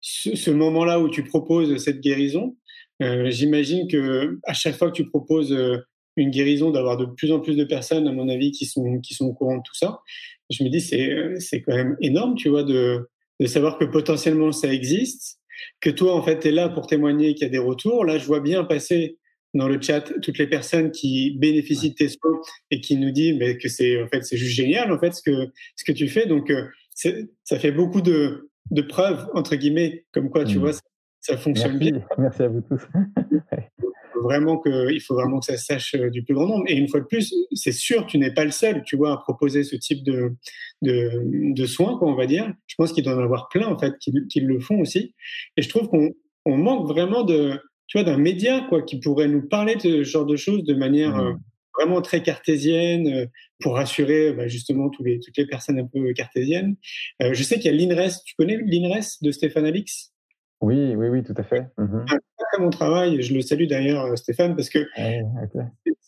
ce, 0.00 0.50
moment-là 0.50 1.00
où 1.00 1.08
tu 1.08 1.24
proposes 1.24 1.76
cette 1.78 2.00
guérison, 2.00 2.56
euh, 3.02 3.30
j'imagine 3.30 3.88
que 3.88 4.38
à 4.44 4.54
chaque 4.54 4.76
fois 4.76 4.90
que 4.90 4.96
tu 4.96 5.08
proposes 5.08 5.52
euh, 5.52 5.78
une 6.16 6.30
guérison, 6.30 6.70
d'avoir 6.70 6.96
de 6.96 7.06
plus 7.06 7.32
en 7.32 7.40
plus 7.40 7.56
de 7.56 7.64
personnes, 7.64 8.06
à 8.08 8.12
mon 8.12 8.28
avis, 8.28 8.52
qui 8.52 8.66
sont 8.66 9.00
qui 9.00 9.14
sont 9.14 9.26
au 9.26 9.34
courant 9.34 9.56
de 9.56 9.62
tout 9.64 9.74
ça. 9.74 10.00
Je 10.48 10.64
me 10.64 10.70
dis 10.70 10.80
c'est 10.80 11.10
euh, 11.10 11.36
c'est 11.40 11.62
quand 11.62 11.74
même 11.74 11.96
énorme, 12.00 12.36
tu 12.36 12.48
vois, 12.48 12.62
de 12.62 13.08
de 13.40 13.46
savoir 13.46 13.78
que 13.78 13.84
potentiellement 13.84 14.52
ça 14.52 14.72
existe, 14.72 15.40
que 15.80 15.90
toi 15.90 16.14
en 16.14 16.22
fait 16.22 16.40
tu 16.40 16.48
es 16.48 16.52
là 16.52 16.68
pour 16.68 16.86
témoigner 16.86 17.34
qu'il 17.34 17.42
y 17.44 17.48
a 17.48 17.50
des 17.50 17.58
retours. 17.58 18.04
Là, 18.04 18.18
je 18.18 18.24
vois 18.24 18.40
bien 18.40 18.64
passer 18.64 19.18
dans 19.56 19.68
le 19.68 19.80
chat 19.80 20.12
toutes 20.22 20.38
les 20.38 20.46
personnes 20.46 20.90
qui 20.90 21.36
bénéficient 21.38 21.90
de 21.90 21.94
tes 21.94 22.08
soins 22.08 22.40
et 22.70 22.80
qui 22.80 22.96
nous 22.96 23.10
disent 23.10 23.36
mais 23.38 23.58
que 23.58 23.68
c'est 23.68 24.02
en 24.02 24.08
fait 24.08 24.22
c'est 24.22 24.36
juste 24.36 24.54
génial 24.54 24.92
en 24.92 24.98
fait 24.98 25.12
ce 25.12 25.22
que 25.22 25.48
ce 25.76 25.84
que 25.84 25.92
tu 25.92 26.08
fais. 26.08 26.26
Donc 26.26 26.52
ça 26.94 27.58
fait 27.58 27.72
beaucoup 27.72 28.00
de 28.00 28.50
de 28.70 28.82
preuves, 28.82 29.28
entre 29.34 29.56
guillemets, 29.56 30.04
comme 30.12 30.30
quoi, 30.30 30.44
tu 30.44 30.56
mmh. 30.56 30.60
vois, 30.60 30.72
ça, 31.20 31.36
fonctionne 31.36 31.78
bien. 31.78 32.02
Merci 32.18 32.42
à 32.42 32.48
vous 32.48 32.62
tous. 32.62 32.82
vraiment 34.22 34.58
que, 34.58 34.92
il 34.92 35.00
faut 35.00 35.14
vraiment 35.14 35.40
que 35.40 35.46
ça 35.46 35.56
se 35.56 35.64
sache 35.66 35.94
euh, 35.94 36.10
du 36.10 36.22
plus 36.22 36.34
grand 36.34 36.46
nombre. 36.46 36.64
Et 36.66 36.76
une 36.76 36.88
fois 36.88 37.00
de 37.00 37.06
plus, 37.06 37.34
c'est 37.52 37.72
sûr, 37.72 38.06
tu 38.06 38.18
n'es 38.18 38.32
pas 38.32 38.44
le 38.44 38.50
seul, 38.50 38.82
tu 38.84 38.96
vois, 38.96 39.12
à 39.12 39.16
proposer 39.18 39.62
ce 39.62 39.76
type 39.76 40.02
de, 40.02 40.34
de, 40.82 41.66
soins, 41.66 41.98
quoi, 41.98 42.08
on 42.08 42.14
va 42.14 42.26
dire. 42.26 42.52
Je 42.66 42.74
pense 42.76 42.92
qu'il 42.92 43.04
doit 43.04 43.12
y 43.12 43.16
en 43.16 43.22
avoir 43.22 43.48
plein, 43.48 43.66
en 43.66 43.78
fait, 43.78 43.94
qui, 43.98 44.40
le 44.40 44.60
font 44.60 44.80
aussi. 44.80 45.14
Et 45.56 45.62
je 45.62 45.68
trouve 45.68 45.88
qu'on 45.88 46.12
on 46.44 46.56
manque 46.56 46.88
vraiment 46.88 47.24
de, 47.24 47.60
tu 47.86 47.98
vois, 47.98 48.04
d'un 48.04 48.18
média, 48.18 48.66
quoi, 48.68 48.82
qui 48.82 48.98
pourrait 48.98 49.28
nous 49.28 49.42
parler 49.42 49.76
de 49.76 49.80
ce 49.80 50.04
genre 50.04 50.26
de 50.26 50.36
choses 50.36 50.64
de 50.64 50.74
manière 50.74 51.16
mmh. 51.16 51.26
euh, 51.26 51.32
vraiment 51.78 52.02
très 52.02 52.22
cartésienne 52.22 53.06
euh, 53.06 53.26
pour 53.60 53.74
rassurer 53.74 54.32
bah, 54.32 54.48
justement 54.48 54.90
tous 54.90 55.04
les, 55.04 55.20
toutes 55.20 55.36
les 55.36 55.46
personnes 55.46 55.78
un 55.78 55.86
peu 55.86 56.12
cartésiennes. 56.12 56.76
Euh, 57.22 57.32
je 57.32 57.42
sais 57.42 57.58
qu'il 57.58 57.72
y 57.72 57.74
a 57.74 57.76
l'INRES. 57.76 58.22
Tu 58.24 58.34
connais 58.36 58.56
l'INRES 58.56 59.18
de 59.22 59.30
Stéphane 59.30 59.66
Alix? 59.66 60.12
Oui, 60.60 60.94
oui, 60.96 61.08
oui, 61.08 61.22
tout 61.22 61.34
à 61.36 61.42
fait. 61.42 61.66
Mmh 61.78 62.04
un 62.08 62.18
très 62.52 62.62
bon 62.62 62.70
travail. 62.70 63.22
Je 63.22 63.34
le 63.34 63.40
salue 63.40 63.66
d'ailleurs, 63.66 64.16
Stéphane, 64.16 64.54
parce 64.54 64.68
que 64.68 64.86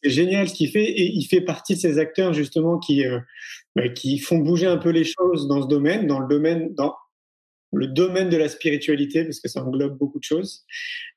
c'est 0.02 0.10
génial 0.10 0.48
ce 0.48 0.54
qu'il 0.54 0.70
fait 0.70 0.84
et 0.84 1.06
il 1.06 1.24
fait 1.24 1.40
partie 1.40 1.74
de 1.74 1.80
ces 1.80 1.98
acteurs 1.98 2.32
justement 2.32 2.78
qui 2.78 3.02
bah, 3.74 3.88
qui 3.88 4.18
font 4.18 4.38
bouger 4.38 4.66
un 4.66 4.76
peu 4.76 4.90
les 4.90 5.04
choses 5.04 5.48
dans 5.48 5.62
ce 5.62 5.66
domaine, 5.66 6.06
dans 6.06 6.20
le 6.20 6.28
domaine 6.28 6.72
dans 6.74 6.94
le 7.72 7.86
domaine 7.86 8.28
de 8.28 8.36
la 8.36 8.48
spiritualité, 8.48 9.24
parce 9.24 9.40
que 9.40 9.48
ça 9.48 9.62
englobe 9.62 9.96
beaucoup 9.96 10.18
de 10.18 10.24
choses. 10.24 10.64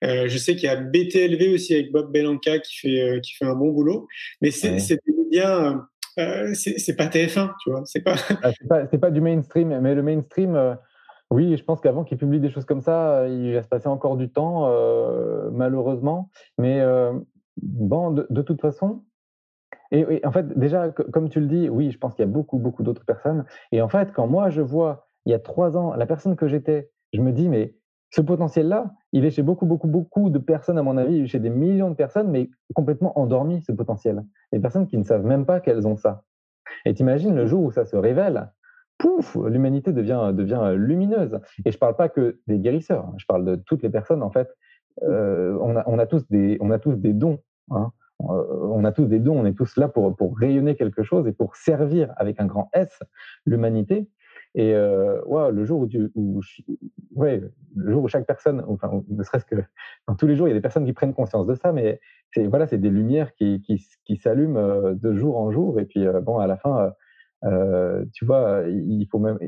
Euh, 0.04 0.28
je 0.28 0.38
sais 0.38 0.56
qu'il 0.56 0.66
y 0.66 0.68
a 0.68 0.76
BTLV 0.76 1.54
aussi 1.54 1.74
avec 1.74 1.92
Bob 1.92 2.12
Belanca 2.12 2.60
qui 2.60 2.78
fait, 2.78 3.02
euh, 3.02 3.20
qui 3.20 3.34
fait 3.34 3.46
un 3.46 3.56
bon 3.56 3.70
boulot, 3.70 4.08
mais 4.42 4.52
c'est 4.52 4.72
ouais. 4.72 5.00
des 5.08 5.14
médias, 5.14 5.76
euh, 6.20 6.54
c'est 6.54 6.96
pas 6.96 7.08
TF1, 7.08 7.54
tu 7.62 7.72
vois. 7.72 7.84
C'est 7.86 8.02
pas... 8.02 8.16
Ah, 8.44 8.52
pas, 8.68 8.86
pas, 8.86 9.12
du 9.12 9.22
mainstream, 9.22 9.80
mais 9.80 9.96
le 9.96 10.04
mainstream, 10.04 10.56
euh, 10.56 10.76
oui, 11.30 11.56
je 11.56 11.64
pense 11.64 11.80
qu'avant 11.80 12.04
qu'il 12.04 12.18
publie 12.18 12.40
des 12.40 12.50
choses 12.50 12.66
comme 12.66 12.82
ça, 12.82 13.28
il 13.28 13.54
va 13.54 13.64
se 13.64 13.68
passer 13.68 13.88
encore 13.88 14.18
du 14.18 14.30
temps, 14.30 14.68
euh, 14.68 15.50
malheureusement. 15.52 16.30
Mais 16.58 16.84
bon, 17.62 18.12
de, 18.12 18.28
de, 18.30 18.42
toute 18.42 18.60
façon, 18.60 19.04
et, 19.92 20.00
et, 20.10 20.26
en 20.26 20.32
fait, 20.32 20.58
déjà, 20.58 20.90
comme 20.90 21.30
tu 21.30 21.40
le 21.40 21.48
dis, 21.48 21.70
oui, 21.70 21.92
je 21.92 21.98
pense 21.98 22.16
qu'il 22.16 22.26
y 22.26 22.28
a 22.28 22.32
beaucoup, 22.32 22.58
beaucoup 22.58 22.84
d'autres 22.84 23.06
personnes. 23.06 23.46
Et 23.72 23.82
en 23.82 23.88
fait, 23.88 24.12
quand 24.14 24.28
moi, 24.28 24.50
je 24.50 24.62
vois 24.62 25.11
il 25.26 25.32
y 25.32 25.36
a 25.36 25.40
trois 25.40 25.78
ans, 25.78 25.94
la 25.96 26.06
personne 26.06 26.36
que 26.36 26.48
j'étais, 26.48 26.90
je 27.14 27.22
me 27.22 27.32
dis, 27.32 27.50
mais 27.50 27.76
ce 28.10 28.22
potentiel-là, 28.22 28.94
il 29.14 29.26
est 29.26 29.32
chez 29.32 29.42
beaucoup, 29.42 29.66
beaucoup, 29.66 29.88
beaucoup 29.88 30.30
de 30.30 30.40
personnes, 30.40 30.78
à 30.78 30.84
mon 30.84 30.98
avis, 30.98 31.28
chez 31.28 31.40
des 31.40 31.50
millions 31.50 31.90
de 31.90 31.96
personnes, 31.96 32.30
mais 32.30 32.50
complètement 32.74 33.18
endormi, 33.18 33.62
ce 33.62 33.72
potentiel. 33.72 34.24
Des 34.52 34.60
personnes 34.60 34.88
qui 34.88 34.98
ne 34.98 35.04
savent 35.04 35.26
même 35.26 35.46
pas 35.46 35.60
qu'elles 35.62 35.88
ont 35.88 35.96
ça. 35.96 36.24
Et 36.86 36.94
t'imagines 36.94 37.36
le 37.36 37.46
jour 37.46 37.64
où 37.64 37.72
ça 37.72 37.86
se 37.86 37.96
révèle, 37.96 38.52
pouf, 38.98 39.38
l'humanité 39.48 39.94
devient, 39.94 40.32
devient 40.34 40.74
lumineuse. 40.76 41.40
Et 41.66 41.72
je 41.72 41.78
parle 41.78 41.96
pas 41.96 42.10
que 42.10 42.40
des 42.48 42.60
guérisseurs, 42.60 43.06
hein, 43.06 43.14
je 43.18 43.26
parle 43.26 43.46
de 43.46 43.56
toutes 43.56 43.82
les 43.82 43.90
personnes, 43.90 44.24
en 44.24 44.30
fait. 44.30 44.50
Euh, 45.04 45.58
on, 45.62 45.78
a, 45.78 45.84
on, 45.88 45.98
a, 45.98 46.06
tous 46.06 46.28
des, 46.30 46.58
on 46.60 46.70
a 46.70 46.80
tous 46.80 46.96
des 46.96 47.14
dons. 47.14 47.40
Hein. 47.70 47.92
Euh, 48.30 48.70
on 48.72 48.84
a 48.84 48.92
tous 48.92 49.06
des 49.06 49.20
dons, 49.20 49.40
on 49.40 49.46
est 49.46 49.54
tous 49.54 49.78
là 49.78 49.88
pour, 49.88 50.16
pour 50.16 50.38
rayonner 50.38 50.76
quelque 50.76 51.02
chose 51.02 51.28
et 51.28 51.32
pour 51.32 51.56
servir 51.56 52.14
avec 52.18 52.40
un 52.40 52.46
grand 52.46 52.70
S 52.74 53.00
l'humanité. 53.46 54.10
Et 54.54 54.74
euh, 54.74 55.22
ouais, 55.26 55.52
le 55.52 55.64
jour 55.64 55.82
où, 55.82 55.88
tu, 55.88 56.12
où 56.16 56.42
ouais, 57.16 57.42
le 57.76 57.92
jour 57.92 58.04
où 58.04 58.08
chaque 58.10 58.28
personne, 58.28 58.64
enfin, 58.68 59.04
ne 59.08 59.24
serait-ce 59.24 59.46
que 59.46 59.56
tous 60.18 60.28
les 60.28 60.36
jours, 60.36 60.48
il 60.48 60.52
y 60.52 60.54
a 60.54 60.56
des 60.56 60.62
personnes 60.62 60.86
qui 60.86 60.94
prennent 60.94 61.14
conscience 61.14 61.48
de 61.48 61.56
ça, 61.56 61.72
mais 61.72 62.02
c'est 62.34 62.48
voilà, 62.48 62.68
c'est 62.68 62.78
des 62.78 62.90
lumières 62.90 63.34
qui, 63.36 63.62
qui, 63.62 63.82
qui 64.04 64.18
s'allument 64.18 64.94
de 64.94 65.16
jour 65.16 65.38
en 65.38 65.52
jour. 65.52 65.80
Et 65.80 65.86
puis 65.86 66.06
bon, 66.24 66.40
à 66.40 66.48
la 66.48 66.58
fin, 66.58 66.92
euh, 67.46 68.04
tu 68.14 68.26
vois, 68.26 68.64
il 68.68 69.08
faut 69.10 69.20
même 69.20 69.40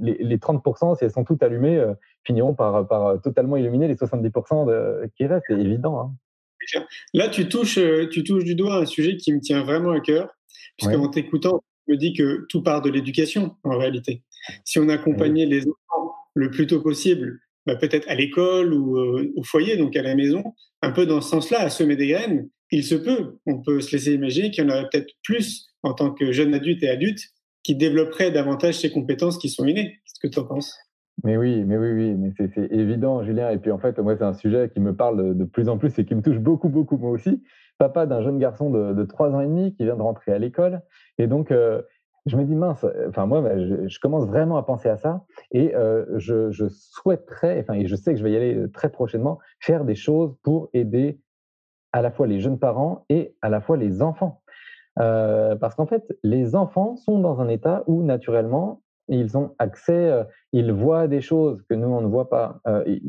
les, 0.00 0.16
les 0.18 0.38
30%, 0.38 0.96
si 0.96 1.04
elles 1.04 1.10
sont 1.10 1.24
toutes 1.24 1.42
allumées, 1.42 1.84
finiront 2.24 2.54
par, 2.54 2.88
par 2.88 3.20
totalement 3.20 3.56
illuminer 3.56 3.86
les 3.86 3.96
70% 3.96 4.66
de, 4.66 5.10
qui 5.16 5.26
restent. 5.26 5.44
C'est 5.48 5.60
évident. 5.60 6.00
Hein. 6.00 6.14
Là, 7.12 7.28
tu 7.28 7.48
touches, 7.48 7.78
tu 8.10 8.24
touches 8.24 8.44
du 8.44 8.54
doigt 8.54 8.76
un 8.76 8.86
sujet 8.86 9.16
qui 9.16 9.32
me 9.32 9.40
tient 9.40 9.62
vraiment 9.62 9.92
à 9.92 10.00
cœur, 10.00 10.30
puisque 10.78 10.94
en 10.94 11.08
t'écoutant, 11.08 11.62
je 11.86 11.92
me 11.92 11.98
dis 11.98 12.12
que 12.12 12.46
tout 12.48 12.62
part 12.62 12.82
de 12.82 12.90
l'éducation 12.90 13.56
en 13.64 13.78
réalité. 13.78 14.22
Si 14.64 14.78
on 14.78 14.88
accompagnait 14.88 15.46
les 15.46 15.62
enfants 15.62 16.14
le 16.34 16.50
plus 16.50 16.66
tôt 16.66 16.80
possible, 16.80 17.40
bah, 17.66 17.76
peut-être 17.76 18.08
à 18.08 18.14
l'école 18.14 18.72
ou 18.72 18.98
euh, 18.98 19.32
au 19.36 19.42
foyer, 19.42 19.76
donc 19.76 19.96
à 19.96 20.02
la 20.02 20.14
maison, 20.14 20.42
un 20.82 20.92
peu 20.92 21.06
dans 21.06 21.20
ce 21.20 21.30
sens-là, 21.30 21.60
à 21.60 21.70
semer 21.70 21.96
des 21.96 22.08
graines, 22.08 22.48
il 22.70 22.84
se 22.84 22.94
peut, 22.94 23.38
on 23.46 23.60
peut 23.62 23.80
se 23.80 23.92
laisser 23.92 24.12
imaginer 24.12 24.50
qu'il 24.50 24.64
y 24.64 24.66
en 24.66 24.70
aurait 24.70 24.88
peut-être 24.90 25.12
plus 25.22 25.68
en 25.82 25.94
tant 25.94 26.12
que 26.12 26.32
jeune 26.32 26.54
adulte 26.54 26.82
et 26.82 26.88
adulte 26.88 27.20
qui 27.62 27.74
développeraient 27.74 28.30
davantage 28.30 28.78
ces 28.78 28.90
compétences 28.90 29.38
qui 29.38 29.48
sont 29.48 29.66
innées. 29.66 29.98
Qu'est-ce 30.04 30.20
que 30.20 30.32
tu 30.32 30.38
en 30.38 30.44
penses? 30.44 30.76
Mais 31.24 31.36
oui, 31.36 31.64
mais 31.64 31.76
oui, 31.76 31.90
oui, 31.92 32.14
mais 32.14 32.32
c'est 32.36 32.56
évident, 32.70 33.24
Julien. 33.24 33.50
Et 33.50 33.58
puis 33.58 33.70
en 33.70 33.78
fait, 33.78 33.98
moi, 33.98 34.16
c'est 34.16 34.24
un 34.24 34.34
sujet 34.34 34.70
qui 34.72 34.80
me 34.80 34.94
parle 34.94 35.36
de 35.36 35.44
plus 35.44 35.68
en 35.68 35.76
plus 35.76 35.98
et 35.98 36.04
qui 36.04 36.14
me 36.14 36.22
touche 36.22 36.38
beaucoup, 36.38 36.68
beaucoup, 36.68 36.96
moi 36.96 37.10
aussi. 37.10 37.42
Papa 37.78 38.06
d'un 38.06 38.22
jeune 38.22 38.38
garçon 38.38 38.70
de, 38.70 39.04
trois 39.04 39.30
ans 39.30 39.40
et 39.40 39.46
demi 39.46 39.74
qui 39.74 39.84
vient 39.84 39.96
de 39.96 40.02
rentrer 40.02 40.32
à 40.32 40.38
l'école. 40.38 40.80
Et 41.18 41.26
donc, 41.26 41.50
euh, 41.50 41.82
je 42.28 42.36
me 42.36 42.44
dis 42.44 42.54
mince, 42.54 42.84
enfin 43.08 43.26
moi, 43.26 43.40
bah, 43.40 43.58
je, 43.58 43.98
commence 44.00 44.26
vraiment 44.26 44.56
à 44.56 44.62
penser 44.62 44.88
à 44.88 44.96
ça 44.96 45.24
et 45.50 45.74
euh, 45.74 46.04
je, 46.18 46.50
je, 46.50 46.66
souhaiterais, 46.68 47.60
enfin 47.60 47.74
et 47.74 47.86
je 47.86 47.96
sais 47.96 48.12
que 48.12 48.18
je 48.18 48.24
vais 48.24 48.32
y 48.32 48.36
aller 48.36 48.54
euh, 48.54 48.68
très 48.68 48.90
prochainement, 48.90 49.38
faire 49.60 49.84
des 49.84 49.94
choses 49.94 50.36
pour 50.42 50.68
aider 50.72 51.20
à 51.92 52.02
la 52.02 52.10
fois 52.10 52.26
les 52.26 52.40
jeunes 52.40 52.58
parents 52.58 53.04
et 53.08 53.34
à 53.42 53.48
la 53.48 53.60
fois 53.60 53.76
les 53.76 54.02
enfants. 54.02 54.42
parce 54.96 55.74
qu'en 55.74 55.86
fait, 55.86 56.04
les 56.22 56.54
enfants 56.54 56.96
sont 56.96 57.18
dans 57.18 57.40
un 57.40 57.48
état 57.48 57.84
où 57.86 58.02
naturellement, 58.02 58.82
ils 59.08 59.38
ont 59.38 59.54
accès, 59.58 60.12
ils 60.52 60.70
voient 60.70 61.08
des 61.08 61.22
choses 61.22 61.62
que 61.62 61.74
nous, 61.74 61.88
on 61.88 62.02
ne 62.02 62.06
voit 62.06 62.28
pas, 62.28 62.60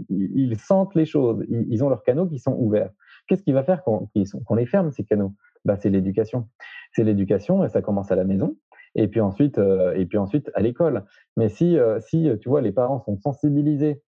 ils, 0.07 0.57
sentent 0.57 0.95
les 0.95 1.05
choses, 1.05 1.43
ils, 1.49 1.83
ont 1.83 1.89
leurs 1.89 2.03
canaux 2.03 2.25
qui 2.25 2.39
sont 2.39 2.55
ouverts. 2.57 2.91
Qu'est-ce 3.27 3.43
qui 3.43 3.51
va 3.51 3.63
faire 3.63 3.83
qu'on 3.83 4.55
les 4.55 4.65
ferme, 4.65 4.91
ces 4.91 5.03
canaux? 5.03 5.33
Bah, 5.65 5.75
C'est 5.75 5.89
l'éducation. 5.89 6.47
C'est 6.93 7.03
l'éducation 7.03 7.65
et 7.65 7.69
ça 7.69 7.81
commence 7.81 8.11
à 8.11 8.15
la 8.15 8.23
maison 8.23 8.55
et 8.95 9.07
puis 9.07 9.21
ensuite, 9.21 9.57
et 9.57 10.05
puis 10.05 10.17
ensuite 10.17 10.49
à 10.53 10.61
l'école. 10.61 11.05
Mais 11.37 11.49
si, 11.49 11.77
si, 12.07 12.29
tu 12.41 12.49
vois, 12.49 12.61
les 12.61 12.71
parents 12.71 13.01
sont 13.01 13.17
sensibilisés 13.17 14.01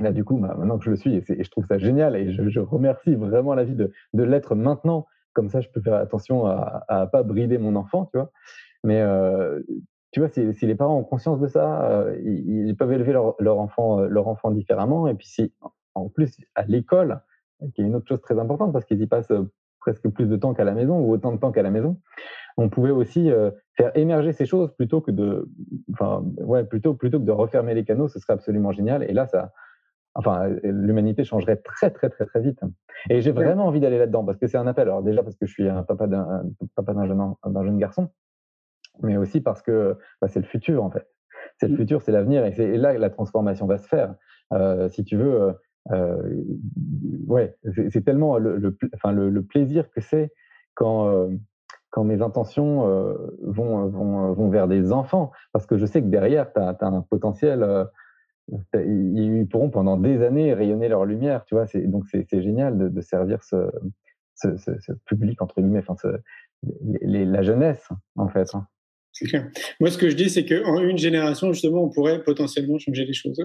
là, 0.00 0.12
du 0.12 0.24
coup, 0.24 0.36
bah, 0.36 0.54
maintenant 0.58 0.78
que 0.78 0.84
je 0.84 0.90
le 0.90 0.96
suis, 0.96 1.14
et, 1.14 1.22
je 1.22 1.50
trouve 1.50 1.66
ça 1.66 1.78
génial, 1.78 2.16
et 2.16 2.32
je, 2.32 2.60
remercie 2.60 3.14
vraiment 3.14 3.54
la 3.54 3.64
vie 3.64 3.74
de, 3.74 3.92
de 4.12 4.22
l'être 4.22 4.54
maintenant, 4.54 5.06
comme 5.32 5.48
ça 5.48 5.60
je 5.60 5.68
peux 5.68 5.80
faire 5.80 5.94
attention 5.94 6.46
à 6.46 6.84
ne 6.90 7.06
pas 7.06 7.22
brider 7.22 7.58
mon 7.58 7.76
enfant, 7.76 8.06
tu 8.06 8.18
vois. 8.18 8.30
Mais 8.84 9.02
tu 10.12 10.20
vois, 10.20 10.28
si, 10.28 10.54
si, 10.54 10.66
les 10.66 10.74
parents 10.74 10.98
ont 10.98 11.04
conscience 11.04 11.40
de 11.40 11.48
ça, 11.48 12.06
ils, 12.24 12.74
peuvent 12.76 12.92
élever 12.92 13.12
leur, 13.12 13.34
leur, 13.38 13.58
enfant, 13.58 14.00
leur 14.00 14.28
enfant 14.28 14.50
différemment. 14.50 15.08
Et 15.08 15.14
puis 15.14 15.26
si, 15.26 15.52
en 15.94 16.08
plus, 16.08 16.36
à 16.54 16.64
l'école, 16.64 17.20
qui 17.74 17.82
est 17.82 17.84
une 17.84 17.94
autre 17.94 18.08
chose 18.08 18.20
très 18.20 18.38
importante, 18.38 18.72
parce 18.72 18.84
qu'ils 18.84 19.00
y 19.02 19.06
passent 19.06 19.32
presque 19.80 20.08
plus 20.08 20.26
de 20.26 20.36
temps 20.36 20.54
qu'à 20.54 20.64
la 20.64 20.72
maison, 20.72 20.98
ou 20.98 21.12
autant 21.12 21.32
de 21.32 21.38
temps 21.38 21.52
qu'à 21.52 21.62
la 21.62 21.70
maison, 21.70 22.00
on 22.58 22.68
pouvait 22.68 22.90
aussi 22.90 23.30
faire 23.76 23.96
émerger 23.96 24.32
ces 24.32 24.44
choses 24.44 24.74
plutôt 24.74 25.00
que 25.00 25.10
de, 25.10 25.48
enfin, 25.92 26.24
ouais, 26.38 26.64
plutôt, 26.64 26.92
plutôt 26.94 27.18
que 27.18 27.24
de 27.24 27.32
refermer 27.32 27.72
les 27.72 27.84
canaux, 27.84 28.08
ce 28.08 28.18
serait 28.18 28.34
absolument 28.34 28.72
génial. 28.72 29.04
Et 29.04 29.12
là, 29.12 29.26
ça, 29.26 29.52
enfin, 30.14 30.48
l'humanité 30.64 31.24
changerait 31.24 31.56
très, 31.56 31.90
très, 31.90 32.10
très, 32.10 32.26
très 32.26 32.40
vite. 32.40 32.60
Et 33.08 33.20
j'ai 33.20 33.30
vraiment 33.30 33.66
envie 33.66 33.80
d'aller 33.80 33.98
là-dedans 33.98 34.24
parce 34.24 34.38
que 34.38 34.48
c'est 34.48 34.58
un 34.58 34.66
appel. 34.66 34.88
Alors 34.88 35.02
déjà 35.02 35.22
parce 35.22 35.36
que 35.36 35.46
je 35.46 35.52
suis 35.52 35.68
un 35.68 35.84
papa 35.84 36.08
d'un 36.08 36.42
papa 36.74 36.92
d'un 36.92 37.06
jeune, 37.06 37.34
d'un 37.46 37.64
jeune 37.64 37.78
garçon, 37.78 38.10
mais 39.02 39.16
aussi 39.16 39.40
parce 39.40 39.62
que 39.62 39.96
bah, 40.20 40.28
c'est 40.28 40.40
le 40.40 40.46
futur 40.46 40.82
en 40.82 40.90
fait. 40.90 41.06
C'est 41.58 41.68
le 41.68 41.74
mmh. 41.74 41.76
futur, 41.76 42.02
c'est 42.02 42.12
l'avenir, 42.12 42.44
et 42.44 42.52
c'est 42.52 42.76
là 42.76 42.94
que 42.94 43.00
la 43.00 43.10
transformation 43.10 43.66
va 43.66 43.78
se 43.78 43.86
faire. 43.86 44.14
Euh, 44.52 44.88
si 44.88 45.04
tu 45.04 45.16
veux, 45.16 45.40
euh, 45.40 45.52
euh 45.92 46.44
ouais, 47.26 47.56
c'est 47.90 48.04
tellement 48.04 48.38
le, 48.38 48.56
le, 48.56 48.76
enfin, 48.94 49.12
le, 49.12 49.30
le 49.30 49.42
plaisir 49.42 49.90
que 49.90 50.00
c'est 50.00 50.32
quand 50.74 51.08
euh, 51.08 51.28
quand 51.98 52.04
mes 52.04 52.22
intentions 52.22 52.88
euh, 52.88 53.14
vont, 53.42 53.88
vont, 53.88 54.32
vont 54.32 54.48
vers 54.50 54.68
des 54.68 54.92
enfants, 54.92 55.32
parce 55.52 55.66
que 55.66 55.76
je 55.76 55.84
sais 55.84 56.00
que 56.00 56.06
derrière, 56.06 56.52
tu 56.52 56.60
as, 56.60 56.76
as, 56.80 56.86
un 56.86 57.02
potentiel 57.02 57.66
ils 58.74 59.46
pourront 59.50 59.68
pendant 59.68 59.96
des 59.96 60.22
années 60.22 60.54
rayonner 60.54 60.88
leur 60.88 61.04
lumière, 61.04 61.44
tu 61.44 61.56
vois. 61.56 61.66
Donc 61.86 62.04
c'est 62.06 62.40
génial 62.40 62.92
de, 62.92 63.00
servir 63.00 63.42
ce, 63.42 63.68
ce, 64.34 64.92
public 65.06 65.42
entre 65.42 65.60
guillemets, 65.60 65.82
enfin 65.86 66.08
la 67.02 67.42
jeunesse 67.42 67.88
en 68.16 68.28
fait. 68.28 68.54
Hein. 68.54 68.68
C'est 69.12 69.26
clair. 69.26 69.50
Moi, 69.80 69.90
ce 69.90 69.98
que 69.98 70.08
je 70.08 70.14
dis, 70.14 70.30
c'est 70.30 70.46
qu'en 70.46 70.80
une 70.80 70.98
génération, 70.98 71.52
justement, 71.52 71.82
on 71.82 71.88
pourrait 71.88 72.22
potentiellement 72.22 72.78
changer 72.78 73.04
les 73.04 73.12
choses. 73.12 73.44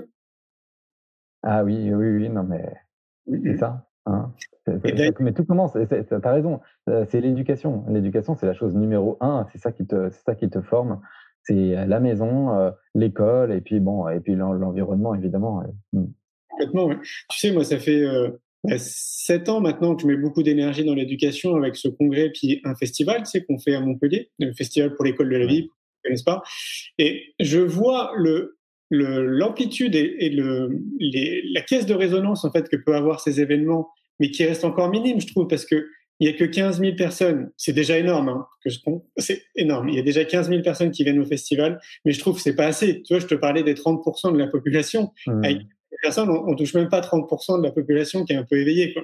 Ah 1.41 1.63
oui, 1.63 1.91
oui, 1.91 2.09
oui, 2.11 2.29
non, 2.29 2.43
mais 2.43 2.73
c'est 3.43 3.57
ça. 3.57 3.89
Hein. 4.05 4.33
mais 5.19 5.33
tout 5.33 5.45
commence, 5.45 5.73
tu 5.73 6.13
as 6.13 6.31
raison, 6.31 6.59
euh, 6.89 7.05
c'est 7.09 7.21
l'éducation. 7.21 7.85
L'éducation, 7.87 8.35
c'est 8.35 8.45
la 8.45 8.53
chose 8.53 8.75
numéro 8.75 9.17
un, 9.21 9.47
c'est 9.51 9.59
ça, 9.59 9.71
qui 9.71 9.85
te, 9.85 10.09
ça 10.25 10.35
qui 10.35 10.49
te 10.49 10.61
forme 10.61 10.99
c'est 11.43 11.85
la 11.87 11.99
maison, 11.99 12.57
euh, 12.57 12.71
l'école 12.95 13.51
et 13.51 13.61
puis 13.61 13.79
bon 13.79 14.07
et 14.07 14.19
puis 14.19 14.35
l'environnement 14.35 15.13
évidemment. 15.13 15.63
Mmh. 15.91 16.05
Complètement. 16.49 16.85
Ouais. 16.85 16.97
Tu 17.29 17.39
sais, 17.39 17.51
moi, 17.51 17.63
ça 17.63 17.79
fait 17.79 18.01
euh, 18.01 18.29
bah, 18.63 18.77
sept 18.77 19.49
ans 19.49 19.59
maintenant 19.59 19.95
que 19.95 20.03
je 20.03 20.07
mets 20.07 20.15
beaucoup 20.15 20.43
d'énergie 20.43 20.85
dans 20.85 20.93
l'éducation 20.93 21.55
avec 21.55 21.75
ce 21.75 21.87
congrès 21.87 22.29
puis 22.29 22.61
un 22.63 22.75
festival, 22.75 23.19
tu 23.19 23.25
sais, 23.25 23.43
qu'on 23.43 23.59
fait 23.59 23.75
à 23.75 23.81
Montpellier, 23.81 24.31
le 24.39 24.53
festival 24.53 24.95
pour 24.95 25.05
l'école 25.05 25.29
de 25.29 25.37
la 25.37 25.45
vie, 25.45 25.67
n'est-ce 26.09 26.23
pas 26.23 26.43
Et 26.97 27.33
je 27.39 27.59
vois 27.59 28.11
le 28.15 28.57
l'amplitude 28.95 29.95
et, 29.95 30.15
et 30.19 30.29
le, 30.29 30.69
les, 30.99 31.41
la 31.53 31.61
caisse 31.61 31.85
de 31.85 31.93
résonance 31.93 32.45
en 32.45 32.51
fait 32.51 32.69
que 32.69 32.75
peut 32.75 32.95
avoir 32.95 33.19
ces 33.19 33.41
événements, 33.41 33.89
mais 34.19 34.31
qui 34.31 34.45
reste 34.45 34.65
encore 34.65 34.89
minime, 34.89 35.19
je 35.19 35.27
trouve, 35.27 35.47
parce 35.47 35.65
que 35.65 35.87
il 36.19 36.27
n'y 36.27 36.33
a 36.33 36.37
que 36.37 36.45
15 36.45 36.79
000 36.79 36.95
personnes. 36.95 37.51
C'est 37.57 37.73
déjà 37.73 37.97
énorme. 37.97 38.29
Hein, 38.29 38.45
c'est 39.17 39.43
énorme. 39.55 39.89
Il 39.89 39.95
y 39.95 39.99
a 39.99 40.03
déjà 40.03 40.23
15 40.23 40.47
000 40.47 40.61
personnes 40.61 40.91
qui 40.91 41.03
viennent 41.03 41.19
au 41.19 41.25
festival, 41.25 41.81
mais 42.05 42.11
je 42.11 42.19
trouve 42.19 42.35
que 42.35 42.41
c'est 42.41 42.55
pas 42.55 42.67
assez. 42.67 43.01
Tu 43.01 43.13
vois, 43.13 43.19
je 43.19 43.25
te 43.25 43.35
parlais 43.35 43.63
des 43.63 43.73
30% 43.73 44.31
de 44.31 44.37
la 44.37 44.47
population. 44.47 45.11
Mmh. 45.27 45.43
Avec 45.43 45.57
personnes, 46.01 46.29
on, 46.29 46.47
on, 46.47 46.55
touche 46.55 46.73
même 46.75 46.89
pas 46.89 47.01
30% 47.01 47.59
de 47.59 47.63
la 47.63 47.71
population 47.71 48.25
qui 48.25 48.33
est 48.33 48.35
un 48.35 48.43
peu 48.43 48.57
éveillée. 48.57 48.93
Quoi. 48.93 49.03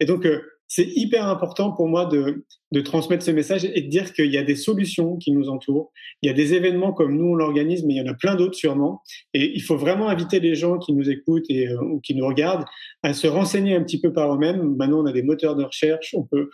Et 0.00 0.04
donc, 0.04 0.26
euh, 0.26 0.40
c'est 0.74 0.88
hyper 0.96 1.26
important 1.28 1.70
pour 1.70 1.86
moi 1.86 2.06
de, 2.06 2.46
transmettre 2.82 3.22
ce 3.22 3.30
message 3.30 3.66
et 3.66 3.82
de 3.82 3.88
dire 3.88 4.14
qu'il 4.14 4.32
y 4.32 4.38
a 4.38 4.42
des 4.42 4.54
solutions 4.54 5.18
qui 5.18 5.30
nous 5.30 5.50
entourent. 5.50 5.92
Il 6.22 6.28
y 6.28 6.30
a 6.30 6.32
des 6.32 6.54
événements 6.54 6.94
comme 6.94 7.14
nous, 7.14 7.32
on 7.32 7.34
l'organise, 7.34 7.84
mais 7.84 7.92
il 7.92 7.96
y 7.98 8.00
en 8.00 8.10
a 8.10 8.14
plein 8.14 8.36
d'autres 8.36 8.54
sûrement. 8.54 9.02
Et 9.34 9.52
il 9.54 9.60
faut 9.60 9.76
vraiment 9.76 10.08
inviter 10.08 10.40
les 10.40 10.54
gens 10.54 10.78
qui 10.78 10.94
nous 10.94 11.10
écoutent 11.10 11.44
et, 11.50 11.68
euh, 11.68 11.78
ou 11.82 12.00
qui 12.00 12.14
nous 12.14 12.26
regardent 12.26 12.64
à 13.02 13.12
se 13.12 13.26
renseigner 13.26 13.74
un 13.74 13.82
petit 13.82 14.00
peu 14.00 14.14
par 14.14 14.34
eux-mêmes. 14.34 14.74
Maintenant, 14.76 15.02
on 15.02 15.06
a 15.06 15.12
des 15.12 15.22
moteurs 15.22 15.56
de 15.56 15.64
recherche, 15.64 16.14
on 16.14 16.22
peut, 16.22 16.48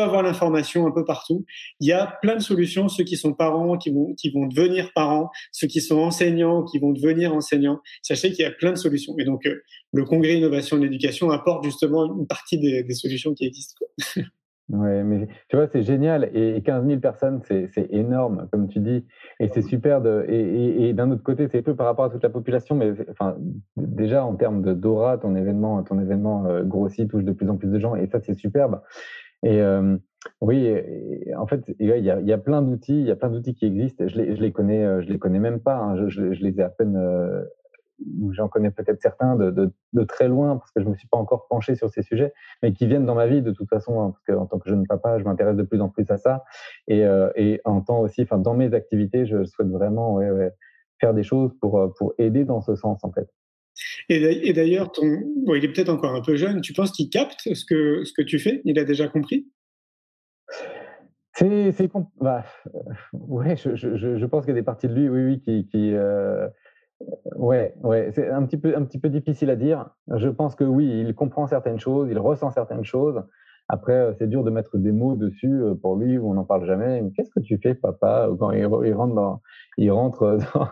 avoir 0.00 0.22
l'information 0.22 0.86
un 0.86 0.92
peu 0.92 1.04
partout. 1.04 1.44
Il 1.80 1.88
y 1.88 1.92
a 1.92 2.06
plein 2.22 2.36
de 2.36 2.42
solutions, 2.42 2.88
ceux 2.88 3.02
qui 3.02 3.16
sont 3.16 3.32
parents, 3.32 3.76
qui 3.76 3.90
vont, 3.90 4.46
devenir 4.46 4.92
parents, 4.94 5.30
ceux 5.50 5.66
qui 5.66 5.80
sont 5.80 5.98
enseignants, 5.98 6.62
qui 6.62 6.78
vont 6.78 6.92
devenir 6.92 7.34
enseignants. 7.34 7.80
Sachez 8.02 8.30
qu'il 8.30 8.44
y 8.44 8.46
a 8.46 8.52
plein 8.52 8.70
de 8.70 8.78
solutions. 8.78 9.14
Et 9.18 9.24
donc, 9.24 9.44
euh, 9.46 9.56
le 9.92 10.04
congrès 10.04 10.36
innovation 10.36 10.76
de 10.76 10.84
l'éducation 10.84 11.30
apporte 11.30 11.64
justement 11.64 12.06
une 12.16 12.28
partie 12.28 12.58
des 12.58 12.94
solutions 12.94 13.34
qui 13.34 13.46
existent. 13.46 13.63
Quoi. 13.72 14.22
Ouais, 14.70 15.04
mais 15.04 15.28
tu 15.48 15.56
vois, 15.56 15.66
c'est 15.68 15.82
génial. 15.82 16.30
Et 16.34 16.62
15 16.62 16.86
000 16.86 16.98
personnes, 17.00 17.42
c'est 17.44 17.86
énorme, 17.90 18.48
comme 18.50 18.68
tu 18.68 18.80
dis. 18.80 19.04
Et 19.38 19.48
c'est 19.48 19.60
super. 19.62 20.00
De, 20.00 20.24
et, 20.26 20.88
et, 20.88 20.92
d'un 20.94 21.10
autre 21.10 21.22
côté, 21.22 21.48
c'est 21.48 21.60
peu 21.60 21.76
par 21.76 21.86
rapport 21.86 22.06
à 22.06 22.10
toute 22.10 22.22
la 22.22 22.30
population, 22.30 22.74
mais 22.74 22.94
enfin, 23.10 23.36
déjà 23.76 24.24
en 24.24 24.34
termes 24.36 24.62
d'aura, 24.74 25.18
ton 25.18 25.36
événement, 25.36 25.82
ton 25.82 26.00
événement 26.00 26.46
euh, 26.46 26.62
grossit, 26.62 27.08
touche 27.10 27.24
de 27.24 27.32
plus 27.32 27.50
en 27.50 27.56
plus 27.56 27.68
de 27.68 27.78
gens. 27.78 27.94
Et 27.94 28.06
ça, 28.06 28.20
c'est 28.20 28.34
superbe. 28.34 28.80
Et 29.42 29.60
euh, 29.60 29.98
oui, 30.40 30.74
en 31.36 31.46
fait, 31.46 31.62
il 31.78 31.86
y 31.86 32.10
a, 32.10 32.20
y 32.20 32.32
a, 32.32 32.38
plein 32.38 32.62
d'outils, 32.62 32.98
il 32.98 33.06
y 33.06 33.10
a 33.10 33.16
plein 33.16 33.28
d'outils 33.28 33.54
qui 33.54 33.66
existent. 33.66 34.08
Je 34.08 34.16
les, 34.16 34.34
je 34.34 34.40
les 34.40 34.52
connais, 34.52 34.82
euh, 34.82 35.02
je 35.02 35.08
les 35.08 35.18
connais 35.18 35.40
même 35.40 35.60
pas. 35.60 35.76
Hein. 35.76 36.08
Je, 36.08 36.22
les 36.22 36.58
ai 36.58 36.62
à 36.62 36.70
peine 36.70 36.96
j'en 38.32 38.48
connais 38.48 38.70
peut-être 38.70 39.00
certains 39.00 39.36
de, 39.36 39.50
de, 39.50 39.72
de, 39.92 40.04
très 40.04 40.28
loin 40.28 40.56
parce 40.56 40.70
que 40.72 40.82
je 40.82 40.88
me 40.88 40.94
suis 40.96 41.08
pas 41.08 41.16
encore 41.16 41.46
penché 41.48 41.74
sur 41.74 41.90
ces 41.90 42.02
sujets, 42.02 42.32
mais 42.62 42.72
qui 42.72 42.86
viennent 42.86 43.06
dans 43.06 43.14
ma 43.14 43.26
vie 43.26 43.42
de 43.42 43.52
toute 43.52 43.68
façon, 43.68 44.00
hein, 44.00 44.10
parce 44.10 44.24
qu'en 44.24 44.46
tant 44.46 44.58
que 44.58 44.68
jeune 44.68 44.86
papa, 44.86 45.18
je 45.18 45.24
m'intéresse 45.24 45.56
de 45.56 45.62
plus 45.62 45.80
en 45.80 45.88
plus 45.88 46.10
à 46.10 46.18
ça. 46.18 46.44
Et, 46.88 47.04
euh, 47.04 47.30
et 47.36 47.60
en 47.64 47.80
temps 47.80 48.00
aussi, 48.00 48.22
enfin, 48.22 48.38
dans 48.38 48.54
mes 48.54 48.74
activités, 48.74 49.26
je 49.26 49.44
souhaite 49.44 49.68
vraiment 49.68 50.14
ouais, 50.14 50.30
ouais, 50.30 50.52
faire 51.00 51.14
des 51.14 51.22
choses 51.22 51.52
pour, 51.60 51.78
euh, 51.78 51.88
pour 51.98 52.14
aider 52.18 52.44
dans 52.44 52.60
ce 52.60 52.74
sens, 52.74 53.04
en 53.04 53.12
fait. 53.12 53.28
Et 54.08 54.52
d'ailleurs, 54.52 54.92
ton... 54.92 55.04
bon, 55.44 55.54
il 55.54 55.64
est 55.64 55.72
peut-être 55.72 55.88
encore 55.88 56.14
un 56.14 56.22
peu 56.22 56.36
jeune. 56.36 56.60
Tu 56.60 56.72
penses 56.72 56.92
qu'il 56.92 57.10
capte 57.10 57.40
ce 57.40 57.64
que, 57.64 58.04
ce 58.04 58.12
que 58.12 58.22
tu 58.22 58.38
fais? 58.38 58.60
Il 58.64 58.78
a 58.78 58.84
déjà 58.84 59.08
compris? 59.08 59.48
C'est, 61.36 61.90
bah, 62.20 62.44
euh, 62.72 62.80
ouais, 63.12 63.56
je, 63.56 63.74
je, 63.74 64.16
je 64.16 64.26
pense 64.26 64.44
qu'il 64.44 64.54
y 64.54 64.56
a 64.56 64.60
des 64.60 64.64
parties 64.64 64.86
de 64.86 64.94
lui, 64.94 65.08
oui, 65.08 65.24
oui, 65.24 65.40
qui, 65.40 65.66
qui, 65.66 65.92
euh, 65.92 66.48
Ouais, 67.36 67.74
ouais, 67.82 68.10
c'est 68.14 68.30
un 68.30 68.44
petit 68.46 68.56
peu 68.56 68.76
un 68.76 68.84
petit 68.84 68.98
peu 68.98 69.08
difficile 69.08 69.50
à 69.50 69.56
dire. 69.56 69.90
Je 70.14 70.28
pense 70.28 70.54
que 70.54 70.64
oui, 70.64 70.86
il 71.06 71.14
comprend 71.14 71.46
certaines 71.46 71.78
choses, 71.78 72.08
il 72.10 72.18
ressent 72.18 72.50
certaines 72.50 72.84
choses. 72.84 73.22
Après, 73.68 73.94
euh, 73.94 74.12
c'est 74.18 74.28
dur 74.28 74.44
de 74.44 74.50
mettre 74.50 74.76
des 74.76 74.92
mots 74.92 75.16
dessus 75.16 75.62
euh, 75.62 75.74
pour 75.74 75.96
lui 75.96 76.18
on 76.18 76.34
n'en 76.34 76.44
parle 76.44 76.66
jamais. 76.66 77.02
Qu'est-ce 77.16 77.30
que 77.30 77.40
tu 77.40 77.58
fais, 77.62 77.74
papa 77.74 78.28
Quand 78.38 78.50
il, 78.50 78.66
rentre 78.66 79.14
dans, 79.14 79.40
il 79.78 79.90
rentre 79.90 80.38
dans, 80.54 80.68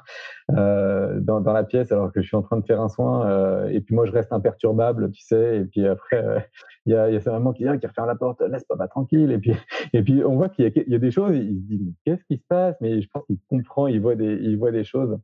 euh, 0.59 1.53
la 1.53 1.65
pièce 1.65 1.91
alors 1.91 2.13
que 2.13 2.21
je 2.21 2.27
suis 2.27 2.37
en 2.37 2.43
train 2.43 2.59
de 2.59 2.67
faire 2.67 2.83
un 2.83 2.89
soin 2.91 3.27
euh, 3.27 3.69
et 3.69 3.81
puis 3.81 3.95
moi 3.95 4.05
je 4.05 4.13
reste 4.13 4.33
imperturbable, 4.33 5.11
tu 5.11 5.23
sais. 5.23 5.61
Et 5.61 5.65
puis 5.65 5.87
après, 5.87 6.49
il 6.87 6.93
y 6.93 6.97
a 6.97 7.21
sa 7.21 7.33
maman 7.33 7.53
qui 7.55 7.63
vient, 7.65 7.79
qui 7.79 7.87
referme 7.87 8.09
la 8.09 8.15
porte, 8.15 8.43
laisse 8.43 8.65
papa 8.65 8.89
tranquille. 8.89 9.33
Et 9.33 9.39
puis 9.39 9.55
et 9.95 10.03
puis 10.03 10.23
on 10.25 10.37
voit 10.37 10.51
qu'il 10.51 10.67
y, 10.67 10.91
y, 10.91 10.95
a 10.95 10.99
des 10.99 11.11
choses. 11.11 11.35
Il 11.35 11.61
se 11.63 11.67
dit 11.67 11.95
qu'est-ce 12.05 12.25
qui 12.25 12.37
se 12.37 12.45
passe? 12.47 12.77
Mais 12.83 13.01
je 13.01 13.09
pense 13.11 13.25
qu'il 13.25 13.39
comprend, 13.49 13.87
il 13.87 14.03
voit 14.03 14.17
des 14.17 14.35
il 14.35 14.59
voit 14.59 14.71
des 14.71 14.85
choses 14.85 15.19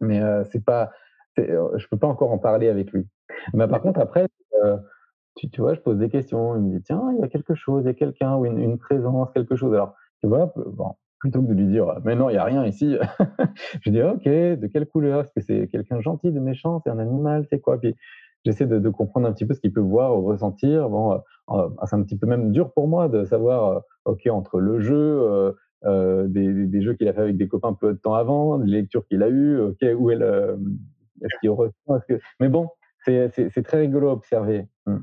mais 0.00 0.20
euh, 0.22 0.44
c'est 0.44 0.64
pas, 0.64 0.90
euh, 1.38 1.76
je 1.76 1.86
peux 1.88 1.96
pas 1.96 2.06
encore 2.06 2.30
en 2.30 2.38
parler 2.38 2.68
avec 2.68 2.92
lui. 2.92 3.06
Mais 3.54 3.66
par 3.68 3.80
contre, 3.80 4.00
après, 4.00 4.26
euh, 4.62 4.76
tu, 5.36 5.48
tu, 5.50 5.60
vois, 5.60 5.74
je 5.74 5.80
pose 5.80 5.98
des 5.98 6.08
questions. 6.08 6.56
Il 6.56 6.62
me 6.62 6.76
dit, 6.76 6.82
tiens, 6.82 7.12
il 7.14 7.20
y 7.20 7.24
a 7.24 7.28
quelque 7.28 7.54
chose, 7.54 7.84
il 7.84 7.86
y 7.86 7.90
a 7.90 7.94
quelqu'un 7.94 8.36
ou 8.36 8.46
une, 8.46 8.78
présence, 8.78 9.30
quelque 9.32 9.56
chose. 9.56 9.72
Alors, 9.74 9.94
tu 10.20 10.28
vois, 10.28 10.52
bon, 10.56 10.94
plutôt 11.20 11.42
que 11.42 11.46
de 11.46 11.54
lui 11.54 11.66
dire, 11.66 12.00
mais 12.04 12.14
non, 12.14 12.30
il 12.30 12.34
y 12.34 12.38
a 12.38 12.44
rien 12.44 12.64
ici, 12.64 12.96
je 13.82 13.90
dis, 13.90 14.02
ok, 14.02 14.24
de 14.24 14.66
quelle 14.66 14.86
couleur? 14.86 15.20
Est-ce 15.20 15.32
que 15.32 15.40
c'est 15.40 15.68
quelqu'un 15.68 16.00
gentil, 16.00 16.32
de 16.32 16.40
méchant? 16.40 16.80
C'est 16.84 16.90
un 16.90 16.98
animal 16.98 17.46
C'est 17.50 17.60
quoi? 17.60 17.78
Puis 17.78 17.94
j'essaie 18.44 18.66
de, 18.66 18.88
comprendre 18.88 19.28
un 19.28 19.32
petit 19.32 19.46
peu 19.46 19.54
ce 19.54 19.60
qu'il 19.60 19.72
peut 19.72 19.80
voir 19.80 20.16
ou 20.16 20.24
ressentir. 20.24 20.88
Bon, 20.88 21.20
c'est 21.84 21.96
un 21.96 22.02
petit 22.02 22.16
peu 22.16 22.26
même 22.26 22.50
dur 22.50 22.72
pour 22.72 22.88
moi 22.88 23.08
de 23.08 23.24
savoir, 23.24 23.82
ok, 24.04 24.26
entre 24.30 24.58
le 24.58 24.80
jeu, 24.80 25.54
des, 25.84 26.66
des, 26.66 26.82
jeux 26.82 26.94
qu'il 26.94 27.08
a 27.08 27.12
fait 27.12 27.20
avec 27.20 27.36
des 27.36 27.48
copains 27.48 27.72
peu 27.72 27.92
de 27.92 27.98
temps 27.98 28.14
avant, 28.14 28.58
des 28.58 28.70
lectures 28.70 29.06
qu'il 29.06 29.22
a 29.22 29.28
eues, 29.28 29.60
ok, 29.60 29.78
où 29.96 30.10
elle, 30.10 30.22
euh, 30.22 30.56
est-ce 31.22 31.38
qu'il 31.40 31.50
ressent, 31.50 32.00
que... 32.08 32.18
Mais 32.40 32.48
bon, 32.48 32.68
c'est 33.04 33.62
très 33.64 33.80
rigolo 33.80 34.10
à 34.10 34.12
observer. 34.12 34.66
Hmm. 34.86 34.98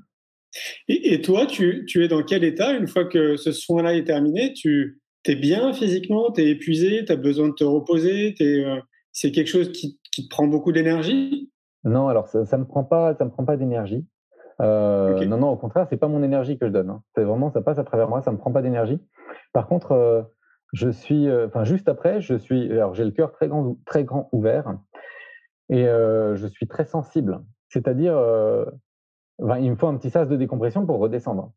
Et, 0.87 1.21
toi, 1.21 1.45
tu, 1.45 1.85
es 1.95 2.07
dans 2.07 2.23
quel 2.23 2.43
état 2.43 2.73
une 2.73 2.87
fois 2.87 3.05
que 3.05 3.35
ce 3.35 3.51
soin-là 3.51 3.95
est 3.95 4.05
terminé? 4.05 4.53
Tu 4.53 5.01
es 5.25 5.35
bien 5.35 5.73
physiquement? 5.73 6.31
Tu 6.31 6.41
es 6.41 6.49
épuisé? 6.51 7.03
Tu 7.05 7.11
as 7.11 7.17
besoin 7.17 7.49
de 7.49 7.53
te 7.53 7.63
reposer? 7.63 8.35
Euh, 8.41 8.79
C'est 9.11 9.31
quelque 9.31 9.49
chose 9.49 9.71
qui, 9.71 9.99
te 10.11 10.29
prend 10.29 10.47
beaucoup 10.47 10.71
d'énergie? 10.71 11.51
Non, 11.83 12.07
alors 12.07 12.29
ça 12.29 12.39
ne 12.39 12.57
me 12.57 12.65
prend 12.65 12.85
pas, 12.85 13.15
ça 13.15 13.25
me 13.25 13.31
prend 13.31 13.43
pas 13.43 13.57
d'énergie. 13.57 14.05
Euh, 14.61 15.25
non, 15.25 15.37
non, 15.37 15.49
au 15.49 15.57
contraire, 15.57 15.87
c'est 15.89 15.97
pas 15.97 16.07
mon 16.07 16.23
énergie 16.23 16.57
que 16.57 16.67
je 16.67 16.71
donne. 16.71 16.89
Hein. 16.89 17.03
C'est 17.15 17.23
vraiment, 17.23 17.51
ça 17.51 17.61
passe 17.61 17.77
à 17.77 17.83
travers 17.83 18.07
moi, 18.07 18.21
ça 18.21 18.31
me 18.31 18.37
prend 18.37 18.53
pas 18.53 18.61
d'énergie. 18.61 18.99
Par 19.51 19.67
contre, 19.67 19.91
euh, 19.91 20.21
je 20.73 20.89
suis, 20.89 21.31
enfin, 21.31 21.63
juste 21.63 21.87
après, 21.87 22.21
je 22.21 22.35
suis, 22.35 22.71
alors 22.71 22.93
j'ai 22.93 23.05
le 23.05 23.11
cœur 23.11 23.31
très 23.31 23.47
grand, 23.47 23.77
très 23.85 24.03
grand 24.03 24.29
ouvert 24.31 24.77
et 25.69 25.85
je 25.85 26.47
suis 26.47 26.67
très 26.67 26.85
sensible. 26.85 27.41
C'est-à-dire, 27.69 28.17
il 29.39 29.71
me 29.71 29.75
faut 29.75 29.87
un 29.87 29.97
petit 29.97 30.09
sas 30.09 30.27
de 30.27 30.35
décompression 30.35 30.85
pour 30.85 30.99
redescendre. 30.99 31.51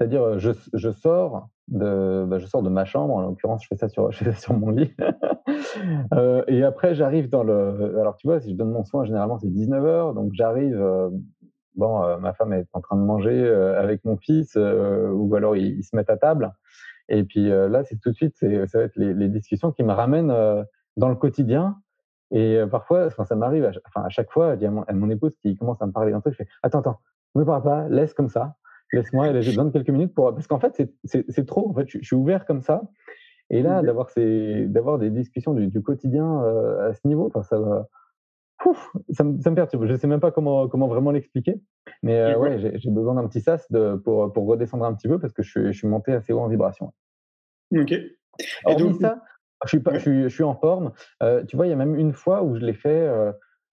C'est-à-dire, 0.00 0.22
euh, 0.22 0.38
je, 0.38 0.52
je, 0.72 0.90
sors 0.90 1.48
de, 1.68 2.24
bah, 2.26 2.38
je 2.38 2.46
sors 2.46 2.62
de 2.62 2.70
ma 2.70 2.86
chambre, 2.86 3.16
en 3.16 3.20
l'occurrence, 3.20 3.62
je 3.62 3.68
fais 3.68 3.76
ça 3.76 3.90
sur, 3.90 4.10
je 4.12 4.24
fais 4.24 4.32
ça 4.32 4.38
sur 4.38 4.54
mon 4.54 4.70
lit. 4.70 4.94
euh, 6.14 6.42
et 6.48 6.62
après, 6.64 6.94
j'arrive 6.94 7.28
dans 7.28 7.44
le. 7.44 7.98
Alors, 8.00 8.16
tu 8.16 8.26
vois, 8.26 8.40
si 8.40 8.52
je 8.52 8.56
donne 8.56 8.70
mon 8.70 8.82
soin, 8.84 9.04
généralement, 9.04 9.38
c'est 9.38 9.48
19h. 9.48 10.14
Donc, 10.14 10.30
j'arrive. 10.32 10.80
Euh, 10.80 11.10
bon, 11.74 12.02
euh, 12.02 12.16
ma 12.16 12.32
femme 12.32 12.54
est 12.54 12.66
en 12.72 12.80
train 12.80 12.96
de 12.96 13.02
manger 13.02 13.46
avec 13.76 14.02
mon 14.06 14.16
fils, 14.16 14.56
ou 14.56 15.34
alors 15.34 15.54
ils, 15.54 15.84
se 15.84 15.94
mettent 15.94 16.10
à 16.10 16.16
table. 16.16 16.50
Et 17.10 17.24
puis 17.24 17.48
là, 17.48 17.84
c'est 17.84 18.00
tout 18.00 18.10
de 18.10 18.14
suite, 18.14 18.36
ça 18.38 18.78
va 18.78 18.84
être 18.84 18.96
les, 18.96 19.12
les, 19.12 19.28
discussions 19.28 19.72
qui 19.72 19.82
me 19.82 19.92
ramènent 19.92 20.32
dans 20.96 21.08
le 21.08 21.16
quotidien. 21.16 21.76
Et 22.30 22.60
parfois, 22.70 23.06
enfin, 23.06 23.24
ça 23.24 23.34
m'arrive, 23.34 23.64
à, 23.64 23.72
enfin, 23.88 24.06
à 24.06 24.08
chaque 24.08 24.30
fois, 24.30 24.54
il 24.54 24.62
y 24.62 24.66
a 24.66 24.70
mon, 24.70 24.84
mon, 24.92 25.10
épouse 25.10 25.36
qui 25.42 25.56
commence 25.56 25.82
à 25.82 25.86
me 25.86 25.92
parler 25.92 26.12
d'un 26.12 26.20
truc, 26.20 26.34
je 26.34 26.44
fais 26.44 26.48
Attends, 26.62 26.78
attends, 26.78 27.00
ne 27.34 27.40
me 27.40 27.46
parle 27.46 27.62
pas, 27.62 27.88
laisse 27.88 28.14
comme 28.14 28.28
ça, 28.28 28.54
laisse-moi, 28.92 29.40
j'ai 29.40 29.50
besoin 29.50 29.64
de 29.64 29.70
quelques 29.70 29.90
minutes 29.90 30.14
pour. 30.14 30.34
Parce 30.34 30.46
qu'en 30.46 30.58
fait, 30.58 30.88
c'est 31.04 31.46
trop, 31.46 31.70
en 31.70 31.74
fait, 31.74 31.88
je, 31.88 31.98
suis 32.02 32.16
ouvert 32.16 32.44
comme 32.46 32.60
ça. 32.60 32.82
Et 33.50 33.62
là, 33.62 33.82
d'avoir 33.82 34.08
d'avoir 34.16 34.98
des 34.98 35.10
discussions 35.10 35.54
du, 35.54 35.82
quotidien 35.82 36.42
euh, 36.42 36.90
à 36.90 36.94
ce 36.94 37.06
niveau, 37.06 37.30
ça, 37.34 37.42
ça, 37.42 37.58
me, 37.58 39.40
ça 39.40 39.50
me 39.50 39.54
perturbe. 39.54 39.86
Je 39.86 39.92
ne 39.92 39.96
sais 39.96 40.06
même 40.06 40.20
pas 40.20 40.30
comment, 40.30 40.68
comment 40.68 40.86
vraiment 40.86 41.10
l'expliquer. 41.10 41.60
Mais 42.02 42.18
euh, 42.20 42.38
ouais, 42.38 42.78
j'ai 42.78 42.90
besoin 42.90 43.14
d'un 43.14 43.26
petit 43.26 43.40
sas 43.40 43.70
de, 43.70 43.96
pour, 43.96 44.32
pour 44.32 44.46
redescendre 44.46 44.84
un 44.84 44.94
petit 44.94 45.08
peu 45.08 45.18
parce 45.18 45.32
que 45.32 45.42
je 45.42 45.72
je 45.72 45.78
suis 45.78 45.88
monté 45.88 46.12
assez 46.12 46.32
haut 46.32 46.40
en 46.40 46.48
vibration. 46.48 46.92
Ok. 47.72 47.92
Et 47.92 48.76
donc, 48.76 49.00
ça, 49.00 49.22
je 49.64 49.68
suis, 49.68 49.80
pas, 49.80 49.94
je, 49.94 49.98
suis, 50.00 50.22
je 50.24 50.28
suis 50.28 50.44
en 50.44 50.54
forme. 50.54 50.92
Euh, 51.22 51.44
tu 51.44 51.56
vois, 51.56 51.66
il 51.66 51.70
y 51.70 51.72
a 51.72 51.76
même 51.76 51.94
une 51.94 52.12
fois 52.12 52.42
où 52.42 52.56
je 52.56 52.64
l'ai 52.64 52.74
fait 52.74 53.32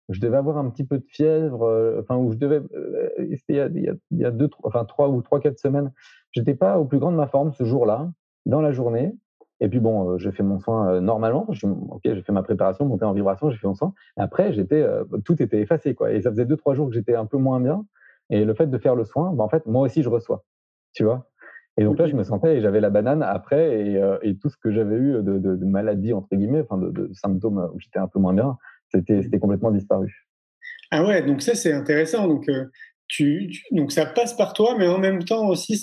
je 0.09 0.21
devais 0.21 0.37
avoir 0.37 0.57
un 0.57 0.69
petit 0.69 0.85
peu 0.85 0.99
de 0.99 1.05
fièvre, 1.05 1.63
euh, 1.63 1.99
enfin 2.01 2.15
où 2.17 2.31
je 2.31 2.37
devais, 2.37 2.61
euh, 2.73 3.09
il 3.19 3.55
y 3.55 3.59
a, 3.59 3.67
il 3.67 4.17
y 4.17 4.25
a 4.25 4.31
deux, 4.31 4.49
enfin 4.63 4.85
trois 4.85 5.09
ou 5.09 5.21
trois 5.21 5.39
quatre 5.39 5.59
semaines, 5.59 5.91
j'étais 6.31 6.55
pas 6.55 6.79
au 6.79 6.85
plus 6.85 6.99
grand 6.99 7.11
de 7.11 7.17
ma 7.17 7.27
forme 7.27 7.51
ce 7.53 7.65
jour-là, 7.65 8.09
dans 8.45 8.61
la 8.61 8.71
journée. 8.71 9.13
Et 9.59 9.69
puis 9.69 9.79
bon, 9.79 10.11
euh, 10.11 10.17
j'ai 10.19 10.31
fait 10.31 10.43
mon 10.43 10.59
soin 10.59 11.01
normalement. 11.01 11.47
ok, 11.49 12.01
j'ai 12.03 12.21
fait 12.21 12.31
ma 12.31 12.43
préparation, 12.43 12.85
monté 12.85 13.05
en 13.05 13.13
vibration, 13.13 13.49
j'ai 13.49 13.57
fait 13.57 13.67
mon 13.67 13.73
soin. 13.73 13.93
Après, 14.15 14.53
j'étais, 14.53 14.85
tout 15.25 15.41
était 15.41 15.59
effacé 15.59 15.95
quoi. 15.95 16.11
Et 16.11 16.21
ça 16.21 16.29
faisait 16.29 16.45
deux 16.45 16.57
trois 16.57 16.75
jours 16.75 16.87
que 16.87 16.93
j'étais 16.93 17.15
un 17.15 17.25
peu 17.25 17.37
moins 17.37 17.59
bien. 17.59 17.85
Et 18.29 18.45
le 18.45 18.53
fait 18.53 18.67
de 18.67 18.77
faire 18.77 18.95
le 18.95 19.03
soin, 19.03 19.33
ben, 19.33 19.43
en 19.43 19.49
fait, 19.49 19.65
moi 19.65 19.81
aussi 19.81 20.03
je 20.03 20.09
reçois, 20.09 20.43
tu 20.93 21.03
vois? 21.03 21.27
Et 21.77 21.83
donc 21.83 21.99
là, 21.99 22.07
je 22.07 22.15
me 22.15 22.23
sentais 22.23 22.57
et 22.57 22.61
j'avais 22.61 22.81
la 22.81 22.89
banane 22.89 23.21
après 23.21 23.79
et, 23.79 24.01
et 24.23 24.35
tout 24.37 24.49
ce 24.49 24.57
que 24.57 24.71
j'avais 24.71 24.95
eu 24.95 25.21
de, 25.21 25.65
maladie 25.65 26.13
entre 26.13 26.35
guillemets, 26.35 26.61
enfin 26.61 26.77
de, 26.77 27.09
symptômes 27.13 27.69
où 27.73 27.79
j'étais 27.79 27.99
un 27.99 28.07
peu 28.07 28.19
moins 28.19 28.33
bien, 28.33 28.57
c'était 28.91 29.39
complètement 29.39 29.71
disparu. 29.71 30.27
Ah 30.91 31.05
ouais, 31.05 31.21
donc 31.21 31.41
ça 31.41 31.53
c'est 31.53 31.73
intéressant. 31.73 32.29
Euh, 32.49 32.65
donc 33.71 33.91
ça 33.91 34.05
passe 34.05 34.33
par 34.33 34.53
toi, 34.53 34.75
mais 34.77 34.87
en 34.87 34.97
même 34.97 35.23
temps 35.23 35.47
aussi 35.47 35.81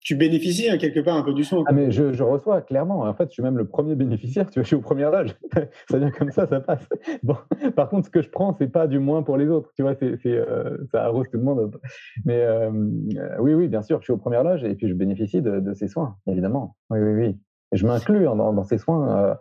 tu 0.00 0.16
bénéficies 0.16 0.70
hein, 0.70 0.78
quelque 0.78 1.00
part 1.00 1.16
un 1.16 1.22
peu 1.22 1.34
du 1.34 1.44
son. 1.44 1.64
Ah 1.66 1.72
mais 1.72 1.90
je, 1.90 2.22
reçois 2.22 2.62
clairement. 2.62 3.00
En 3.00 3.14
fait, 3.14 3.28
je 3.28 3.34
suis 3.34 3.42
même 3.42 3.58
le 3.58 3.66
premier 3.66 3.94
bénéficiaire. 3.94 4.48
Tu 4.48 4.54
vois, 4.54 4.62
je 4.62 4.68
suis 4.68 4.76
au 4.76 4.80
premier 4.80 5.04
âge. 5.04 5.36
ça 5.90 5.98
vient 5.98 6.10
comme 6.10 6.30
ça, 6.30 6.46
ça 6.46 6.60
passe. 6.60 6.88
Bon, 7.22 7.36
par 7.76 7.90
contre, 7.90 8.06
ce 8.06 8.10
que 8.10 8.22
je 8.22 8.30
prends, 8.30 8.54
c'est 8.58 8.68
pas 8.68 8.86
du 8.86 8.98
moins 8.98 9.22
pour 9.22 9.36
les 9.36 9.48
autres. 9.48 9.70
Tu 9.76 9.82
vois, 9.82 9.94
euh, 10.02 10.78
ça 10.92 11.04
arrose 11.04 11.26
tout 11.30 11.38
le 11.38 11.44
monde. 11.44 11.78
Mais 12.24 12.40
euh, 12.40 12.70
oui, 13.40 13.54
oui, 13.54 13.68
bien 13.68 13.82
sûr, 13.82 13.98
je 14.00 14.04
suis 14.04 14.12
au 14.12 14.18
premier 14.18 14.38
âge 14.38 14.64
et 14.64 14.74
puis 14.74 14.88
je 14.88 14.94
bénéficie 14.94 15.42
de, 15.42 15.74
ces 15.74 15.88
soins, 15.88 16.16
évidemment. 16.26 16.76
Oui, 16.90 17.00
oui, 17.00 17.12
oui. 17.12 17.38
Je 17.72 17.86
m'inclus 17.86 18.24
dans, 18.24 18.64
ces 18.64 18.78
soins 18.78 19.36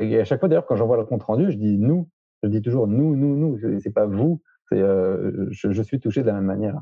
et 0.00 0.20
à 0.20 0.24
chaque 0.24 0.40
fois 0.40 0.48
d'ailleurs, 0.48 0.66
quand 0.66 0.76
j'envoie 0.76 0.96
le 0.96 1.04
compte 1.04 1.22
rendu, 1.22 1.50
je 1.50 1.56
dis 1.56 1.78
nous. 1.78 2.08
Je 2.42 2.48
dis 2.48 2.62
toujours 2.62 2.86
nous, 2.86 3.16
nous, 3.16 3.36
nous. 3.36 3.58
C'est 3.80 3.92
pas 3.92 4.06
vous. 4.06 4.40
Euh, 4.72 5.46
je, 5.50 5.72
je, 5.72 5.82
suis 5.82 6.00
touché 6.00 6.22
de 6.22 6.26
la 6.26 6.34
même 6.34 6.44
manière. 6.44 6.80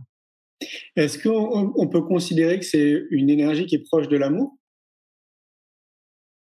Est-ce 0.97 1.23
qu'on 1.23 1.73
on 1.77 1.89
peut 1.89 2.03
considérer 2.03 2.59
que 2.59 2.65
c'est 2.65 3.07
une 3.11 3.31
énergie 3.31 3.67
qui 3.67 3.77
est 3.77 3.85
proche 3.85 4.09
de 4.09 4.17
l'amour? 4.17 4.57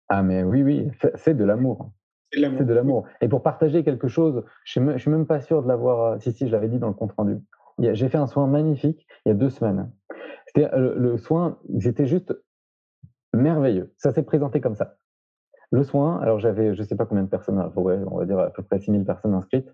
Ah, 0.09 0.23
mais 0.23 0.43
oui, 0.43 0.63
oui, 0.63 0.87
c'est 1.15 1.35
de 1.35 1.43
l'amour. 1.43 1.91
C'est 2.31 2.65
de 2.65 2.73
l'amour. 2.73 3.05
Et 3.21 3.27
pour 3.27 3.43
partager 3.43 3.83
quelque 3.83 4.07
chose, 4.07 4.43
je 4.65 4.79
ne 4.79 4.97
suis 4.97 5.11
même 5.11 5.27
pas 5.27 5.39
sûr 5.39 5.61
de 5.61 5.67
l'avoir. 5.67 6.13
Euh, 6.13 6.19
si, 6.19 6.31
si, 6.31 6.47
je 6.47 6.51
l'avais 6.51 6.67
dit 6.67 6.79
dans 6.79 6.87
le 6.87 6.93
compte 6.93 7.13
rendu. 7.13 7.37
J'ai 7.79 8.09
fait 8.09 8.17
un 8.17 8.27
soin 8.27 8.47
magnifique 8.47 9.07
il 9.25 9.29
y 9.29 9.31
a 9.31 9.35
deux 9.35 9.49
semaines. 9.49 9.91
Le, 10.55 10.95
le 10.95 11.17
soin, 11.17 11.59
c'était 11.79 12.05
juste 12.05 12.33
merveilleux. 13.33 13.91
Ça 13.97 14.11
s'est 14.11 14.23
présenté 14.23 14.61
comme 14.61 14.75
ça. 14.75 14.95
Le 15.71 15.83
soin, 15.83 16.19
alors 16.19 16.37
j'avais, 16.37 16.75
je 16.75 16.81
ne 16.81 16.85
sais 16.85 16.95
pas 16.95 17.07
combien 17.07 17.23
de 17.23 17.29
personnes, 17.29 17.71
on 17.75 18.17
va 18.17 18.25
dire 18.25 18.37
à 18.37 18.51
peu 18.51 18.61
près 18.61 18.79
6000 18.79 19.05
personnes 19.05 19.33
inscrites. 19.33 19.73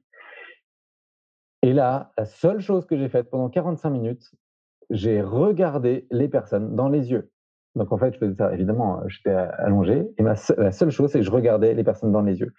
Et 1.62 1.74
là, 1.74 2.12
la 2.18 2.26
seule 2.26 2.62
chose 2.62 2.86
que 2.86 2.98
j'ai 2.98 3.10
faite 3.10 3.30
pendant 3.30 3.50
45 3.50 3.90
minutes, 3.90 4.32
j'ai 4.90 5.22
regardé 5.22 6.08
les 6.10 6.28
personnes 6.28 6.76
dans 6.76 6.90
les 6.90 7.12
yeux. 7.12 7.32
Donc 7.76 7.92
en 7.92 7.98
fait, 7.98 8.14
je 8.14 8.18
faisais 8.18 8.36
ça, 8.36 8.54
évidemment, 8.54 9.02
j'étais 9.08 9.32
allongé. 9.32 10.08
Et 10.18 10.24
la 10.24 10.36
seule 10.36 10.90
chose, 10.90 11.12
c'est 11.12 11.20
que 11.20 11.26
je 11.26 11.32
regardais 11.32 11.74
les 11.74 11.84
personnes 11.84 12.12
dans 12.12 12.22
les 12.22 12.40
yeux. 12.40 12.54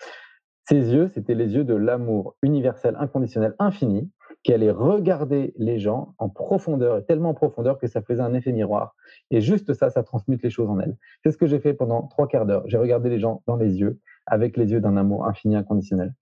Ces 0.69 0.93
yeux, 0.95 1.09
c'était 1.09 1.35
les 1.35 1.55
yeux 1.55 1.65
de 1.65 1.75
l'amour 1.75 2.37
universel, 2.43 2.97
inconditionnel, 3.01 3.55
infini, 3.59 4.11
qui 4.43 4.53
allait 4.53 4.71
regarder 4.71 5.53
les 5.57 5.79
gens 5.79 6.15
en 6.19 6.29
profondeur, 6.29 6.99
et 6.99 7.05
tellement 7.05 7.31
en 7.31 7.35
profondeur 7.35 7.79
que 7.79 7.87
ça 7.87 8.03
faisait 8.03 8.23
un 8.23 8.35
effet 8.35 8.53
miroir. 8.53 8.95
Et 9.31 9.41
juste 9.41 9.73
ça, 9.75 9.91
ça 9.91 10.03
transmute 10.03 10.43
les 10.43 10.51
choses 10.51 10.71
en 10.71 10.79
elles. 10.79 10.97
C'est 11.23 11.33
ce 11.33 11.37
que 11.37 11.47
j'ai 11.47 11.59
fait 11.59 11.75
pendant 11.75 12.07
trois 12.07 12.29
quarts 12.29 12.47
d'heure. 12.47 12.63
J'ai 12.67 12.79
regardé 12.79 13.11
les 13.11 13.19
gens 13.19 13.43
dans 13.47 13.57
les 13.57 13.81
yeux, 13.81 13.99
avec 14.27 14.57
les 14.57 14.71
yeux 14.71 14.81
d'un 14.81 14.97
amour 14.97 15.27
infini, 15.27 15.57
inconditionnel. 15.57 16.15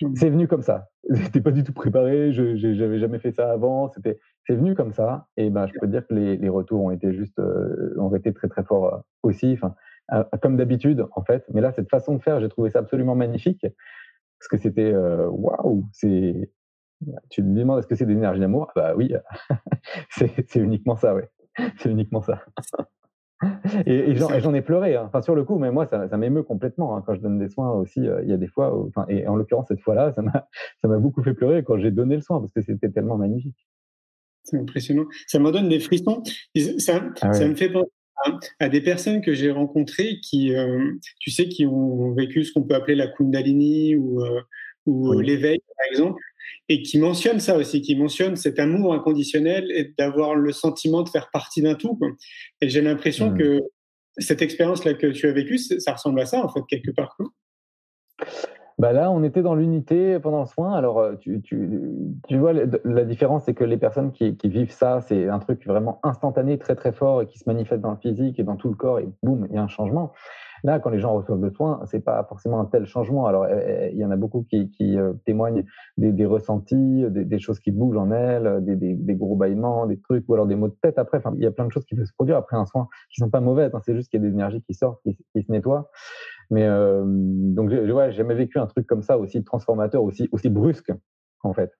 Mmh. 0.00 0.14
C'est 0.14 0.30
venu 0.30 0.48
comme 0.48 0.62
ça. 0.62 0.88
J'étais 1.10 1.40
pas 1.40 1.50
du 1.50 1.64
tout 1.64 1.72
préparé. 1.72 2.32
Je 2.32 2.42
n'avais 2.66 2.98
jamais 2.98 3.18
fait 3.18 3.32
ça 3.32 3.50
avant. 3.50 3.90
C'était, 3.90 4.18
c'est 4.46 4.54
venu 4.54 4.74
comme 4.74 4.92
ça. 4.92 5.26
Et 5.36 5.50
ben, 5.50 5.66
je 5.66 5.72
peux 5.80 5.86
dire 5.86 6.06
que 6.06 6.14
les, 6.14 6.36
les 6.36 6.48
retours 6.48 6.82
ont 6.82 6.90
été 6.90 7.12
juste, 7.12 7.38
euh, 7.38 7.94
ont 7.98 8.14
été 8.14 8.32
très 8.32 8.48
très 8.48 8.64
forts 8.64 8.94
euh, 8.94 8.98
aussi. 9.22 9.52
Enfin, 9.52 9.74
euh, 10.12 10.24
comme 10.42 10.56
d'habitude 10.56 11.06
en 11.12 11.22
fait. 11.22 11.44
Mais 11.52 11.60
là, 11.60 11.72
cette 11.72 11.90
façon 11.90 12.14
de 12.16 12.22
faire, 12.22 12.40
j'ai 12.40 12.48
trouvé 12.48 12.70
ça 12.70 12.80
absolument 12.80 13.14
magnifique 13.14 13.66
parce 14.38 14.48
que 14.48 14.56
c'était 14.56 14.94
waouh. 14.94 15.84
c'est 15.92 16.50
tu 17.30 17.42
me 17.42 17.58
demandes 17.58 17.78
est-ce 17.78 17.86
que 17.86 17.94
c'est 17.94 18.06
de 18.06 18.12
l'énergie 18.12 18.40
d'amour? 18.40 18.72
Bah 18.74 18.94
oui, 18.96 19.12
c'est 20.10 20.56
uniquement 20.56 20.96
ça, 20.96 21.14
ouais. 21.14 21.28
C'est 21.78 21.90
uniquement 21.90 22.22
ça. 22.22 22.44
Et, 23.86 24.14
j'en 24.16 24.54
ai 24.54 24.62
pleuré, 24.62 24.96
hein. 24.96 25.04
enfin 25.06 25.22
sur 25.22 25.34
le 25.34 25.44
coup, 25.44 25.58
mais 25.58 25.70
moi 25.70 25.86
ça, 25.86 26.08
ça 26.08 26.16
m'émeut 26.16 26.42
complètement 26.42 26.96
hein. 26.96 27.02
quand 27.04 27.14
je 27.14 27.20
donne 27.20 27.38
des 27.38 27.48
soins 27.48 27.70
aussi. 27.72 28.06
Euh, 28.06 28.22
il 28.22 28.30
y 28.30 28.32
a 28.32 28.36
des 28.36 28.46
fois, 28.46 28.76
enfin, 28.86 29.06
et 29.08 29.26
en 29.26 29.36
l'occurrence 29.36 29.68
cette 29.68 29.80
fois-là, 29.80 30.12
ça 30.12 30.88
m'a 30.88 30.98
beaucoup 30.98 31.22
fait 31.22 31.34
pleurer 31.34 31.62
quand 31.64 31.78
j'ai 31.78 31.90
donné 31.90 32.16
le 32.16 32.22
soin 32.22 32.40
parce 32.40 32.52
que 32.52 32.60
c'était 32.60 32.90
tellement 32.90 33.16
magnifique. 33.16 33.66
C'est 34.44 34.58
impressionnant. 34.58 35.04
Ça 35.26 35.38
me 35.38 35.50
donne 35.52 35.68
des 35.68 35.80
frissons. 35.80 36.22
Ça, 36.78 37.04
ah 37.20 37.32
ça 37.32 37.46
me 37.46 37.54
fait 37.54 37.68
penser 37.68 37.90
à, 38.58 38.68
des 38.68 38.80
personnes 38.80 39.20
que 39.20 39.32
j'ai 39.32 39.50
rencontrées 39.50 40.20
qui, 40.20 40.54
euh, 40.54 40.92
tu 41.20 41.30
sais, 41.30 41.48
qui 41.48 41.66
ont 41.66 42.12
vécu 42.12 42.44
ce 42.44 42.52
qu'on 42.52 42.62
peut 42.62 42.74
appeler 42.74 42.94
la 42.94 43.06
Kundalini 43.06 43.96
ou, 43.96 44.22
euh, 44.22 44.40
ou 44.86 45.12
l'éveil, 45.20 45.60
par 45.76 45.86
exemple 45.90 46.20
et 46.68 46.82
qui 46.82 46.98
mentionne 46.98 47.40
ça 47.40 47.56
aussi, 47.56 47.82
qui 47.82 47.96
mentionne 47.96 48.36
cet 48.36 48.58
amour 48.58 48.94
inconditionnel 48.94 49.70
et 49.72 49.92
d'avoir 49.98 50.34
le 50.34 50.52
sentiment 50.52 51.02
de 51.02 51.08
faire 51.08 51.30
partie 51.30 51.62
d'un 51.62 51.74
tout. 51.74 51.98
Et 52.60 52.68
j'ai 52.68 52.80
l'impression 52.80 53.30
mmh. 53.30 53.38
que 53.38 53.60
cette 54.18 54.42
expérience-là 54.42 54.94
que 54.94 55.06
tu 55.08 55.26
as 55.26 55.32
vécue, 55.32 55.58
ça 55.58 55.92
ressemble 55.92 56.20
à 56.20 56.26
ça, 56.26 56.44
en 56.44 56.48
fait, 56.48 56.60
quelque 56.68 56.90
part. 56.90 57.16
Bah 58.80 58.94
là, 58.94 59.10
on 59.10 59.22
était 59.22 59.42
dans 59.42 59.54
l'unité 59.54 60.18
pendant 60.20 60.40
le 60.40 60.46
soin. 60.46 60.72
Alors, 60.72 61.00
euh, 61.00 61.14
tu, 61.16 61.42
tu, 61.42 61.68
tu 62.26 62.38
vois, 62.38 62.54
la 62.54 63.04
différence, 63.04 63.44
c'est 63.44 63.52
que 63.52 63.64
les 63.64 63.76
personnes 63.76 64.10
qui, 64.10 64.36
qui 64.36 64.48
vivent 64.48 64.72
ça, 64.72 65.02
c'est 65.02 65.28
un 65.28 65.38
truc 65.38 65.66
vraiment 65.66 66.00
instantané, 66.02 66.56
très 66.56 66.74
très 66.74 66.92
fort 66.92 67.20
et 67.20 67.26
qui 67.26 67.38
se 67.38 67.44
manifeste 67.46 67.82
dans 67.82 67.90
le 67.90 67.98
physique 67.98 68.38
et 68.38 68.42
dans 68.42 68.56
tout 68.56 68.70
le 68.70 68.74
corps 68.74 68.98
et 68.98 69.06
boum, 69.22 69.46
il 69.50 69.56
y 69.56 69.58
a 69.58 69.62
un 69.62 69.68
changement. 69.68 70.14
Là, 70.62 70.78
quand 70.78 70.90
les 70.90 70.98
gens 70.98 71.14
reçoivent 71.14 71.40
le 71.40 71.50
soin, 71.50 71.80
c'est 71.86 72.00
pas 72.00 72.24
forcément 72.24 72.60
un 72.60 72.64
tel 72.64 72.86
changement. 72.86 73.26
Alors, 73.26 73.46
eh, 73.46 73.88
eh, 73.88 73.92
il 73.92 73.98
y 73.98 74.04
en 74.04 74.10
a 74.10 74.16
beaucoup 74.16 74.42
qui, 74.48 74.70
qui 74.70 74.98
euh, 74.98 75.12
témoignent 75.24 75.64
des, 75.96 76.12
des 76.12 76.26
ressentis, 76.26 77.04
des, 77.08 77.24
des, 77.24 77.38
choses 77.38 77.60
qui 77.60 77.70
bougent 77.70 77.96
en 77.96 78.10
elles, 78.10 78.64
des, 78.64 78.76
des, 78.76 78.94
des, 78.94 79.14
gros 79.14 79.36
bâillements, 79.36 79.86
des 79.86 79.98
trucs, 79.98 80.28
ou 80.28 80.34
alors 80.34 80.46
des 80.46 80.56
maux 80.56 80.68
de 80.68 80.76
tête 80.82 80.98
après. 80.98 81.18
Enfin, 81.18 81.32
il 81.36 81.42
y 81.42 81.46
a 81.46 81.50
plein 81.50 81.66
de 81.66 81.72
choses 81.72 81.84
qui 81.84 81.94
peuvent 81.94 82.04
se 82.04 82.12
produire 82.12 82.36
après 82.36 82.56
un 82.56 82.66
soin 82.66 82.88
qui 83.12 83.20
sont 83.20 83.30
pas 83.30 83.40
mauvaises. 83.40 83.74
Hein. 83.74 83.80
C'est 83.84 83.94
juste 83.94 84.10
qu'il 84.10 84.20
y 84.20 84.24
a 84.24 84.28
des 84.28 84.34
énergies 84.34 84.62
qui 84.62 84.74
sortent, 84.74 85.00
qui, 85.02 85.16
qui 85.16 85.42
se 85.42 85.50
nettoient. 85.50 85.90
Mais 86.50 86.64
euh, 86.66 87.04
donc, 87.06 87.70
j'ai 87.70 87.92
ouais, 87.92 88.12
jamais 88.12 88.34
vécu 88.34 88.58
un 88.58 88.66
truc 88.66 88.86
comme 88.86 89.02
ça 89.02 89.18
aussi 89.18 89.42
transformateur, 89.44 90.02
aussi 90.02 90.28
aussi 90.32 90.50
brusque, 90.50 90.92
en 91.42 91.52
fait. 91.52 91.72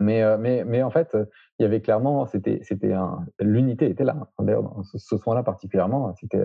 Mais, 0.00 0.22
euh, 0.22 0.36
mais, 0.36 0.64
mais 0.64 0.82
en 0.82 0.90
fait, 0.90 1.16
il 1.58 1.62
y 1.62 1.64
avait 1.64 1.80
clairement, 1.80 2.26
c'était, 2.26 2.58
c'était 2.62 2.92
l'unité 3.38 3.88
était 3.88 4.02
là. 4.02 4.28
D'ailleurs, 4.40 4.80
ce, 4.82 4.98
ce 4.98 5.16
soin-là 5.16 5.44
particulièrement, 5.44 6.12
c'était, 6.16 6.42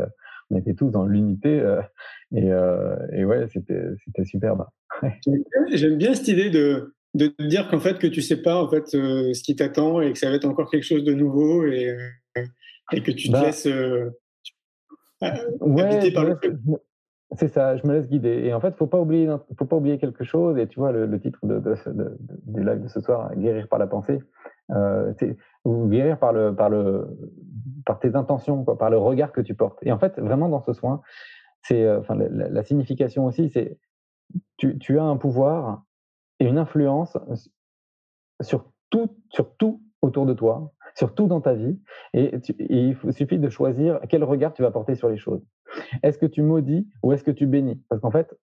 on 0.49 0.57
était 0.57 0.73
tous 0.73 0.89
dans 0.89 1.05
l'unité 1.05 1.59
euh, 1.59 1.81
et, 2.33 2.51
euh, 2.51 2.95
et, 3.13 3.25
ouais, 3.25 3.47
c'était, 3.51 3.81
c'était 4.05 4.25
superbe. 4.25 4.65
J'aime 5.71 5.97
bien 5.97 6.13
cette 6.13 6.27
idée 6.27 6.49
de, 6.49 6.93
de 7.13 7.33
dire 7.39 7.69
qu'en 7.69 7.79
fait 7.79 7.99
que 7.99 8.07
tu 8.07 8.21
sais 8.21 8.41
pas 8.41 8.61
en 8.61 8.69
fait 8.69 8.87
ce 8.87 9.43
qui 9.43 9.55
t'attend 9.55 10.01
et 10.01 10.13
que 10.13 10.19
ça 10.19 10.29
va 10.29 10.35
être 10.35 10.45
encore 10.45 10.69
quelque 10.69 10.83
chose 10.83 11.03
de 11.03 11.13
nouveau 11.13 11.65
et, 11.65 11.95
et 12.91 13.01
que 13.01 13.11
tu 13.11 13.27
te 13.27 13.33
bah 13.33 13.45
laisses 13.45 13.67
ouais, 15.61 16.11
par 16.11 16.25
le 16.25 16.37
c'est 17.37 17.49
ça, 17.49 17.77
je 17.77 17.85
me 17.85 17.93
laisse 17.93 18.07
guider. 18.07 18.41
Et 18.45 18.53
en 18.53 18.59
fait, 18.59 18.75
faut 18.75 18.87
pas 18.87 18.99
oublier, 18.99 19.29
faut 19.57 19.65
pas 19.65 19.75
oublier 19.75 19.99
quelque 19.99 20.23
chose. 20.23 20.57
Et 20.57 20.67
tu 20.67 20.79
vois, 20.79 20.91
le, 20.91 21.19
titre 21.19 21.39
de, 21.43 21.59
de, 21.59 22.17
du 22.47 22.63
live 22.63 22.81
de 22.81 22.87
ce 22.87 22.99
soir, 23.01 23.35
guérir 23.35 23.67
par 23.67 23.77
la 23.77 23.85
pensée, 23.85 24.19
euh, 24.71 25.13
ou 25.63 25.87
guérir 25.87 26.17
par 26.17 26.33
le, 26.33 26.55
par 26.55 26.69
le, 26.69 27.07
par 27.89 27.97
tes 27.97 28.15
intentions, 28.15 28.63
quoi, 28.63 28.77
par 28.77 28.91
le 28.91 28.99
regard 28.99 29.31
que 29.31 29.41
tu 29.41 29.55
portes. 29.55 29.79
Et 29.81 29.91
en 29.91 29.97
fait, 29.97 30.19
vraiment 30.19 30.47
dans 30.47 30.61
ce 30.61 30.73
soin, 30.73 31.01
c'est, 31.63 31.83
euh, 31.83 32.01
la, 32.29 32.63
signification 32.63 33.25
aussi, 33.25 33.49
c'est, 33.49 33.79
tu, 34.57 34.77
tu 34.77 34.99
as 34.99 35.03
un 35.03 35.17
pouvoir 35.17 35.81
et 36.39 36.45
une 36.45 36.59
influence 36.59 37.17
sur 38.41 38.71
tout, 38.91 39.09
sur 39.31 39.55
tout 39.55 39.81
autour 40.03 40.27
de 40.27 40.35
toi, 40.35 40.71
sur 40.93 41.15
tout 41.15 41.25
dans 41.25 41.41
ta 41.41 41.55
vie. 41.55 41.79
Et, 42.13 42.35
il 42.59 42.95
suffit 43.11 43.39
de 43.39 43.49
choisir 43.49 43.99
quel 44.07 44.23
regard 44.23 44.53
tu 44.53 44.61
vas 44.61 44.69
porter 44.69 44.93
sur 44.93 45.09
les 45.09 45.17
choses. 45.17 45.41
Est-ce 46.03 46.19
que 46.19 46.27
tu 46.27 46.43
maudis 46.43 46.87
ou 47.01 47.11
est-ce 47.11 47.23
que 47.23 47.31
tu 47.31 47.47
bénis? 47.47 47.81
Parce 47.89 48.03
qu'en 48.03 48.11
fait, 48.11 48.37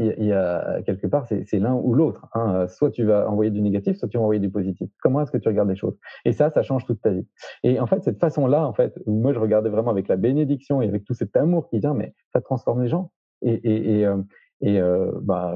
il 0.00 0.24
y, 0.24 0.32
a 0.32 0.80
quelque 0.82 1.06
part, 1.06 1.26
c'est 1.26 1.58
l'un 1.58 1.74
ou 1.74 1.94
l'autre. 1.94 2.26
Hein. 2.34 2.66
Soit 2.68 2.90
tu 2.90 3.04
vas 3.04 3.28
envoyer 3.28 3.50
du 3.50 3.60
négatif, 3.60 3.96
soit 3.96 4.08
tu 4.08 4.16
vas 4.16 4.22
envoyer 4.22 4.40
du 4.40 4.50
positif. 4.50 4.88
Comment 5.02 5.20
est-ce 5.22 5.30
que 5.30 5.36
tu 5.36 5.48
regardes 5.48 5.68
les 5.68 5.76
choses? 5.76 5.98
Et 6.24 6.32
ça, 6.32 6.50
ça 6.50 6.62
change 6.62 6.86
toute 6.86 7.02
ta 7.02 7.10
vie. 7.10 7.26
Et 7.62 7.78
en 7.80 7.86
fait, 7.86 8.02
cette 8.02 8.18
façon-là, 8.18 8.66
en 8.66 8.72
fait, 8.72 8.98
moi, 9.06 9.32
je 9.32 9.38
regardais 9.38 9.68
vraiment 9.68 9.90
avec 9.90 10.08
la 10.08 10.16
bénédiction 10.16 10.80
et 10.80 10.88
avec 10.88 11.04
tout 11.04 11.14
cet 11.14 11.36
amour 11.36 11.68
qui 11.68 11.80
vient, 11.80 11.94
mais 11.94 12.14
ça 12.32 12.40
transforme 12.40 12.82
les 12.82 12.88
gens. 12.88 13.12
Et, 13.42 13.52
et, 13.52 14.00
et, 14.00 14.06
euh, 14.06 14.16
euh, 14.64 15.10
bah, 15.22 15.54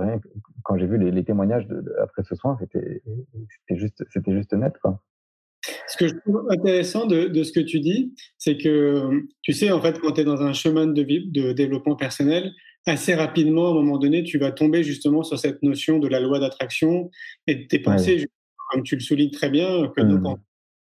quand 0.63 0.77
j'ai 0.77 0.87
vu 0.87 0.99
les, 0.99 1.25
témoignages 1.25 1.67
après 2.03 2.23
ce 2.23 2.35
soin, 2.35 2.57
c'était 2.59 3.03
juste, 3.71 4.05
juste 4.27 4.53
net, 4.53 4.75
quoi. 4.83 5.01
Ce 5.87 5.97
que 5.97 6.09
je 6.09 6.15
trouve 6.17 6.47
intéressant 6.51 7.07
de, 7.07 7.29
de 7.29 7.43
ce 7.43 7.53
que 7.53 7.61
tu 7.61 7.81
dis, 7.81 8.15
c'est 8.37 8.59
que, 8.59 9.23
tu 9.43 9.53
sais, 9.53 9.71
en 9.71 9.81
fait, 9.81 9.99
quand 10.01 10.13
tu 10.13 10.21
es 10.21 10.25
dans 10.25 10.43
un 10.43 10.53
chemin 10.53 10.87
de, 10.87 11.03
de 11.03 11.53
développement 11.53 11.97
personnel, 11.97 12.53
assez 12.87 13.15
rapidement, 13.15 13.69
à 13.69 13.71
un 13.71 13.75
moment 13.75 13.99
donné, 13.99 14.25
tu 14.25 14.39
vas 14.39 14.53
tomber 14.53 14.83
justement 14.83 15.23
sur 15.23 15.39
cette 15.39 15.63
notion 15.63 15.99
de 15.99 16.09
la 16.09 16.21
loi 16.21 16.39
d'attraction 16.39 17.11
et 17.47 17.55
de 17.55 17.65
tes 17.65 17.79
pensées, 17.79 18.27
comme 18.71 18.83
tu 18.83 18.95
le 18.95 19.01
soulignes 19.01 19.31
très 19.31 19.51
bien, 19.51 19.91
que 19.97 20.03
mmh. 20.03 20.09
nos 20.09 20.39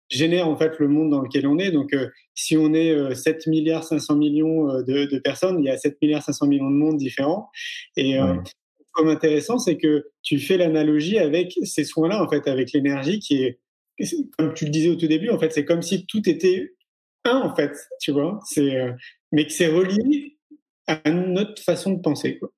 génèrent 0.09 0.47
en 0.47 0.57
fait 0.57 0.79
le 0.79 0.87
monde 0.87 1.11
dans 1.11 1.21
lequel 1.21 1.47
on 1.47 1.59
est. 1.59 1.71
Donc, 1.71 1.93
euh, 1.93 2.09
si 2.33 2.57
on 2.57 2.73
est 2.73 2.91
euh, 2.91 3.13
7 3.13 3.47
milliards 3.47 3.83
500 3.83 4.15
millions 4.15 4.69
euh, 4.69 4.81
de, 4.81 5.05
de, 5.05 5.19
personnes, 5.19 5.59
il 5.59 5.65
y 5.65 5.69
a 5.69 5.77
7 5.77 5.97
milliards 6.01 6.23
500 6.23 6.47
millions 6.47 6.69
de 6.69 6.75
mondes 6.75 6.97
différents. 6.97 7.49
Et 7.95 8.19
euh, 8.19 8.35
ce 8.45 9.03
qui 9.03 9.07
est 9.07 9.11
intéressant, 9.11 9.59
c'est 9.59 9.77
que 9.77 10.07
tu 10.23 10.39
fais 10.39 10.57
l'analogie 10.57 11.19
avec 11.19 11.57
ces 11.63 11.83
soins-là, 11.83 12.23
en 12.23 12.27
fait, 12.27 12.47
avec 12.47 12.71
l'énergie 12.73 13.19
qui 13.19 13.43
est 13.43 13.59
comme 14.37 14.53
tu 14.53 14.63
le 14.63 14.71
disais 14.71 14.89
au 14.89 14.95
tout 14.95 15.07
début, 15.07 15.29
en 15.29 15.37
fait, 15.37 15.51
c'est 15.51 15.65
comme 15.65 15.81
si 15.81 16.05
tout 16.05 16.29
était 16.29 16.73
un, 17.25 17.35
en 17.41 17.53
fait, 17.53 17.73
tu 17.99 18.13
vois. 18.13 18.39
C'est, 18.45 18.77
mais 19.33 19.45
que 19.45 19.51
c'est 19.51 19.67
relié 19.67 20.38
à 20.89 21.11
notre 21.11 21.61
façon 21.61 21.93
de 21.93 22.01
penser, 22.01 22.39
quoi. 22.39 22.49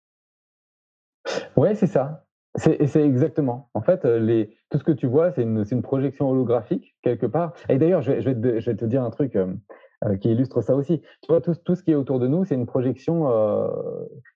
Ouais, 1.56 1.76
c'est 1.76 1.88
ça. 1.88 2.26
C'est, 2.56 2.82
exactement. 2.98 3.70
En 3.74 3.82
fait, 3.82 4.04
euh, 4.04 4.46
tout 4.70 4.78
ce 4.78 4.84
que 4.84 4.92
tu 4.92 5.08
vois, 5.08 5.32
c'est 5.32 5.44
une, 5.44 5.82
projection 5.82 6.30
holographique 6.30 6.96
quelque 7.02 7.26
part. 7.26 7.54
Et 7.70 7.78
d'ailleurs, 7.78 8.02
je 8.02 8.12
vais, 8.12 8.76
te, 8.76 8.86
dire 8.86 9.04
un 9.04 9.10
truc 9.10 9.38
euh, 9.38 10.18
qui 10.18 10.32
illustre 10.32 10.62
ça 10.62 10.76
aussi. 10.76 11.02
Tu 11.22 11.28
vois, 11.30 11.42
tout, 11.42 11.76
ce 11.76 11.84
qui 11.84 11.92
est 11.92 11.96
autour 11.96 12.20
de 12.20 12.28
nous, 12.28 12.44
c'est 12.44 12.56
une 12.56 12.66
projection. 12.66 13.30
Euh, 13.30 13.70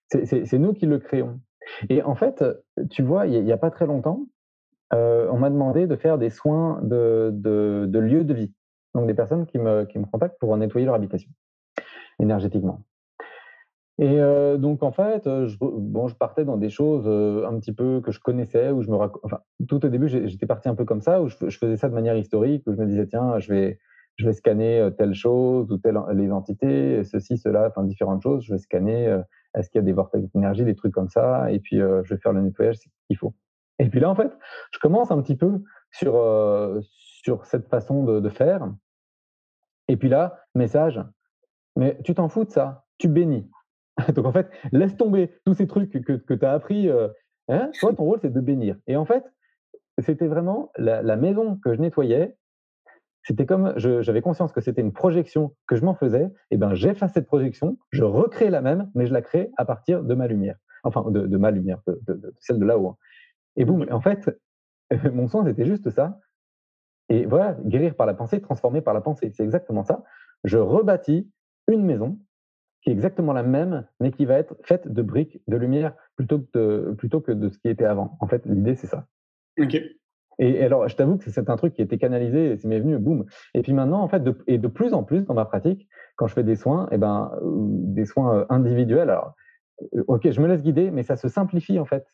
c'est, 0.08 0.60
nous 0.60 0.74
qui 0.74 0.86
le 0.86 1.00
créons. 1.00 1.40
Et 1.90 2.04
en 2.04 2.16
fait, 2.16 2.44
tu 2.90 3.02
vois, 3.02 3.28
il 3.28 3.44
n'y 3.44 3.52
a, 3.52 3.58
pas 3.58 3.72
très 3.72 3.88
longtemps, 3.88 4.28
euh, 4.94 5.28
on 5.32 5.40
m'a 5.40 5.50
demandé 5.50 5.88
de 5.88 5.96
faire 5.96 6.18
des 6.18 6.30
soins 6.30 6.80
de, 6.84 7.34
lieu 7.94 8.24
de 8.24 8.34
vie. 8.34 8.54
Donc 8.94 9.08
des 9.08 9.14
personnes 9.14 9.46
qui 9.46 9.58
me 9.58 9.86
contactent 10.12 10.40
pour 10.40 10.56
nettoyer 10.56 10.86
leur 10.86 10.96
habitation 10.96 11.30
énergétiquement. 12.20 12.82
Et 13.98 14.20
euh, 14.20 14.58
donc 14.58 14.84
en 14.84 14.92
fait, 14.92 15.26
euh, 15.26 15.48
je, 15.48 15.58
bon, 15.58 16.08
je 16.08 16.16
partais 16.16 16.44
dans 16.44 16.58
des 16.58 16.70
choses 16.70 17.06
euh, 17.08 17.48
un 17.48 17.58
petit 17.60 17.72
peu 17.72 18.02
que 18.02 18.12
je 18.12 18.20
connaissais, 18.20 18.72
où 18.72 18.82
je 18.82 18.90
me 18.90 18.98
enfin, 18.98 19.40
tout 19.70 19.86
au 19.86 19.90
début, 19.90 20.10
j'étais 20.10 20.46
parti 20.46 20.68
un 20.68 20.76
peu 20.76 20.84
comme 20.84 21.00
ça, 21.02 21.22
où 21.22 21.30
je, 21.30 21.36
faisais 21.58 21.78
ça 21.78 21.88
de 21.88 21.94
manière 21.94 22.18
historique, 22.18 22.64
où 22.68 22.74
je 22.74 22.78
me 22.78 22.86
disais 22.88 23.08
tiens, 23.08 23.40
je 23.40 23.54
vais, 23.54 23.80
je 24.18 24.26
vais 24.26 24.34
scanner 24.34 24.90
telle 24.98 25.14
chose 25.14 25.72
ou 25.72 25.78
telle 25.78 25.98
les 26.14 26.30
entités, 26.32 27.06
ceci, 27.06 27.38
cela, 27.38 27.68
enfin 27.70 27.84
différentes 27.84 28.22
choses. 28.22 28.44
Je 28.44 28.54
vais 28.54 28.60
scanner, 28.60 29.22
est-ce 29.56 29.70
qu'il 29.70 29.80
y 29.80 29.84
a 29.84 29.86
des 29.86 29.94
vortex 29.94 30.30
d'énergie, 30.34 30.66
des 30.66 30.76
trucs 30.76 30.94
comme 30.94 31.10
ça, 31.10 31.50
et 31.52 31.60
puis 31.60 31.78
je 31.78 32.14
vais 32.14 32.18
faire 32.18 32.34
le 32.34 32.42
nettoyage, 32.42 32.78
c'est 32.78 32.90
qu'il 33.08 33.18
faut. 33.18 33.34
Et 33.80 33.90
puis 33.90 34.02
là, 34.02 34.10
en 34.10 34.16
fait, 34.16 34.32
je 34.72 34.80
commence 34.80 35.12
un 35.12 35.22
petit 35.22 35.38
peu 35.38 35.64
sur, 35.92 36.14
sur 36.82 37.46
cette 37.46 37.70
façon 37.70 38.04
de, 38.04 38.30
faire. 38.30 38.70
Et 39.88 39.96
puis 39.96 40.10
là, 40.10 40.38
message, 40.54 41.02
mais 41.78 41.98
tu 42.04 42.14
t'en 42.14 42.28
fous 42.28 42.44
de 42.44 42.52
ça, 42.52 42.86
tu 42.98 43.08
bénis. 43.08 43.50
Donc 44.16 44.26
en 44.26 44.32
fait, 44.32 44.50
laisse 44.72 44.96
tomber 44.98 45.32
tous 45.46 45.54
ces 45.54 45.68
trucs 45.68 45.92
que, 45.92 46.14
que 46.14 46.34
tu 46.34 46.46
as 46.46 46.52
appris. 46.52 46.90
Euh, 46.90 47.08
hein, 47.48 47.70
toi, 47.80 47.94
ton 47.94 48.04
rôle, 48.04 48.20
c'est 48.22 48.34
de 48.34 48.42
bénir. 48.42 48.78
Et 48.88 48.96
en 48.96 49.06
fait, 49.06 49.24
c'était 50.00 50.28
vraiment 50.28 50.72
la, 50.78 51.02
la, 51.02 51.16
maison 51.16 51.58
que 51.64 51.74
je 51.74 51.80
nettoyais. 51.80 52.36
C'était 53.24 53.46
comme 53.46 53.74
j'avais 53.78 54.22
conscience 54.22 54.52
que 54.52 54.62
c'était 54.62 54.82
une 54.82 54.94
projection 54.94 55.56
que 55.68 55.76
je 55.76 55.84
m'en 55.84 55.96
faisais. 55.96 56.32
Et 56.52 56.58
ben, 56.58 56.76
j'efface 56.76 57.14
cette 57.14 57.26
projection, 57.26 57.78
je 57.92 58.04
recrée 58.04 58.50
la 58.50 58.62
même, 58.62 58.92
mais 58.94 59.08
je 59.08 59.14
la 59.14 59.22
crée 59.22 59.52
à 59.58 59.66
partir 59.66 60.04
de 60.04 60.14
ma 60.14 60.28
lumière. 60.28 60.58
Enfin, 60.84 61.10
de, 61.10 61.26
de 61.26 61.38
ma 61.38 61.50
lumière, 61.50 61.82
de, 61.88 62.00
de, 62.08 62.34
celle 62.40 62.60
de 62.60 62.66
là-haut. 62.66 62.90
Hein. 62.90 62.98
Et 63.56 63.66
boum, 63.66 63.86
en 63.90 64.02
fait, 64.02 64.30
mon 65.14 65.28
sens 65.28 65.48
était 65.48 65.66
juste 65.66 65.90
ça. 65.90 66.20
Et 67.10 67.26
voilà, 67.26 67.58
guérir 67.66 67.96
par 67.96 68.06
la 68.06 68.14
pensée, 68.14 68.42
transformer 68.42 68.82
par 68.82 68.94
la 68.94 69.02
pensée. 69.02 69.32
C'est 69.34 69.44
exactement 69.44 69.84
ça. 69.84 70.04
Je 70.44 70.58
rebâtis 70.58 71.30
une 71.68 71.84
maison 71.84 72.20
qui 72.86 72.92
est 72.92 72.94
exactement 72.94 73.34
la 73.34 73.44
même, 73.44 73.88
mais 74.00 74.12
qui 74.12 74.26
va 74.26 74.36
être 74.36 74.56
faite 74.64 74.88
de 74.88 75.02
briques 75.02 75.42
de 75.48 75.58
lumière 75.58 75.94
plutôt 76.16 76.40
que 76.40 76.46
de, 76.54 76.92
plutôt 76.94 77.20
que 77.20 77.32
de 77.32 77.50
ce 77.50 77.58
qui 77.58 77.68
était 77.68 77.86
avant. 77.86 78.16
En 78.22 78.28
fait, 78.28 78.46
l'idée, 78.46 78.76
c'est 78.76 78.88
ça. 78.88 79.08
Ok. 79.60 79.76
Et, 80.38 80.64
alors, 80.64 80.88
je 80.88 80.96
t'avoue 80.96 81.18
que 81.18 81.30
c'est 81.30 81.50
un 81.50 81.56
truc 81.56 81.74
qui 81.74 81.82
était 81.82 81.98
canalisé 81.98 82.52
et 82.52 82.58
c'est 82.58 82.68
m'est 82.68 82.80
venu, 82.80 82.98
boum. 82.98 83.26
Et 83.54 83.62
puis 83.62 83.74
maintenant, 83.74 84.02
en 84.02 84.08
fait, 84.08 84.20
de, 84.20 84.38
et 84.48 84.60
de 84.60 84.68
plus 84.68 84.94
en 84.94 85.04
plus 85.04 85.26
dans 85.26 85.34
ma 85.34 85.46
pratique, 85.46 85.88
quand 86.16 86.28
je 86.28 86.34
fais 86.34 86.44
des 86.44 86.56
soins, 86.56 86.88
et 86.92 86.96
eh 86.96 86.98
ben, 86.98 87.32
euh, 87.42 87.54
des 87.56 88.06
soins 88.06 88.40
euh, 88.40 88.46
individuels, 88.50 89.10
alors, 89.10 89.34
euh, 89.96 90.04
ok, 90.08 90.30
je 90.30 90.42
me 90.42 90.48
laisse 90.48 90.62
guider, 90.62 90.92
mais 90.92 91.04
ça 91.04 91.16
se 91.16 91.28
simplifie 91.28 91.80
en 91.80 91.86
fait 91.86 92.06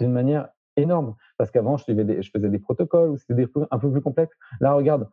d'une 0.00 0.12
manière 0.12 0.48
énorme. 0.76 1.14
Parce 1.38 1.50
qu'avant, 1.50 1.76
je, 1.76 1.84
je, 1.86 2.30
faisais 2.30 2.48
des 2.48 2.58
protocoles 2.58 3.10
ou 3.10 3.16
c'était 3.16 3.46
un 3.70 3.78
peu 3.78 3.90
plus 3.92 4.00
complexes. 4.00 4.36
Là, 4.60 4.72
regarde, 4.72 5.08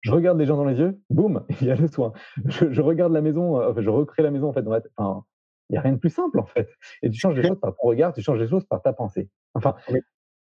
je 0.00 0.12
regarde 0.12 0.38
les 0.38 0.46
gens 0.46 0.56
dans 0.56 0.64
les 0.64 0.78
yeux, 0.78 1.00
boum, 1.10 1.44
il 1.60 1.66
y 1.66 1.70
a 1.70 1.74
le 1.74 1.88
soin. 1.88 2.12
Je, 2.46 2.72
je 2.72 2.82
regarde 2.82 3.12
la 3.12 3.20
maison, 3.20 3.60
euh, 3.60 3.70
enfin, 3.70 3.80
je 3.80 3.90
recrée 3.90 4.22
la 4.22 4.30
maison 4.30 4.48
en 4.48 4.52
fait 4.52 4.62
dans 4.62 4.72
Enfin, 4.96 5.24
il 5.70 5.74
n'y 5.74 5.78
a 5.78 5.82
rien 5.82 5.92
de 5.92 5.98
plus 5.98 6.10
simple 6.10 6.38
en 6.38 6.46
fait. 6.46 6.68
Et 7.02 7.10
tu 7.10 7.18
changes 7.18 7.36
les 7.36 7.46
choses 7.46 7.60
par 7.60 7.74
ton 7.74 7.88
regard, 7.88 8.12
tu 8.12 8.22
changes 8.22 8.38
les 8.38 8.48
choses 8.48 8.64
par 8.64 8.82
ta 8.82 8.92
pensée. 8.92 9.28
Enfin, 9.54 9.74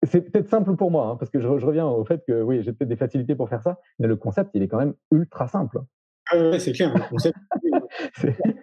c'est 0.04 0.22
peut-être 0.22 0.50
simple 0.50 0.76
pour 0.76 0.92
moi, 0.92 1.08
hein, 1.08 1.16
parce 1.16 1.32
que 1.32 1.40
je, 1.40 1.48
je, 1.58 1.66
reviens 1.66 1.88
au 1.88 2.04
fait 2.04 2.24
que 2.28 2.42
oui, 2.42 2.62
j'ai 2.62 2.74
peut-être 2.74 2.90
des 2.90 2.98
facilités 2.98 3.36
pour 3.36 3.48
faire 3.48 3.62
ça, 3.62 3.80
mais 4.00 4.08
le 4.08 4.16
concept, 4.16 4.52
il 4.54 4.62
est 4.62 4.68
quand 4.68 4.80
même 4.80 4.96
ultra 5.12 5.48
simple. 5.48 5.80
Ah 6.32 6.60
c'est 6.60 6.72
clair. 6.72 6.94
Le 6.94 7.10
concept, 7.10 7.38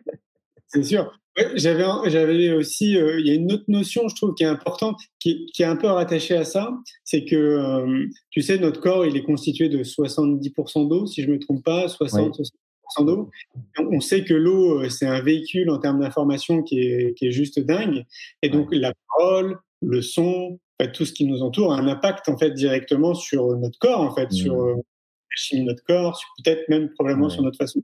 c'est 0.73 0.83
sûr. 0.85 1.12
j'avais, 1.57 1.85
j'avais 2.07 2.53
aussi, 2.53 2.97
euh, 2.97 3.18
il 3.18 3.27
y 3.27 3.31
a 3.31 3.35
une 3.35 3.53
autre 3.53 3.64
notion, 3.68 4.09
je 4.09 4.14
trouve, 4.14 4.35
qui 4.35 4.45
est 4.45 4.49
importante, 4.49 4.99
qui, 5.18 5.47
qui 5.47 5.62
est 5.62 5.66
un 5.66 5.77
peu 5.77 5.89
rattachée 5.89 6.37
à 6.37 6.45
ça, 6.45 6.73
c'est 7.05 7.25
que, 7.25 7.37
euh, 7.37 8.07
tu 8.31 8.43
sais, 8.43 8.59
notre 8.59 8.81
corps, 8.81 9.05
il 9.05 9.16
est 9.16 9.23
constitué 9.23 9.68
de 9.68 9.83
70% 9.83 10.89
d'eau, 10.89 11.07
si 11.07 11.23
je 11.23 11.31
me 11.31 11.39
trompe 11.39 11.64
pas, 11.64 11.89
60, 11.89 12.39
oui. 12.39 13.05
d'eau. 13.05 13.31
On 13.79 14.01
sait 14.01 14.25
que 14.25 14.35
l'eau, 14.35 14.81
euh, 14.81 14.89
c'est 14.89 15.07
un 15.07 15.21
véhicule 15.21 15.71
en 15.71 15.79
termes 15.79 16.01
d'information 16.01 16.62
qui 16.62 16.81
est, 16.81 17.16
qui 17.16 17.27
est 17.27 17.33
juste 17.33 17.59
dingue. 17.59 18.05
Et 18.43 18.49
donc, 18.49 18.68
la 18.73 18.93
parole, 19.09 19.59
le 19.83 20.03
son, 20.03 20.59
en 20.79 20.85
fait, 20.85 20.93
tout 20.93 21.05
ce 21.05 21.12
qui 21.12 21.25
nous 21.25 21.43
entoure 21.43 21.73
a 21.73 21.79
un 21.79 21.89
impact, 21.89 22.29
en 22.29 22.39
fait, 22.39 22.53
directement 22.53 23.14
sur 23.14 23.57
notre 23.57 23.79
corps, 23.79 24.01
en 24.01 24.14
fait, 24.14 24.27
mmh. 24.27 24.37
sur 24.37 24.66
la 24.66 25.37
chimie 25.37 25.62
de 25.62 25.66
notre 25.66 25.85
corps, 25.85 26.21
peut-être 26.45 26.68
même 26.68 26.91
probablement 26.91 27.29
sur 27.29 27.43
notre 27.43 27.57
façon. 27.57 27.83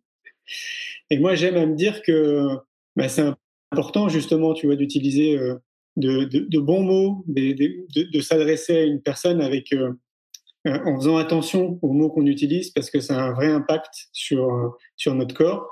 Et 1.11 1.19
moi, 1.19 1.35
j'aime 1.35 1.57
à 1.57 1.67
me 1.67 1.75
dire 1.75 2.03
que 2.03 2.59
bah, 2.97 3.09
c'est 3.09 3.25
important 3.73 4.09
justement, 4.09 4.55
tu 4.55 4.67
vois, 4.67 4.77
d'utiliser 4.77 5.39
euh, 5.39 5.55
de, 5.97 6.25
de, 6.25 6.41
de, 6.41 6.59
bons 6.59 6.83
mots, 6.83 7.25
de, 7.27 8.13
de 8.13 8.21
s'adresser 8.21 8.77
à 8.77 8.85
une 8.85 9.01
personne 9.01 9.41
avec 9.41 9.73
euh, 9.73 9.93
euh, 10.67 10.79
en 10.85 10.97
faisant 10.97 11.17
attention 11.17 11.79
aux 11.83 11.93
mots 11.93 12.11
qu'on 12.11 12.27
utilise 12.27 12.71
parce 12.71 12.91
que 12.91 13.01
ça 13.01 13.19
a 13.19 13.29
un 13.29 13.33
vrai 13.33 13.47
impact 13.47 14.09
sur 14.13 14.77
sur 14.97 15.15
notre 15.15 15.35
corps. 15.35 15.67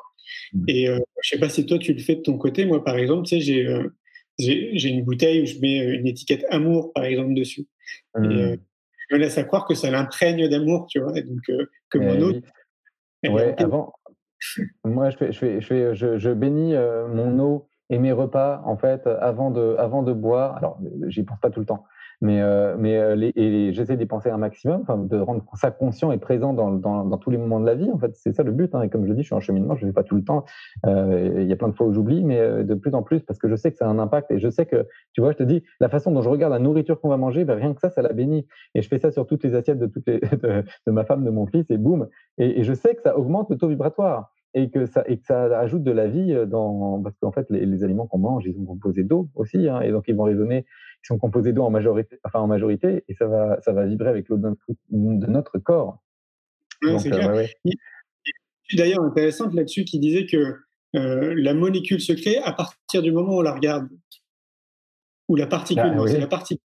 Mmh. 0.53 0.65
Et 0.69 0.89
euh, 0.89 0.99
je 1.23 1.31
sais 1.31 1.39
pas 1.39 1.49
si 1.49 1.67
toi 1.67 1.79
tu 1.79 1.93
le 1.93 2.01
fais 2.01 2.17
de 2.17 2.23
ton 2.23 2.39
côté. 2.39 2.65
Moi, 2.65 2.83
par 2.83 2.97
exemple, 2.97 3.27
tu 3.27 3.41
sais, 3.41 3.41
j'ai 3.41 3.67
j'ai 4.39 4.89
une 4.89 5.05
bouteille 5.05 5.43
où 5.43 5.47
je 5.47 5.59
mets 5.61 5.79
une 5.79 6.07
étiquette 6.07 6.45
amour, 6.51 6.93
par 6.93 7.05
exemple, 7.05 7.35
dessus. 7.35 7.67
Mmh. 8.17 8.33
Et, 8.33 8.59
me 9.13 9.19
laisse 9.19 9.37
à 9.37 9.45
croire 9.45 9.67
que 9.67 9.75
ça 9.75 9.91
l'imprègne 9.91 10.49
d'amour, 10.49 10.87
tu 10.89 10.99
vois, 10.99 11.17
et 11.17 11.23
donc 11.23 11.43
que 11.91 11.99
mon 11.99 12.21
eau. 12.23 12.33
Ouais, 13.29 13.55
avant, 13.59 13.93
moi, 14.85 15.11
je, 15.11 15.31
je, 15.31 15.95
je, 15.95 16.19
je, 16.19 16.31
bénis 16.31 16.75
mon 17.13 17.39
eau 17.39 17.69
et 17.91 17.99
mes 17.99 18.13
repas, 18.13 18.63
en 18.65 18.77
fait, 18.77 19.07
avant 19.07 19.51
de, 19.51 19.77
avant 19.79 20.03
de 20.03 20.13
boire. 20.13 20.57
Alors, 20.57 20.79
j'y 21.07 21.23
pense 21.23 21.39
pas 21.41 21.51
tout 21.51 21.61
le 21.61 21.67
temps, 21.67 21.85
mais, 22.21 22.41
euh, 22.41 22.77
mais 22.79 22.97
euh, 22.97 23.15
les, 23.15 23.73
j'essaie 23.73 23.97
d'y 23.97 24.07
penser 24.07 24.31
un 24.31 24.39
maximum, 24.39 24.85
de 25.09 25.19
rendre 25.19 25.45
ça 25.55 25.71
conscient 25.71 26.11
et 26.11 26.19
présent 26.19 26.55
dans, 26.55 26.73
dans, 26.73 27.19
tous 27.19 27.31
les 27.31 27.39
moments 27.39 27.61
de 27.61 27.67
la 27.67 27.75
vie. 27.75 27.91
En 27.93 27.99
fait, 27.99 28.13
c'est 28.15 28.33
ça 28.33 28.43
le 28.43 28.53
but. 28.53 28.75
Hein. 28.75 28.83
Et 28.83 28.89
comme 28.89 29.05
je 29.05 29.11
le 29.11 29.15
dis, 29.15 29.23
je 29.23 29.27
suis 29.27 29.35
en 29.35 29.41
cheminement, 29.41 29.77
je 29.77 29.85
ne 29.85 29.91
fais 29.91 29.95
pas 29.95 30.03
tout 30.03 30.17
le 30.17 30.25
temps. 30.25 30.45
Euh, 30.87 31.43
il 31.43 31.47
y 31.47 31.53
a 31.53 31.57
plein 31.57 31.69
de 31.69 31.75
fois 31.75 31.87
où 31.87 31.93
j'oublie, 31.93 32.25
mais 32.25 32.39
euh, 32.39 32.63
de 32.65 32.75
plus 32.75 32.95
en 32.95 33.03
plus 33.03 33.21
parce 33.21 33.39
que 33.39 33.49
je 33.49 33.57
sais 33.57 33.71
que 33.73 33.77
ça 33.77 33.87
a 33.87 33.89
un 33.89 33.99
impact 33.99 34.31
et 34.31 34.39
je 34.39 34.49
sais 34.49 34.67
que, 34.67 34.87
tu 35.13 35.21
vois, 35.21 35.33
je 35.33 35.37
te 35.37 35.43
dis, 35.43 35.63
la 35.81 35.89
façon 35.89 36.13
dont 36.13 36.23
je 36.23 36.29
regarde 36.29 36.53
la 36.53 36.59
nourriture 36.59 37.01
qu'on 37.01 37.09
va 37.09 37.17
manger, 37.17 37.45
ben, 37.45 37.57
rien 37.57 37.75
que 37.75 37.81
ça, 37.81 37.91
ça 37.91 38.03
la 38.03 38.13
bénit. 38.13 38.47
Et 38.75 38.83
je 38.83 38.89
fais 38.89 38.99
ça 38.99 39.11
sur 39.11 39.27
toutes 39.27 39.45
les 39.45 39.55
assiettes 39.55 39.79
de, 39.79 39.87
toutes 39.87 40.07
les, 40.07 40.21
de, 40.87 40.91
ma 40.91 41.05
femme, 41.05 41.25
de 41.25 41.31
mon 41.31 41.47
fils, 41.47 41.71
et 41.71 41.77
boum. 41.77 42.09
Et 42.39 42.63
je 42.65 42.73
sais 42.73 42.95
que 42.95 43.03
ça 43.03 43.19
augmente 43.19 43.51
le 43.51 43.57
taux 43.57 43.69
vibratoire 43.69 44.34
et 44.55 44.71
que 44.71 44.87
ça 44.87 45.05
et 45.07 45.19
que 45.19 45.27
ça 45.27 45.59
ajoute 45.59 45.83
de 45.83 45.91
la 45.91 46.07
vie 46.07 46.35
dans 46.47 47.03
parce 47.03 47.17
qu'en 47.19 47.33
fait 47.33 47.47
les, 47.51 47.67
les 47.67 47.85
aliments 47.85 48.07
qu'on 48.07 48.19
mange 48.19 48.45
ils 48.47 48.55
sont 48.55 48.65
composés 48.65 49.03
d'eau 49.03 49.29
aussi 49.35 49.69
hein, 49.69 49.81
et 49.81 49.91
donc 49.91 50.05
ils 50.07 50.15
vont 50.15 50.25
résonner 50.25 50.65
ils 51.03 51.07
sont 51.07 51.19
composés 51.19 51.53
d'eau 51.53 51.65
en 51.65 51.71
majorité 51.71 52.19
enfin 52.25 52.39
en 52.39 52.47
majorité 52.47 53.05
et 53.09 53.15
ça 53.15 53.27
va 53.27 53.61
ça 53.63 53.73
va 53.73 53.85
vibrer 53.85 54.09
avec 54.09 54.29
l'eau 54.29 54.37
de, 54.37 54.57
de 54.91 55.27
notre, 55.27 55.59
corps. 55.59 56.03
Ouais, 56.83 56.99
c'est. 56.99 57.13
Ouais, 57.13 57.51
ouais. 57.65 57.75
D'ailleurs 58.73 59.03
intéressante 59.03 59.53
là-dessus 59.55 59.85
qui 59.85 59.99
disait 59.99 60.27
que 60.27 60.57
euh, 60.95 61.35
la 61.37 61.53
molécule 61.53 62.01
se 62.01 62.13
crée 62.13 62.39
à 62.39 62.53
partir 62.53 63.03
du 63.03 63.13
moment 63.13 63.35
où 63.35 63.39
on 63.39 63.43
la 63.43 63.53
regarde 63.53 63.89
ou 65.29 65.37
la 65.37 65.47
particule 65.47 65.83
ah, 65.85 66.01
oui. 66.01 66.11
c'est 66.11 66.21
la 66.21 66.27
particule 66.27 66.63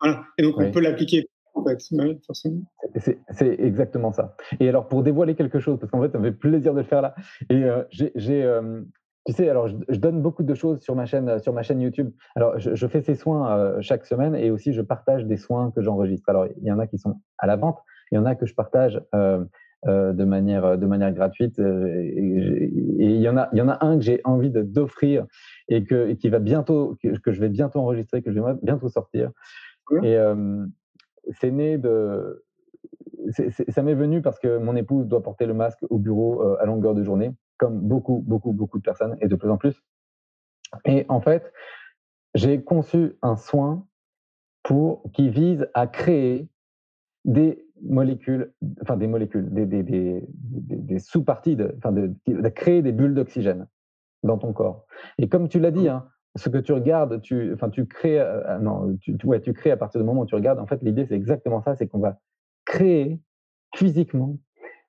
voilà 0.00 0.24
et 0.38 0.42
donc 0.42 0.58
on 0.58 0.70
peut 0.70 0.80
l'appliquer. 0.80 1.28
C'est 3.30 3.60
exactement 3.60 4.12
ça. 4.12 4.36
Et 4.60 4.68
alors, 4.68 4.88
pour 4.88 5.02
dévoiler 5.02 5.34
quelque 5.34 5.60
chose, 5.60 5.78
parce 5.78 5.90
qu'en 5.90 6.02
fait, 6.02 6.10
ça 6.10 6.18
me 6.18 6.24
fait 6.24 6.36
plaisir 6.36 6.72
de 6.74 6.80
le 6.80 6.84
faire 6.84 7.02
là, 7.02 7.14
et 7.50 7.64
euh, 7.64 7.82
j'ai. 7.90 8.44
Euh, 8.44 8.82
tu 9.26 9.34
sais, 9.34 9.48
alors 9.50 9.68
je, 9.68 9.76
je, 9.90 9.98
donne 9.98 10.22
beaucoup 10.22 10.42
de 10.42 10.54
choses 10.54 10.80
sur 10.80 10.94
ma 10.94 11.04
chaîne, 11.04 11.38
sur 11.40 11.52
ma 11.52 11.62
chaîne 11.62 11.82
YouTube. 11.82 12.10
Alors, 12.34 12.58
je, 12.58 12.74
je 12.74 12.86
fais 12.86 13.02
ces 13.02 13.14
soins 13.14 13.58
euh, 13.58 13.76
chaque 13.82 14.06
semaine 14.06 14.34
et 14.34 14.50
aussi 14.50 14.72
je 14.72 14.80
partage 14.80 15.26
des 15.26 15.36
soins 15.36 15.70
que 15.70 15.82
j'enregistre. 15.82 16.30
Alors, 16.30 16.46
il 16.46 16.66
y 16.66 16.72
en 16.72 16.78
a 16.78 16.86
qui 16.86 16.96
sont 16.96 17.20
à 17.36 17.46
la 17.46 17.56
vente, 17.56 17.78
il 18.10 18.14
y 18.14 18.18
en 18.18 18.24
a 18.24 18.34
que 18.34 18.46
je 18.46 18.54
partage 18.54 19.02
euh, 19.14 19.44
de 19.84 20.24
manière 20.24 20.78
de 20.78 20.86
manière 20.86 21.12
gratuite 21.12 21.58
et, 21.58 21.62
et, 21.62 23.04
il 23.04 23.20
y 23.20 23.28
en 23.28 23.36
a 23.36 23.50
il 23.52 23.58
y 23.58 23.60
en 23.60 23.68
a 23.68 23.84
un 23.84 23.98
que 23.98 24.02
j'ai 24.02 24.20
envie 24.24 24.50
d'offrir 24.50 25.26
et 25.68 25.84
que 25.84 26.08
et 26.08 26.16
qui 26.16 26.30
va 26.30 26.38
bientôt 26.38 26.96
que, 27.02 27.18
que, 27.18 27.30
je 27.30 27.40
vais 27.40 27.50
bientôt 27.50 27.80
enregistrer, 27.80 28.22
que 28.22 28.32
je 28.32 28.40
vais 28.40 28.54
bientôt 28.62 28.88
sortir. 28.88 29.30
Et 30.02 30.16
c'est 31.32 31.50
né 31.50 31.78
de. 31.78 32.44
C 33.30 33.44
est, 33.46 33.70
ça 33.70 33.82
m'est 33.82 33.94
venu 33.94 34.22
parce 34.22 34.38
que 34.38 34.58
mon 34.58 34.76
épouse 34.76 35.06
doit 35.06 35.22
porter 35.22 35.46
le 35.46 35.54
masque 35.54 35.84
au 35.90 35.98
bureau 35.98 36.42
euh, 36.42 36.56
à 36.60 36.66
longueur 36.66 36.94
de 36.94 37.02
journée, 37.02 37.34
comme 37.58 37.80
beaucoup, 37.80 38.22
beaucoup, 38.26 38.52
beaucoup 38.52 38.78
de 38.78 38.82
personnes, 38.82 39.16
et 39.20 39.28
de 39.28 39.36
plus 39.36 39.50
en 39.50 39.58
plus. 39.58 39.82
Et 40.84 41.04
en 41.08 41.20
fait, 41.20 41.52
j'ai 42.34 42.62
conçu 42.62 43.16
un 43.22 43.36
soin 43.36 43.86
pour 44.62 45.02
qui 45.12 45.30
vise 45.30 45.68
à 45.74 45.86
créer 45.86 46.48
des 47.24 47.64
molécules, 47.82 48.52
enfin 48.82 48.96
des 48.96 49.06
molécules, 49.06 49.52
des, 49.52 49.66
des, 49.66 49.82
des, 49.82 50.26
des 50.42 50.98
sous-parties, 50.98 51.56
de, 51.56 51.74
enfin 51.78 51.92
de, 51.92 52.12
de, 52.26 52.48
créer 52.48 52.82
des 52.82 52.92
bulles 52.92 53.14
d'oxygène 53.14 53.66
dans 54.22 54.38
ton 54.38 54.52
corps. 54.52 54.86
Et 55.18 55.28
comme 55.28 55.48
tu 55.48 55.60
l'as 55.60 55.70
dit, 55.70 55.88
hein, 55.88 56.08
ce 56.36 56.48
que 56.48 56.58
tu 56.58 56.72
regardes, 56.72 57.20
tu, 57.22 57.52
enfin, 57.54 57.70
tu 57.70 57.86
crées, 57.86 58.20
euh, 58.20 58.58
non, 58.58 58.96
tu, 59.00 59.16
tu, 59.16 59.26
ouais, 59.26 59.40
tu 59.40 59.52
crées 59.52 59.70
à 59.70 59.76
partir 59.76 60.00
du 60.00 60.06
moment 60.06 60.22
où 60.22 60.26
tu 60.26 60.34
regardes. 60.34 60.58
En 60.58 60.66
fait, 60.66 60.82
l'idée, 60.82 61.06
c'est 61.06 61.14
exactement 61.14 61.60
ça, 61.62 61.74
c'est 61.74 61.86
qu'on 61.86 61.98
va 61.98 62.18
créer 62.64 63.20
physiquement 63.74 64.38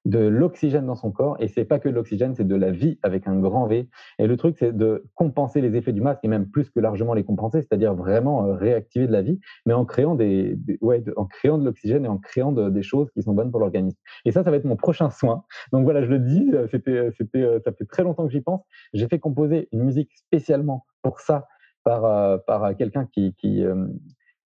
de 0.09 0.19
l'oxygène 0.19 0.85
dans 0.85 0.95
son 0.95 1.11
corps. 1.11 1.37
Et 1.39 1.47
c'est 1.47 1.65
pas 1.65 1.79
que 1.79 1.87
de 1.87 1.93
l'oxygène, 1.93 2.33
c'est 2.35 2.47
de 2.47 2.55
la 2.55 2.71
vie 2.71 2.97
avec 3.03 3.27
un 3.27 3.39
grand 3.39 3.67
V. 3.67 3.87
Et 4.17 4.27
le 4.27 4.37
truc, 4.37 4.55
c'est 4.57 4.75
de 4.75 5.05
compenser 5.15 5.61
les 5.61 5.75
effets 5.77 5.93
du 5.93 6.01
masque 6.01 6.21
et 6.23 6.27
même 6.27 6.47
plus 6.47 6.69
que 6.69 6.79
largement 6.79 7.13
les 7.13 7.23
compenser, 7.23 7.61
c'est-à-dire 7.61 7.93
vraiment 7.93 8.45
euh, 8.45 8.53
réactiver 8.53 9.07
de 9.07 9.11
la 9.11 9.21
vie, 9.21 9.39
mais 9.65 9.73
en 9.73 9.85
créant 9.85 10.15
des, 10.15 10.57
ouais, 10.81 11.01
de, 11.01 11.13
en 11.15 11.25
créant 11.25 11.57
de 11.57 11.65
l'oxygène 11.65 12.05
et 12.05 12.07
en 12.07 12.17
créant 12.17 12.51
de, 12.51 12.69
des 12.69 12.81
choses 12.81 13.09
qui 13.11 13.21
sont 13.21 13.33
bonnes 13.33 13.51
pour 13.51 13.59
l'organisme. 13.59 13.97
Et 14.25 14.31
ça, 14.31 14.43
ça 14.43 14.49
va 14.49 14.57
être 14.57 14.65
mon 14.65 14.75
prochain 14.75 15.09
soin. 15.11 15.43
Donc 15.71 15.83
voilà, 15.83 16.03
je 16.03 16.09
le 16.09 16.19
dis, 16.19 16.51
euh, 16.53 16.67
euh, 16.87 17.59
ça 17.63 17.71
fait 17.71 17.85
très 17.85 18.03
longtemps 18.03 18.25
que 18.25 18.31
j'y 18.31 18.41
pense. 18.41 18.61
J'ai 18.93 19.07
fait 19.07 19.19
composer 19.19 19.69
une 19.71 19.83
musique 19.83 20.11
spécialement 20.15 20.85
pour 21.03 21.19
ça 21.19 21.47
par, 21.83 22.43
par 22.43 22.75
quelqu'un 22.75 23.05
qui 23.05 23.33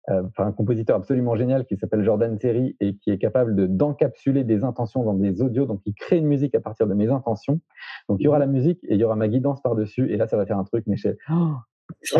euh, 0.09 0.23
euh, 0.23 0.45
un 0.45 0.53
compositeur 0.53 0.97
absolument 0.97 1.37
génial 1.37 1.67
qui 1.67 1.77
s'appelle 1.77 2.03
Jordan 2.03 2.39
Terry 2.39 2.77
et 2.81 2.97
qui 2.97 3.11
est 3.11 3.19
capable 3.19 3.55
de 3.55 3.67
d'encapsuler 3.67 4.45
des 4.45 4.65
intentions 4.65 5.05
dans 5.05 5.15
des 5.15 5.43
audios. 5.43 5.67
Donc, 5.67 5.81
il 5.85 5.95
crée 5.95 6.17
une 6.17 6.27
musique 6.27 6.55
à 6.55 6.61
partir 6.61 6.87
de 6.87 6.95
mes 6.95 7.09
intentions. 7.09 7.61
Donc, 8.09 8.19
il 8.21 8.25
y 8.25 8.29
aura 8.29 8.39
la 8.39 8.47
musique 8.47 8.83
et 8.85 8.95
il 8.95 9.01
y 9.01 9.05
aura 9.05 9.17
ma 9.17 9.29
guidance 9.29 9.61
par-dessus. 9.61 10.11
Et 10.11 10.17
là, 10.17 10.27
ça 10.27 10.37
va 10.37 10.47
faire 10.47 10.59
un 10.59 10.65
truc, 10.65 10.85
mais 10.87 10.97
je... 10.97 11.09
Oh 11.31 11.55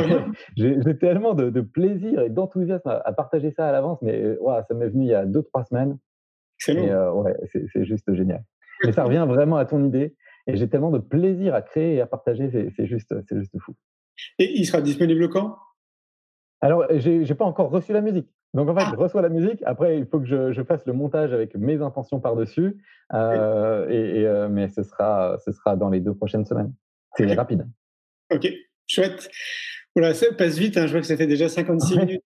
j'ai 0.57 0.99
tellement 0.99 1.35
de, 1.35 1.49
de, 1.49 1.61
plaisir 1.61 2.23
et 2.23 2.29
d'enthousiasme 2.29 2.89
à, 2.89 3.03
à, 3.05 3.13
partager 3.13 3.53
ça 3.53 3.69
à 3.69 3.73
l'avance, 3.73 4.03
mais 4.03 4.37
ouais, 4.39 4.61
ça 4.67 4.75
m'est 4.75 4.89
venu 4.89 5.05
il 5.05 5.11
y 5.11 5.15
a 5.15 5.25
deux, 5.25 5.45
trois 5.45 5.63
semaines. 5.63 5.97
Et 6.69 6.91
euh, 6.91 7.13
ouais, 7.13 7.37
c'est 7.73 7.85
juste 7.85 8.13
génial. 8.15 8.45
Mais 8.85 8.93
ça 8.93 9.05
revient 9.05 9.25
vraiment 9.29 9.57
à 9.57 9.65
ton 9.65 9.85
idée. 9.85 10.15
Et 10.47 10.57
j'ai 10.57 10.69
tellement 10.69 10.91
de 10.91 10.99
plaisir 10.99 11.55
à 11.55 11.63
créer 11.63 11.97
et 11.97 12.01
à 12.01 12.07
partager, 12.07 12.51
c'est 12.77 12.87
juste, 12.87 13.15
juste 13.31 13.59
fou. 13.61 13.75
Et 14.39 14.51
il 14.59 14.67
sera 14.67 14.81
disponible 14.81 15.29
quand? 15.29 15.57
Alors, 16.61 16.85
j'ai 16.91 17.19
n'ai 17.19 17.35
pas 17.35 17.45
encore 17.45 17.71
reçu 17.71 17.93
la 17.93 18.01
musique. 18.01 18.29
Donc, 18.53 18.69
en 18.69 18.75
fait, 18.75 18.83
ah. 18.85 18.91
je 18.93 18.97
reçois 18.97 19.23
la 19.23 19.29
musique. 19.29 19.63
Après, 19.65 19.99
il 19.99 20.07
faut 20.07 20.19
que 20.19 20.27
je, 20.27 20.53
je 20.53 20.63
fasse 20.63 20.85
le 20.87 20.93
montage 20.93 21.33
avec 21.33 21.55
mes 21.55 21.81
intentions 21.81 22.21
par-dessus. 22.21 22.83
Euh, 23.15 23.89
et, 23.89 24.21
et 24.21 24.27
euh, 24.27 24.49
mais 24.49 24.69
ce 24.69 24.83
sera, 24.83 25.39
ce 25.45 25.53
sera 25.53 25.77
dans 25.77 25.89
les 25.89 26.01
deux 26.01 26.15
prochaines 26.15 26.45
semaines. 26.45 26.73
C'est 27.17 27.25
okay. 27.25 27.35
rapide. 27.35 27.67
Ok, 28.33 28.49
chouette. 28.87 29.31
Voilà, 29.95 30.15
ça 30.15 30.27
passe 30.37 30.59
vite. 30.59 30.77
Hein. 30.77 30.87
Je 30.87 30.93
vois 30.93 31.01
que 31.01 31.07
ça 31.07 31.17
fait 31.17 31.27
déjà 31.27 31.49
56 31.49 31.97
ouais. 31.97 32.07
minutes. 32.07 32.25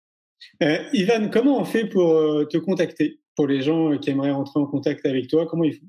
Euh, 0.61 0.77
Ivan, 0.93 1.29
comment 1.31 1.59
on 1.59 1.63
fait 1.63 1.85
pour 1.85 2.11
euh, 2.11 2.45
te 2.45 2.57
contacter? 2.57 3.19
Pour 3.35 3.47
les 3.47 3.61
gens 3.61 3.97
qui 3.97 4.11
aimeraient 4.11 4.31
rentrer 4.31 4.59
en 4.59 4.65
contact 4.65 5.05
avec 5.05 5.27
toi, 5.27 5.45
comment 5.47 5.63
ils 5.63 5.73
font? 5.73 5.87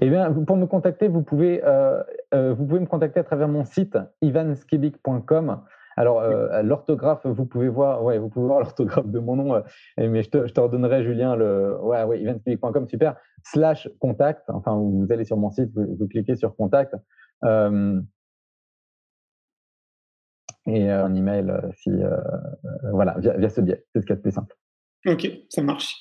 Eh 0.00 0.08
bien, 0.08 0.30
pour 0.32 0.56
me 0.56 0.66
contacter, 0.66 1.08
vous 1.08 1.22
pouvez, 1.22 1.62
euh, 1.64 2.02
euh, 2.32 2.54
vous 2.54 2.66
pouvez 2.66 2.80
me 2.80 2.86
contacter 2.86 3.20
à 3.20 3.24
travers 3.24 3.48
mon 3.48 3.64
site 3.64 3.98
ivanskibik.com. 4.22 5.62
Alors, 5.96 6.20
euh, 6.20 6.62
l'orthographe, 6.62 7.26
vous 7.26 7.46
pouvez 7.46 7.68
voir, 7.68 8.02
ouais, 8.02 8.18
vous 8.18 8.28
pouvez 8.28 8.46
voir 8.46 8.58
l'orthographe 8.60 9.06
de 9.06 9.18
mon 9.18 9.36
nom, 9.36 9.54
euh, 9.54 9.60
mais 9.98 10.22
je 10.22 10.30
te, 10.30 10.46
je 10.46 10.52
te 10.52 10.60
redonnerai, 10.60 11.04
Julien, 11.04 11.36
le, 11.36 11.76
ouais, 11.80 12.02
ouais, 12.04 12.40
super, 12.88 13.16
slash 13.44 13.88
contact. 14.00 14.42
Enfin, 14.48 14.76
vous 14.76 15.06
allez 15.10 15.24
sur 15.24 15.36
mon 15.36 15.50
site, 15.50 15.70
vous, 15.74 16.08
cliquez 16.08 16.36
sur 16.36 16.56
contact. 16.56 16.94
Euh, 17.44 18.00
et 20.66 20.88
un 20.88 21.14
email, 21.14 21.52
si, 21.76 21.90
voilà, 22.90 23.16
via, 23.18 23.36
via 23.36 23.50
ce 23.50 23.60
biais. 23.60 23.84
C'est 23.92 24.00
ce 24.00 24.06
qu'il 24.06 24.14
y 24.14 24.14
a 24.14 24.16
de 24.16 24.22
plus 24.22 24.32
simple. 24.32 24.56
Ok, 25.06 25.30
ça 25.50 25.62
marche. 25.62 25.96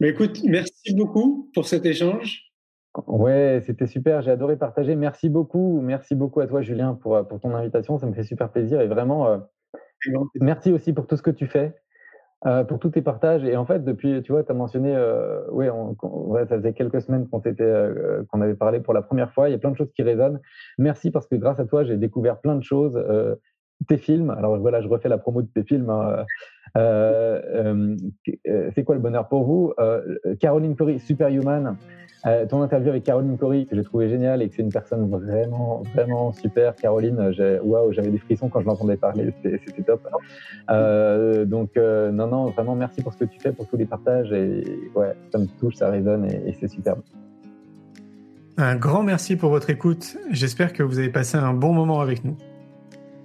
Mais 0.00 0.08
écoute, 0.08 0.40
merci 0.42 0.92
beaucoup 0.94 1.48
pour 1.54 1.68
cet 1.68 1.86
échange. 1.86 2.47
Ouais, 3.06 3.62
c'était 3.64 3.86
super. 3.86 4.22
J'ai 4.22 4.30
adoré 4.30 4.56
partager. 4.56 4.96
Merci 4.96 5.28
beaucoup. 5.28 5.80
Merci 5.80 6.14
beaucoup 6.14 6.40
à 6.40 6.46
toi, 6.46 6.62
Julien, 6.62 6.94
pour, 6.94 7.26
pour 7.26 7.40
ton 7.40 7.54
invitation. 7.54 7.98
Ça 7.98 8.06
me 8.06 8.12
fait 8.12 8.24
super 8.24 8.50
plaisir. 8.50 8.80
Et 8.80 8.88
vraiment, 8.88 9.28
euh, 9.28 9.38
merci 10.40 10.72
aussi 10.72 10.92
pour 10.92 11.06
tout 11.06 11.16
ce 11.16 11.22
que 11.22 11.30
tu 11.30 11.46
fais, 11.46 11.74
euh, 12.46 12.64
pour 12.64 12.78
tous 12.78 12.90
tes 12.90 13.02
partages. 13.02 13.44
Et 13.44 13.56
en 13.56 13.64
fait, 13.66 13.84
depuis, 13.84 14.22
tu 14.22 14.32
vois, 14.32 14.42
tu 14.42 14.50
as 14.50 14.54
mentionné, 14.54 14.94
euh, 14.94 15.48
ouais, 15.50 15.70
on, 15.70 15.96
ouais, 16.02 16.46
ça 16.46 16.56
faisait 16.56 16.72
quelques 16.72 17.00
semaines 17.00 17.28
qu'on 17.28 17.42
euh, 17.60 18.24
qu'on 18.30 18.40
avait 18.40 18.54
parlé 18.54 18.80
pour 18.80 18.94
la 18.94 19.02
première 19.02 19.32
fois. 19.32 19.48
Il 19.48 19.52
y 19.52 19.54
a 19.54 19.58
plein 19.58 19.70
de 19.70 19.76
choses 19.76 19.92
qui 19.92 20.02
résonnent. 20.02 20.40
Merci 20.78 21.10
parce 21.10 21.26
que 21.26 21.36
grâce 21.36 21.60
à 21.60 21.66
toi, 21.66 21.84
j'ai 21.84 21.96
découvert 21.96 22.40
plein 22.40 22.56
de 22.56 22.64
choses. 22.64 22.98
Euh, 23.80 23.84
tes 23.86 23.98
films, 23.98 24.30
alors 24.30 24.58
voilà, 24.58 24.80
je 24.80 24.88
refais 24.88 25.08
la 25.08 25.18
promo 25.18 25.42
de 25.42 25.48
tes 25.48 25.62
films. 25.62 25.90
Hein. 25.90 26.24
c'est 28.74 28.84
quoi 28.84 28.94
le 28.94 29.00
bonheur 29.00 29.28
pour 29.28 29.44
vous? 29.44 29.74
Caroline 30.40 30.76
Curry, 30.76 30.98
Superhuman. 31.00 31.76
Euh, 32.26 32.46
ton 32.46 32.62
interview 32.62 32.90
avec 32.90 33.04
Caroline 33.04 33.38
Cory, 33.38 33.66
que 33.66 33.76
j'ai 33.76 33.84
trouvé 33.84 34.08
génial 34.08 34.42
et 34.42 34.48
que 34.48 34.56
c'est 34.56 34.62
une 34.62 34.72
personne 34.72 35.08
vraiment, 35.08 35.82
vraiment 35.94 36.32
super. 36.32 36.74
Caroline, 36.74 37.32
waouh, 37.62 37.92
j'avais 37.92 38.10
des 38.10 38.18
frissons 38.18 38.48
quand 38.48 38.60
je 38.60 38.66
l'entendais 38.66 38.96
parler, 38.96 39.32
c'était 39.42 39.82
top. 39.82 40.06
Euh, 40.70 41.44
donc, 41.44 41.76
euh, 41.76 42.10
non, 42.10 42.26
non, 42.26 42.46
vraiment 42.46 42.74
merci 42.74 43.02
pour 43.02 43.12
ce 43.12 43.18
que 43.18 43.24
tu 43.24 43.38
fais, 43.38 43.52
pour 43.52 43.68
tous 43.68 43.76
les 43.76 43.86
partages. 43.86 44.32
Et 44.32 44.64
ouais, 44.94 45.14
ça 45.30 45.38
me 45.38 45.46
touche, 45.60 45.76
ça 45.76 45.90
résonne 45.90 46.24
et, 46.24 46.48
et 46.48 46.56
c'est 46.58 46.68
superbe. 46.68 47.00
Un 48.56 48.74
grand 48.74 49.04
merci 49.04 49.36
pour 49.36 49.50
votre 49.50 49.70
écoute. 49.70 50.16
J'espère 50.32 50.72
que 50.72 50.82
vous 50.82 50.98
avez 50.98 51.10
passé 51.10 51.38
un 51.38 51.54
bon 51.54 51.72
moment 51.72 52.00
avec 52.00 52.24
nous. 52.24 52.36